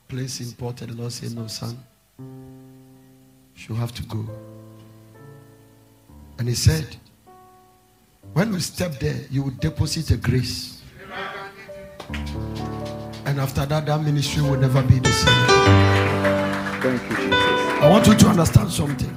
[0.08, 1.76] place in Port, and the Lord said, No, son,
[2.18, 4.26] you have to go.
[6.38, 6.96] And He said,
[8.32, 10.79] When we step there, you will deposit a grace.
[13.26, 15.46] And after that, that ministry will never be the same.
[16.80, 17.32] Thank you, Jesus.
[17.82, 19.16] I want you to understand something.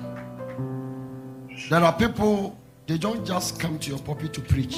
[1.70, 4.78] There are people, they don't just come to your pulpit to preach.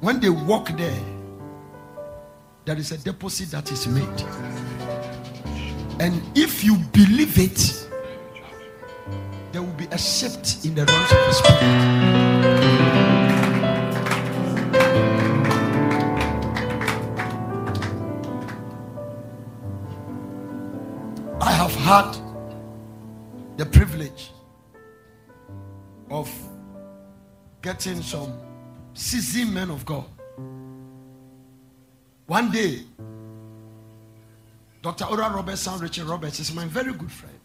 [0.00, 1.00] When they walk there,
[2.64, 4.24] there is a deposit that is made.
[6.00, 7.88] And if you believe it,
[9.52, 12.23] there will be a shift in the realms of the spirit.
[21.84, 22.16] Had
[23.58, 24.30] the privilege
[26.08, 26.32] of
[27.60, 28.32] getting some
[28.94, 30.06] seasoned men of God.
[32.26, 32.84] One day,
[34.80, 35.04] Dr.
[35.04, 37.38] Oral Roberts, son Richard Roberts, is my very good friend.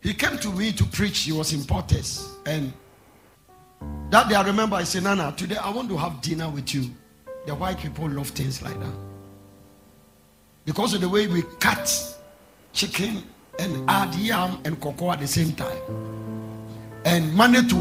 [0.00, 1.20] He came to me to preach.
[1.20, 2.28] He was in Portes.
[2.46, 2.72] And
[4.10, 6.90] that day I remember I said, Nana, today I want to have dinner with you.
[7.46, 8.94] The white people love things like that.
[10.64, 12.15] Because of the way we cut
[12.76, 13.22] chicken
[13.58, 15.78] and add yam and cocoa at the same time.
[17.04, 17.76] And manage to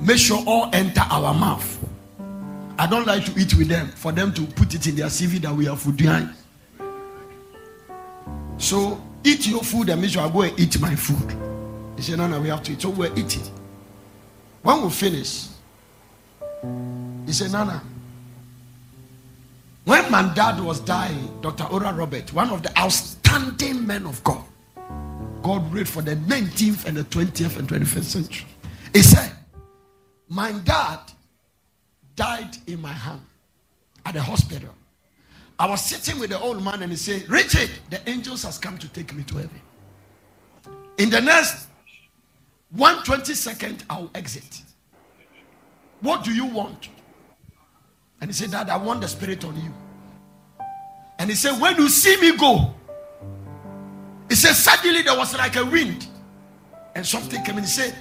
[0.00, 1.78] make sure all enter our mouth.
[2.78, 5.38] I don't like to eat with them for them to put it in their CV
[5.42, 6.30] that we are food behind.
[8.56, 11.36] So eat your food and make sure I go and eat my food.
[11.96, 12.80] He said, No, no, we have to eat.
[12.80, 13.42] So we're eating.
[14.62, 15.48] When we finish,
[17.26, 17.82] he said, Nana,
[19.84, 21.64] when my dad was dying, Dr.
[21.64, 23.19] Oral Robert, one of the outstanding
[23.90, 24.44] men of God,
[25.42, 28.46] God raised for the 19th and the 20th and 21st century.
[28.92, 29.32] He said,
[30.28, 31.00] My dad
[32.14, 33.20] died in my hand
[34.06, 34.70] at the hospital.
[35.58, 38.78] I was sitting with the old man and he said, Richard, the angels has come
[38.78, 39.60] to take me to heaven.
[40.98, 41.66] In the next
[42.70, 44.62] 120 second, I'll exit.
[46.00, 46.88] What do you want?
[48.20, 49.72] And he said, Dad, I want the spirit on you.
[51.18, 52.74] And he said, When you see me go,
[54.30, 56.06] he said, Suddenly there was like a wind.
[56.94, 57.64] And something came in.
[57.64, 57.96] He said,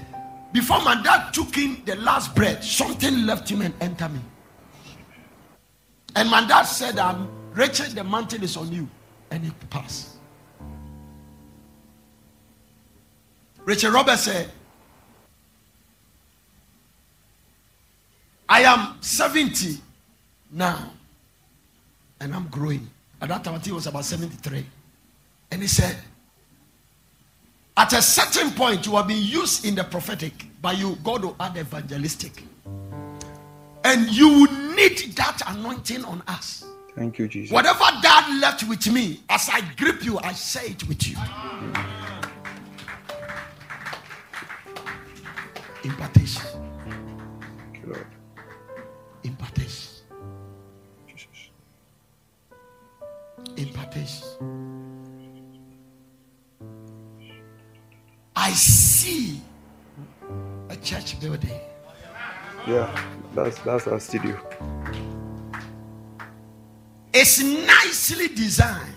[0.54, 4.22] Before my dad took in the last breath, something left him and entered me.
[6.16, 8.88] And my dad said, um, Richard, the mantle is on you.
[9.32, 10.18] And he passed.
[13.66, 14.50] Richard Roberts said,
[18.48, 19.78] I am 70
[20.52, 20.92] now.
[22.20, 22.88] And I'm growing.
[23.22, 24.66] At that time, I think it was about 73.
[25.52, 25.98] And he said,
[27.80, 31.36] At a certain point, you have been used in the prophetic, but you God will
[31.40, 32.44] add evangelistic.
[33.86, 36.66] And you will need that anointing on us.
[36.94, 37.54] Thank you, Jesus.
[37.54, 41.16] Whatever dad left with me, as I grip you, I say it with you.
[45.86, 46.44] Impartation.
[46.84, 48.08] Thank you, Lord.
[58.50, 59.40] I see
[60.70, 61.60] a church building.
[62.68, 62.90] Yeah,
[63.36, 64.40] that's that's our studio.
[67.14, 68.96] It's nicely designed.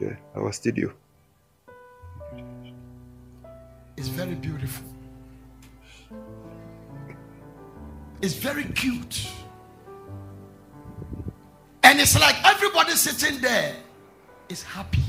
[0.00, 0.92] Yeah, our studio.
[3.96, 4.88] It's very beautiful.
[8.20, 9.30] It's very cute.
[11.84, 13.76] And it's like everybody sitting there
[14.48, 15.04] is happy.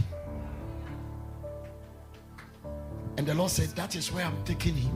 [3.19, 4.95] And the Lord said, That is where I'm taking him.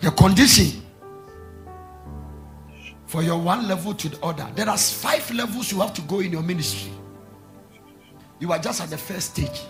[0.00, 0.82] The condition
[3.06, 4.50] for your one level to the other.
[4.56, 6.90] There are five levels you have to go in your ministry.
[8.40, 9.62] You are just at the first stage.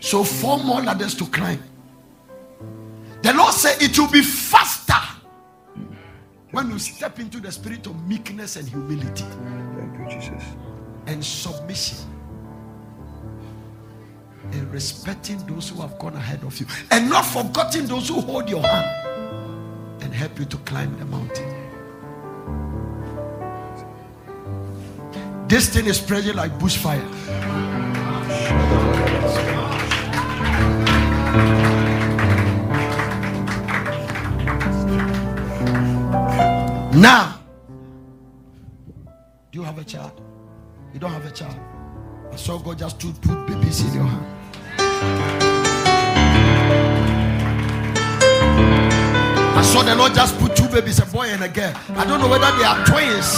[0.00, 1.62] So four more ladders to climb.
[3.22, 5.13] The Lord said it will be faster
[6.54, 9.24] when you step into the spirit of meekness and humility
[9.76, 10.42] Thank you, Jesus.
[11.06, 11.98] and submission
[14.52, 18.48] and respecting those who have gone ahead of you and not forgetting those who hold
[18.48, 19.08] your hand
[20.02, 21.50] and help you to climb the mountain.
[25.48, 27.02] This thing is spreading like bushfire.
[37.04, 37.38] Now,
[39.52, 40.22] do you have a child?
[40.94, 41.54] You don't have a child.
[42.32, 44.24] I saw God just to put babies in your hand.
[49.52, 51.74] I saw the Lord just put two babies, a boy and a girl.
[51.90, 53.36] I don't know whether they are twins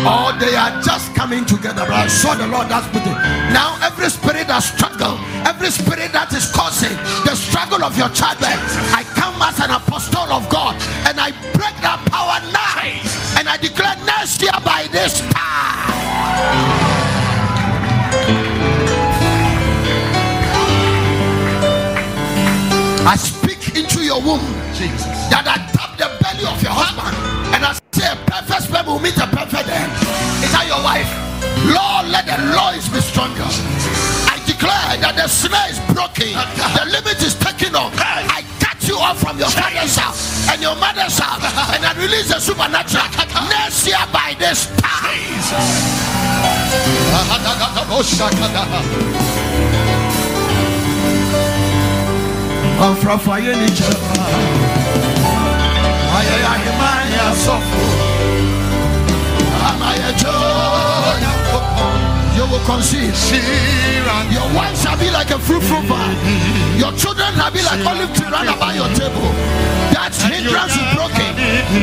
[0.00, 3.16] or they are just coming together, but I saw the Lord just put it.
[3.52, 6.96] Now, every spirit that struggle, every spirit that is causing
[7.28, 8.56] the struggle of your childbirth,
[8.96, 11.32] I come as an apostle of God and I
[13.46, 15.32] and I declare next year by this time.
[23.06, 24.42] I speak into your womb
[24.74, 25.06] Jesus.
[25.30, 27.14] that I tap the belly of your husband
[27.54, 29.92] and I say a perfect sperm will meet a perfect end.
[30.42, 31.06] Is that your wife?
[31.70, 33.46] Lord, let the loins be stronger.
[34.26, 37.22] I declare that the snare is broken, the limit
[39.34, 39.48] is your
[39.98, 40.48] off.
[40.48, 41.50] I and your mother's from family.
[41.74, 43.10] and I release the supernatural
[43.50, 44.86] next year by this time.
[62.50, 63.14] Will conceive.
[64.30, 66.16] Your wife shall be like a fruitful vine.
[66.78, 69.30] Your children shall be like olive tree round about your table.
[69.94, 71.34] That hindrance is broken.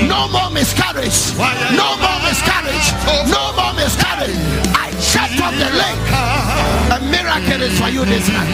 [0.08, 1.34] No more miscarriage.
[1.76, 2.88] No more miscarriage.
[3.28, 4.38] No more miscarriage.
[4.76, 6.00] I shut up the link.
[6.92, 8.52] A miracle is for you this night.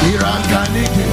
[0.00, 1.04] Shirakaniki.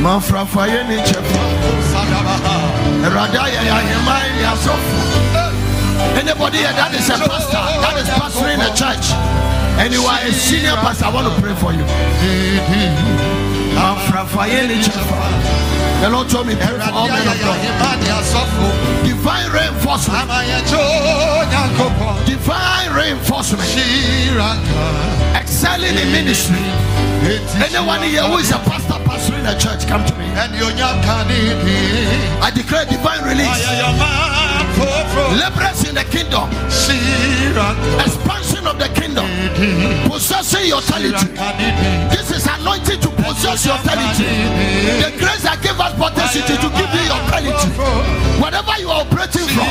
[0.00, 0.84] Mafrafa ya
[3.88, 4.52] hema ye ya.
[6.16, 9.12] Anybody here that is a pastor, that is pastoring a church,
[9.78, 11.84] and you are a senior pastor, I want to pray for you.
[13.76, 14.48] Mafrafa.
[16.00, 17.60] The Lord told me pray for all men of God.
[19.04, 20.28] Divine reinforcement.
[22.24, 23.68] Divine reinforcement.
[25.36, 26.64] Excelling in ministry.
[27.60, 28.99] Anyone here who is a pastor
[29.50, 30.26] a church, come to me.
[32.40, 33.66] I declare divine release.
[35.34, 36.46] Liberals in the kingdom.
[37.98, 39.26] Expansion of the kingdom.
[40.08, 41.34] Possessing your authority.
[42.14, 44.30] This is anointing to possess your authority.
[45.02, 47.70] The grace that gave us potency to give you your authority.
[48.38, 49.66] Whatever you are operating from,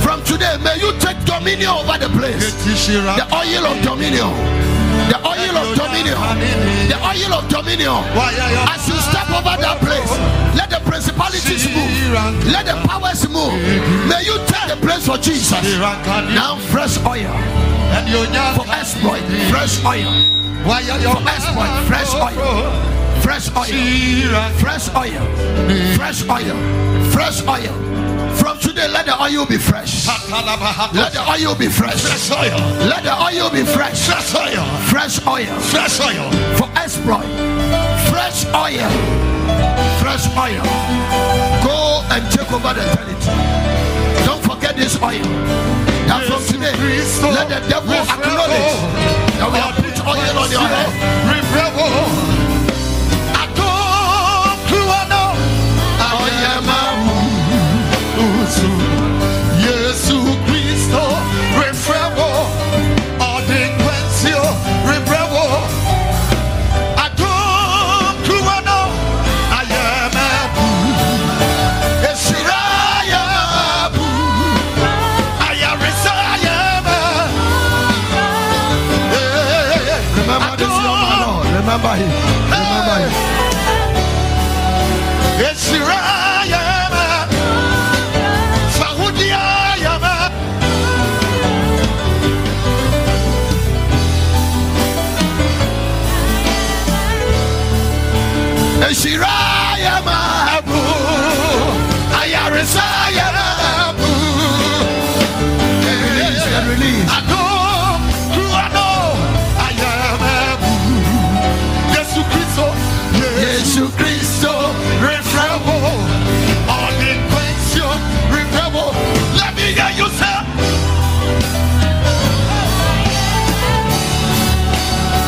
[0.00, 2.54] from today, may you take dominion over the place.
[2.64, 4.73] The oil of dominion.
[5.10, 6.18] The oil of dominion.
[6.88, 8.04] The oil of dominion.
[8.70, 10.12] As you step over that place,
[10.56, 12.46] let the principalities move.
[12.52, 13.54] Let the powers move.
[14.08, 15.62] May you take the place for Jesus.
[15.80, 17.32] Now, fresh oil
[18.56, 19.22] for exploit.
[19.50, 20.12] Fresh oil.
[20.64, 21.72] For exploit.
[21.86, 22.94] Fresh oil.
[23.22, 24.50] Fresh oil.
[24.58, 25.24] Fresh oil.
[25.96, 26.56] Fresh oil.
[27.10, 27.93] Fresh oil.
[28.54, 30.06] From today, let the oil be fresh.
[30.06, 32.04] Let the oil be fresh.
[32.30, 34.06] Let the oil be fresh.
[34.06, 35.44] Fresh oil.
[35.66, 36.30] Fresh oil.
[36.54, 37.26] For exploit.
[38.10, 38.90] Fresh oil.
[39.98, 40.62] Fresh oil.
[41.66, 43.16] Go and take over the territory.
[44.24, 45.24] Don't forget this oil.
[46.06, 46.70] That from today,
[47.34, 48.78] let the devil acknowledge
[49.34, 52.33] that we have put oil on your head.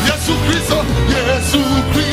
[0.05, 1.59] Jesu Cristo, Jesu
[1.93, 2.06] Cristo.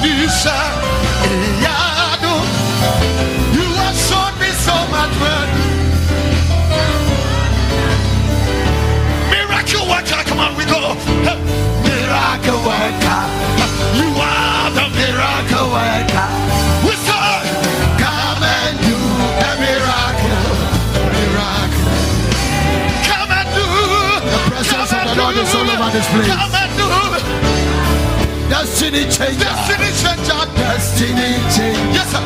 [0.00, 0.54] Elisha,
[1.26, 2.34] Eliado.
[3.52, 5.50] You have shown me so much work.
[9.30, 10.94] Miracle worker, come on, we go.
[11.82, 13.22] Miracle worker,
[13.98, 16.28] you are the miracle worker.
[16.86, 17.42] We say,
[17.98, 20.46] come and do a miracle,
[21.10, 21.90] miracle.
[23.02, 23.66] Come and do
[24.30, 26.67] the presence of the Lord is all over this place.
[28.58, 29.38] Destiny changer.
[29.38, 30.42] Destiny changer.
[30.56, 31.94] Destiny changer.
[31.94, 32.22] Yes, sir.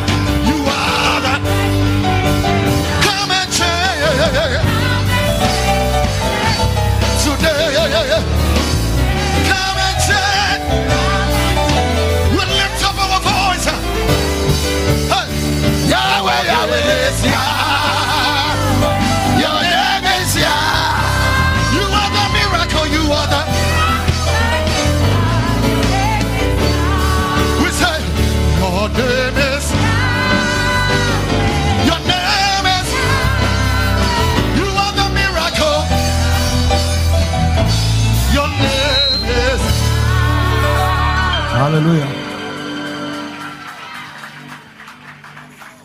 [0.48, 1.42] You are that.
[3.04, 4.00] Come and change.
[7.20, 7.76] Today.
[9.50, 10.64] Come and change.
[12.32, 13.68] We lift up our voice.
[15.92, 17.71] Yahweh, Yahweh,
[41.82, 42.14] Hallelujah.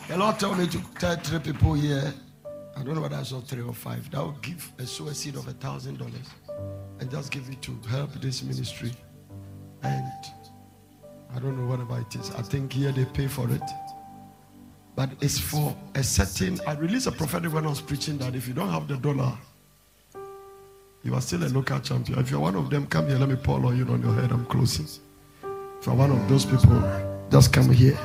[0.06, 2.14] The Lord told me to tell three people here.
[2.76, 4.08] I don't know whether I saw three or five.
[4.12, 6.30] That would give a sower seed of a thousand dollars
[7.00, 8.92] and just give it to help this ministry.
[9.82, 10.12] And
[11.34, 12.30] I don't know whatever it is.
[12.30, 13.68] I think here they pay for it.
[14.94, 16.60] But it's for a certain.
[16.64, 19.36] I released a prophetic when I was preaching that if you don't have the dollar,
[21.02, 22.20] you are still a local champion.
[22.20, 23.18] If you're one of them, come here.
[23.18, 24.30] Let me pour on you on your head.
[24.30, 24.86] I'm closing.
[25.86, 26.82] You're one of those people,
[27.30, 27.98] just come here.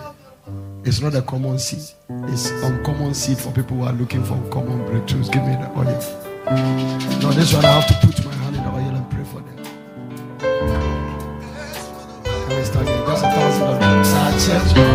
[0.85, 1.95] It's not a common seed.
[2.29, 5.31] It's uncommon seed for people who are looking for uncommon breakthroughs.
[5.31, 5.85] Give me the oil.
[7.21, 9.41] No, this one I have to put my hand in the oil and pray for
[9.41, 9.57] them.
[12.47, 13.05] Let me start here.
[13.05, 14.92] Just a thousand dollars.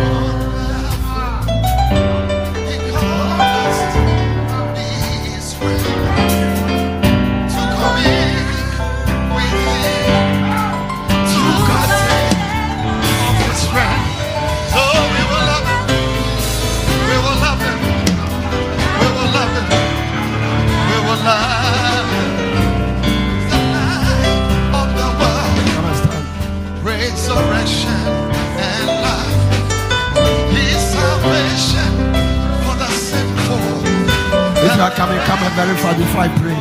[34.89, 36.57] If you are coming, come and verify before I pray.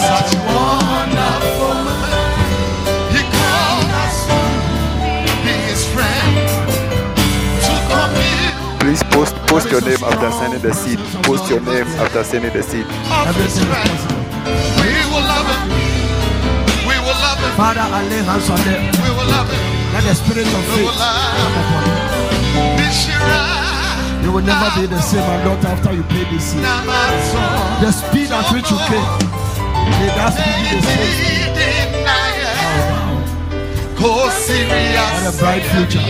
[0.00, 1.76] Such wonderful.
[3.12, 4.16] He called us
[5.44, 6.48] his friend
[7.68, 10.98] to commune Please post post your name after sending the seed.
[11.24, 12.86] Post your name after sending the seed.
[13.28, 14.16] Everything is possible.
[14.80, 15.68] We will love him.
[16.88, 17.52] We will love him.
[17.60, 18.88] Father, I lay hands on them.
[19.04, 19.92] We will love him.
[19.92, 23.67] Let the spirit of We faith come upon them.
[24.22, 26.54] You will never be the same not after you pay this.
[26.54, 27.40] Namazo.
[27.80, 29.10] The speed at which you came,
[29.98, 31.28] may that speed be the same.
[34.48, 35.12] Serious.
[35.18, 36.00] And a bright future.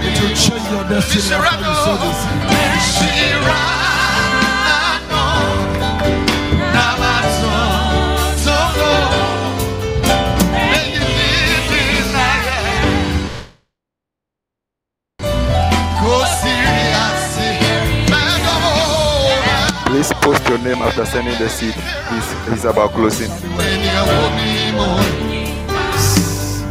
[0.00, 3.77] It will change your destiny after you sow this
[20.68, 21.74] name after sending the seed.
[22.10, 23.30] He's, he's about closing.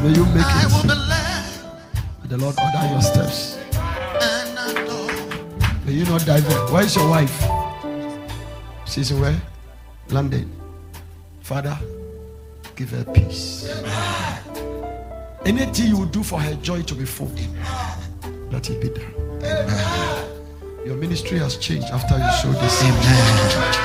[0.03, 0.69] May you make it.
[2.29, 3.57] The Lord order your steps.
[5.85, 6.71] May you not divert.
[6.71, 7.45] Where is your wife?
[8.85, 9.41] She's in where?
[10.09, 10.51] London.
[11.41, 11.77] Father,
[12.75, 13.81] give her peace.
[15.45, 17.31] Anything you do for her joy to be full,
[18.51, 19.96] let it be done.
[20.87, 22.81] Your ministry has changed after you showed this.
[22.81, 23.75] Amen.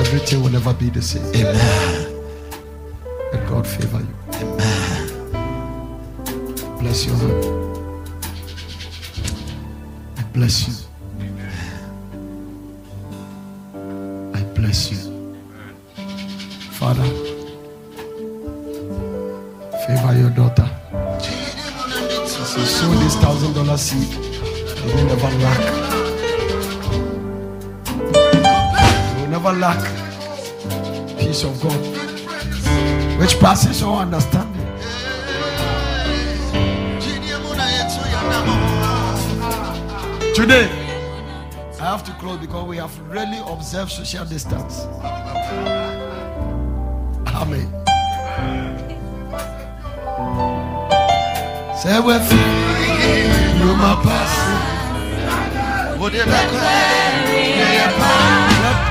[0.00, 1.24] Everything will never be the same.
[1.36, 2.24] Amen.
[3.32, 4.14] And God favor you.
[4.40, 5.08] Amen.
[6.80, 7.44] Bless your heart.
[10.18, 10.74] I bless you.
[14.34, 14.98] I bless you.
[16.72, 17.08] Father,
[19.86, 20.68] favor your daughter.
[22.34, 24.10] She sow this thousand dollar seed,
[24.84, 25.60] you will never lack.
[29.16, 29.80] You will never lack
[31.18, 31.80] peace of God,
[33.20, 34.60] which passes all understanding.
[40.34, 40.68] Today,
[41.78, 44.86] I have to close because we have really observed social distance.
[47.28, 47.68] Amen.
[51.78, 54.21] Say with you, my pastor.
[56.12, 56.28] Let,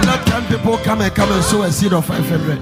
[0.06, 2.60] let 10 people come and come and sow a seed of 500.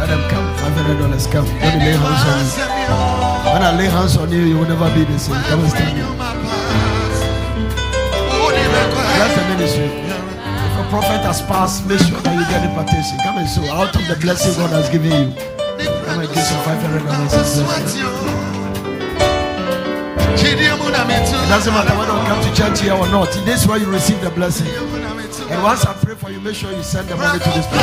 [0.00, 0.50] Let them come.
[0.56, 1.44] $500 come.
[1.44, 2.24] Let me lay hands
[2.56, 3.52] on you.
[3.52, 5.36] When I lay hands on you, you will never be the same.
[5.44, 6.06] Come and stand here.
[9.20, 9.84] Bless the ministry.
[9.84, 13.18] If a prophet has passed, make sure that you get impartation.
[13.22, 15.34] Come and sow out of the blessing God has given you.
[16.06, 18.08] Come and give some $500 and bless you.
[20.90, 23.28] It doesn't matter whether you come to church here or not.
[23.44, 24.66] This is where you receive the blessing.
[25.50, 27.80] And once I pray for you, make sure you send the money to this place.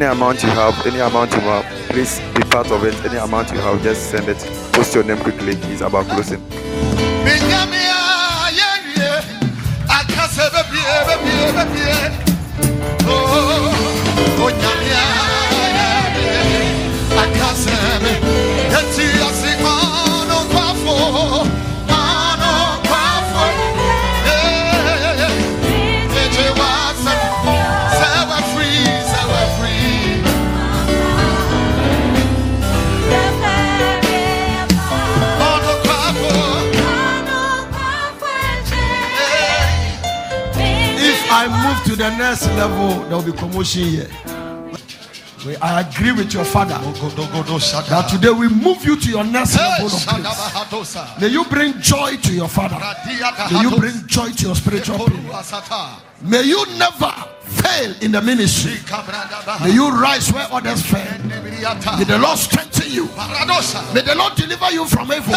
[0.00, 2.94] any amount you have, any amount you have please be part of it.
[3.04, 4.38] Any amount you have, just send it.
[4.72, 5.52] Post your name quickly.
[5.72, 6.40] It's about closing.
[42.20, 44.10] Next level, there will be promotion here.
[45.46, 46.78] We- I agree with your father
[47.88, 51.18] that today we move you to your next level of bahadosa.
[51.20, 52.76] May you bring joy to your father.
[53.50, 55.32] May you bring joy to your spiritual people.
[56.22, 57.09] May you never
[57.80, 58.76] fail in the ministry.
[59.62, 61.18] May you rise where others fail.
[61.24, 63.06] May the Lord strengthen you.
[63.94, 65.34] May the Lord deliver you from evil.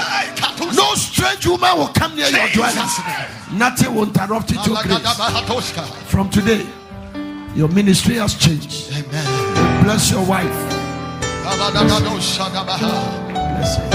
[0.73, 2.89] No strange woman will come near your dwelling.
[3.51, 5.71] Nothing will interrupt it, your grace.
[6.09, 6.65] From today,
[7.55, 8.91] your ministry has changed.
[8.93, 9.83] Amen.
[9.83, 10.51] Bless your wife.
[11.43, 12.37] Bless
[13.77, 13.89] her.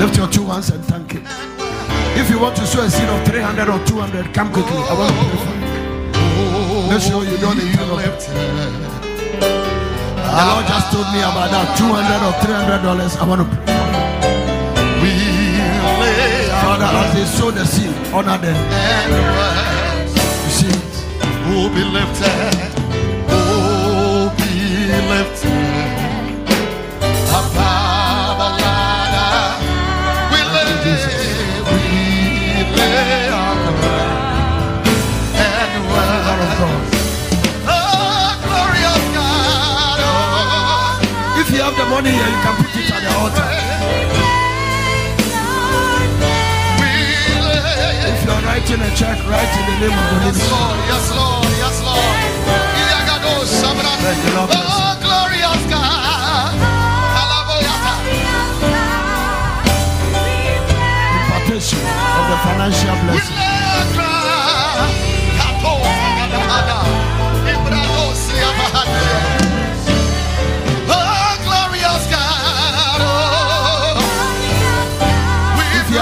[0.00, 1.24] Lift your two hands and thank Him.
[2.16, 4.76] If you want to sow a seed of 300 or 200, come quickly.
[4.76, 5.63] I want to pray for you.
[6.88, 8.20] Make sure you don't of it.
[10.34, 13.16] The Lord just told me about that 200 or 300 dollars.
[13.16, 13.64] I want to pray.
[15.00, 15.10] We
[16.00, 18.56] lay Father, as they sow the seed, honor them.
[20.44, 20.74] You see.
[21.46, 22.74] Oh, be lifted.
[23.30, 24.52] Oh, be
[25.08, 25.73] lifted.
[41.94, 43.46] Money here, you can put it at the altar.
[48.10, 50.50] If you are writing a check, write in the name of the Yes.
[50.50, 50.76] Lord.
[50.90, 51.52] Yes, Lord.
[51.64, 52.18] Yes, Lord.
[52.82, 53.92] Iyagado sabra.
[54.02, 54.50] Thank you, Lord.
[54.58, 56.54] Oh, glorious God.
[61.18, 61.78] Impartation
[62.18, 64.44] of the financial blessing.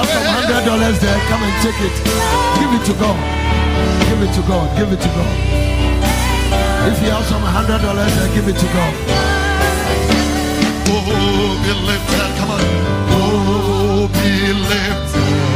[0.02, 1.94] Have some hundred dollars there, come and take it.
[2.58, 3.18] Give it to God.
[4.08, 4.66] Give it to God.
[4.76, 5.34] Give it to God.
[6.90, 8.94] If you have some hundred dollars there, give it to God.
[10.90, 12.30] Oh, be lifted.
[12.38, 12.60] Come on.
[13.14, 15.51] Oh, be lifted.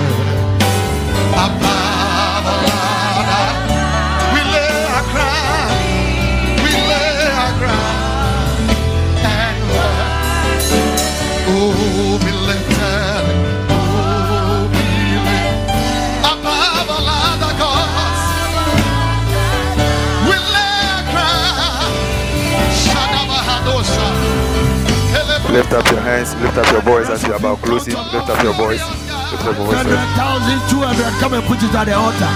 [25.57, 27.95] Lift up your hands, lift up your voice as you're about closing.
[27.95, 28.85] Lift up your voice.
[29.33, 29.89] Lift up your voice.
[29.89, 32.29] 100,000, 200, come and put it at the altar.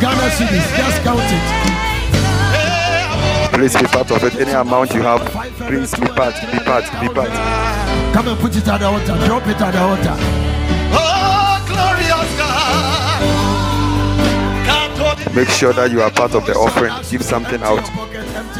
[0.00, 1.44] Ghana cities, just count it.
[3.52, 4.40] Please be part of it.
[4.40, 5.20] Any amount you have,
[5.68, 7.28] please be part, be part, be part.
[8.16, 9.20] Come and put it at the altar.
[9.26, 10.16] Drop it at the altar.
[10.96, 13.20] Oh, glorious God.
[15.36, 16.94] Make sure that you are part of the offering.
[17.10, 17.84] Give something out.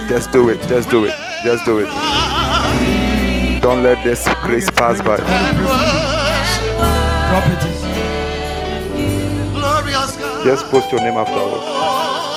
[0.06, 0.60] Just do it.
[0.68, 1.14] Just do it.
[1.43, 1.89] Just do it.
[3.62, 5.16] Don't let this grace pass by.
[5.16, 5.26] Drop
[7.47, 7.72] it in.
[9.55, 10.44] Glorious God.
[10.44, 11.64] Just post your name afterwards.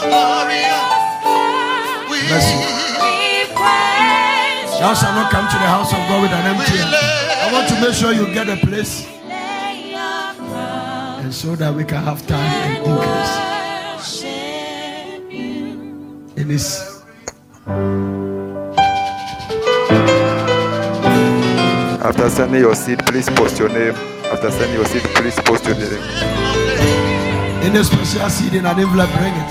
[0.05, 0.85] Glorious.
[2.11, 2.59] We, Bless you.
[4.79, 6.93] Thou shalt not come to the house of God with an empty hand.
[6.93, 9.07] I want to make sure you get a place
[11.25, 13.35] and so that we can have time and increase
[16.37, 16.84] in this.
[22.05, 23.95] After sending your seed, please post your name.
[24.31, 26.03] After sending your seed, please post your name.
[27.65, 29.49] In a special seed in an envelope, bring it.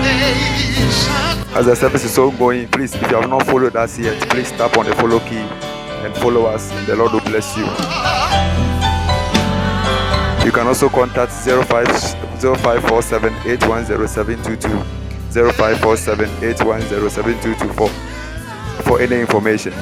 [0.05, 4.51] Nation As the service is ongoing, please, if you have not followed us yet, please
[4.51, 6.71] tap on the follow key and follow us.
[6.87, 8.22] The Lord will bless you.
[10.43, 11.87] You can also contact 05
[12.41, 14.69] 0547 810722
[15.31, 17.89] 0547 810722 for,
[18.83, 19.73] for any information.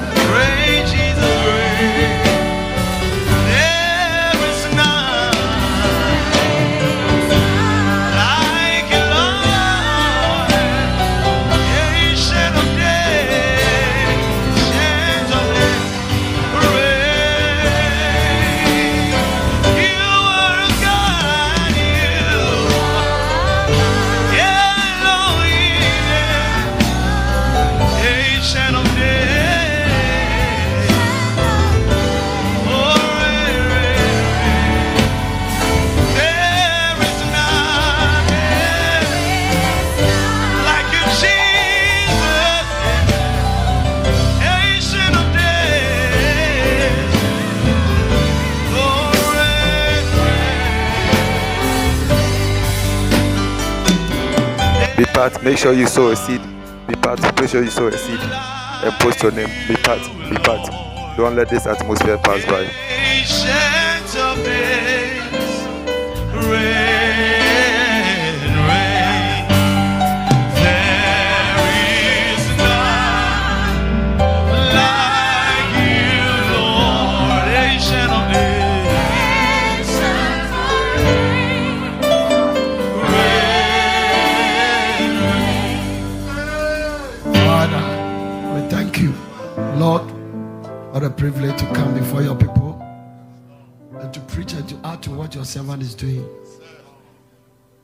[55.02, 56.40] Be part, make sure you sow a seed.
[56.86, 59.48] Be part, make sure you sow a seed and post your name.
[59.66, 59.98] Be part,
[60.30, 60.70] be part.
[61.16, 63.01] Don't let this atmosphere pass by.
[91.22, 92.76] Privilege to come before your people
[94.00, 96.28] and to preach and to add to what your servant is doing.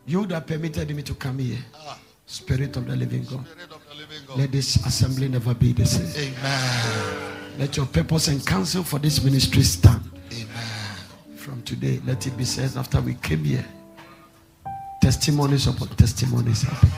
[0.06, 1.58] You that permitted me to come here,
[2.26, 3.46] Spirit of the living God,
[4.36, 6.34] let this assembly never be the same.
[6.34, 7.58] Amen.
[7.60, 10.02] Let your purpose and counsel for this ministry stand.
[10.32, 11.36] Amen.
[11.36, 13.64] From today, let it be said after we came here,
[15.00, 16.90] testimonies upon testimonies happen.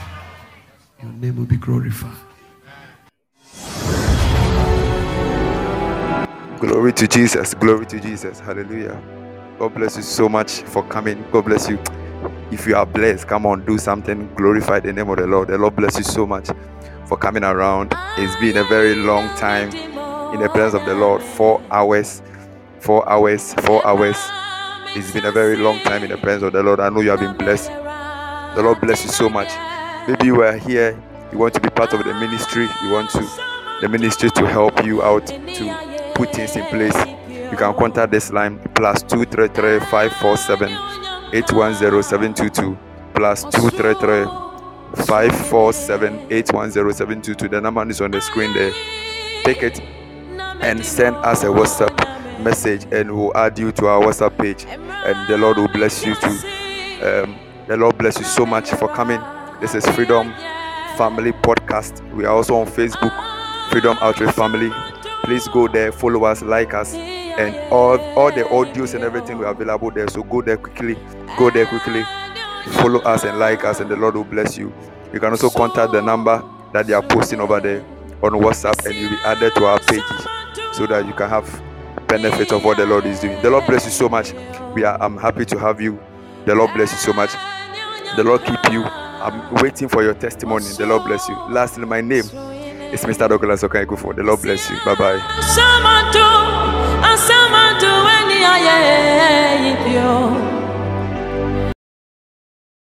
[1.03, 2.30] Your name will be glorified.
[6.61, 7.55] Glory to Jesus.
[7.55, 8.39] Glory to Jesus.
[8.39, 9.01] Hallelujah.
[9.57, 11.25] God bless you so much for coming.
[11.31, 11.79] God bless you.
[12.51, 14.31] If you are blessed, come on, do something.
[14.35, 15.47] Glorify the name of the Lord.
[15.47, 16.49] The Lord bless you so much
[17.07, 17.95] for coming around.
[18.19, 19.69] It's been a very long time
[20.35, 21.23] in the presence of the Lord.
[21.23, 22.21] Four hours,
[22.79, 24.17] four hours, four hours.
[24.95, 26.79] It's been a very long time in the presence of the Lord.
[26.79, 27.69] I know you have been blessed.
[27.69, 29.49] The Lord bless you so much.
[30.07, 31.01] Maybe you are here,
[31.31, 33.27] you want to be part of the ministry, you want to
[33.81, 35.90] the ministry to help you out to
[36.21, 36.95] put things in place.
[37.51, 40.69] You can contact this line plus two three three five four seven
[41.33, 42.77] eight one zero seven two two
[43.15, 44.25] plus two three three
[45.05, 47.49] five four seven eight one zero seven two two.
[47.49, 48.71] The number is on the screen there.
[49.43, 49.79] Take it
[50.61, 54.65] and send us a WhatsApp message, and we'll add you to our WhatsApp page.
[54.67, 56.37] And the Lord will bless you too.
[57.03, 59.19] Um, the Lord bless you so much for coming.
[59.59, 60.31] This is Freedom
[60.97, 62.07] Family Podcast.
[62.13, 63.11] We are also on Facebook,
[63.71, 64.71] Freedom Outreach Family.
[65.23, 69.45] Please go there, follow us, like us, and all all the audios and everything we
[69.45, 70.07] available there.
[70.09, 70.95] So go there quickly.
[71.37, 72.03] Go there quickly.
[72.81, 74.73] Follow us and like us, and the Lord will bless you.
[75.13, 76.43] You can also contact the number
[76.73, 77.81] that they are posting over there
[78.23, 80.27] on WhatsApp, and you'll be added to our pages
[80.73, 81.61] so that you can have
[82.07, 83.41] benefit of what the Lord is doing.
[83.41, 84.33] The Lord bless you so much.
[84.75, 85.99] We are I'm happy to have you.
[86.45, 87.31] The Lord bless you so much.
[88.15, 88.83] The Lord keep you.
[88.83, 90.65] I'm waiting for your testimony.
[90.77, 91.35] The Lord bless you.
[91.49, 92.23] Lastly, my name
[92.93, 93.27] is Mr.
[93.29, 94.15] Douglas Okaikufu.
[94.15, 94.77] The Lord bless you.
[94.85, 95.19] Bye bye.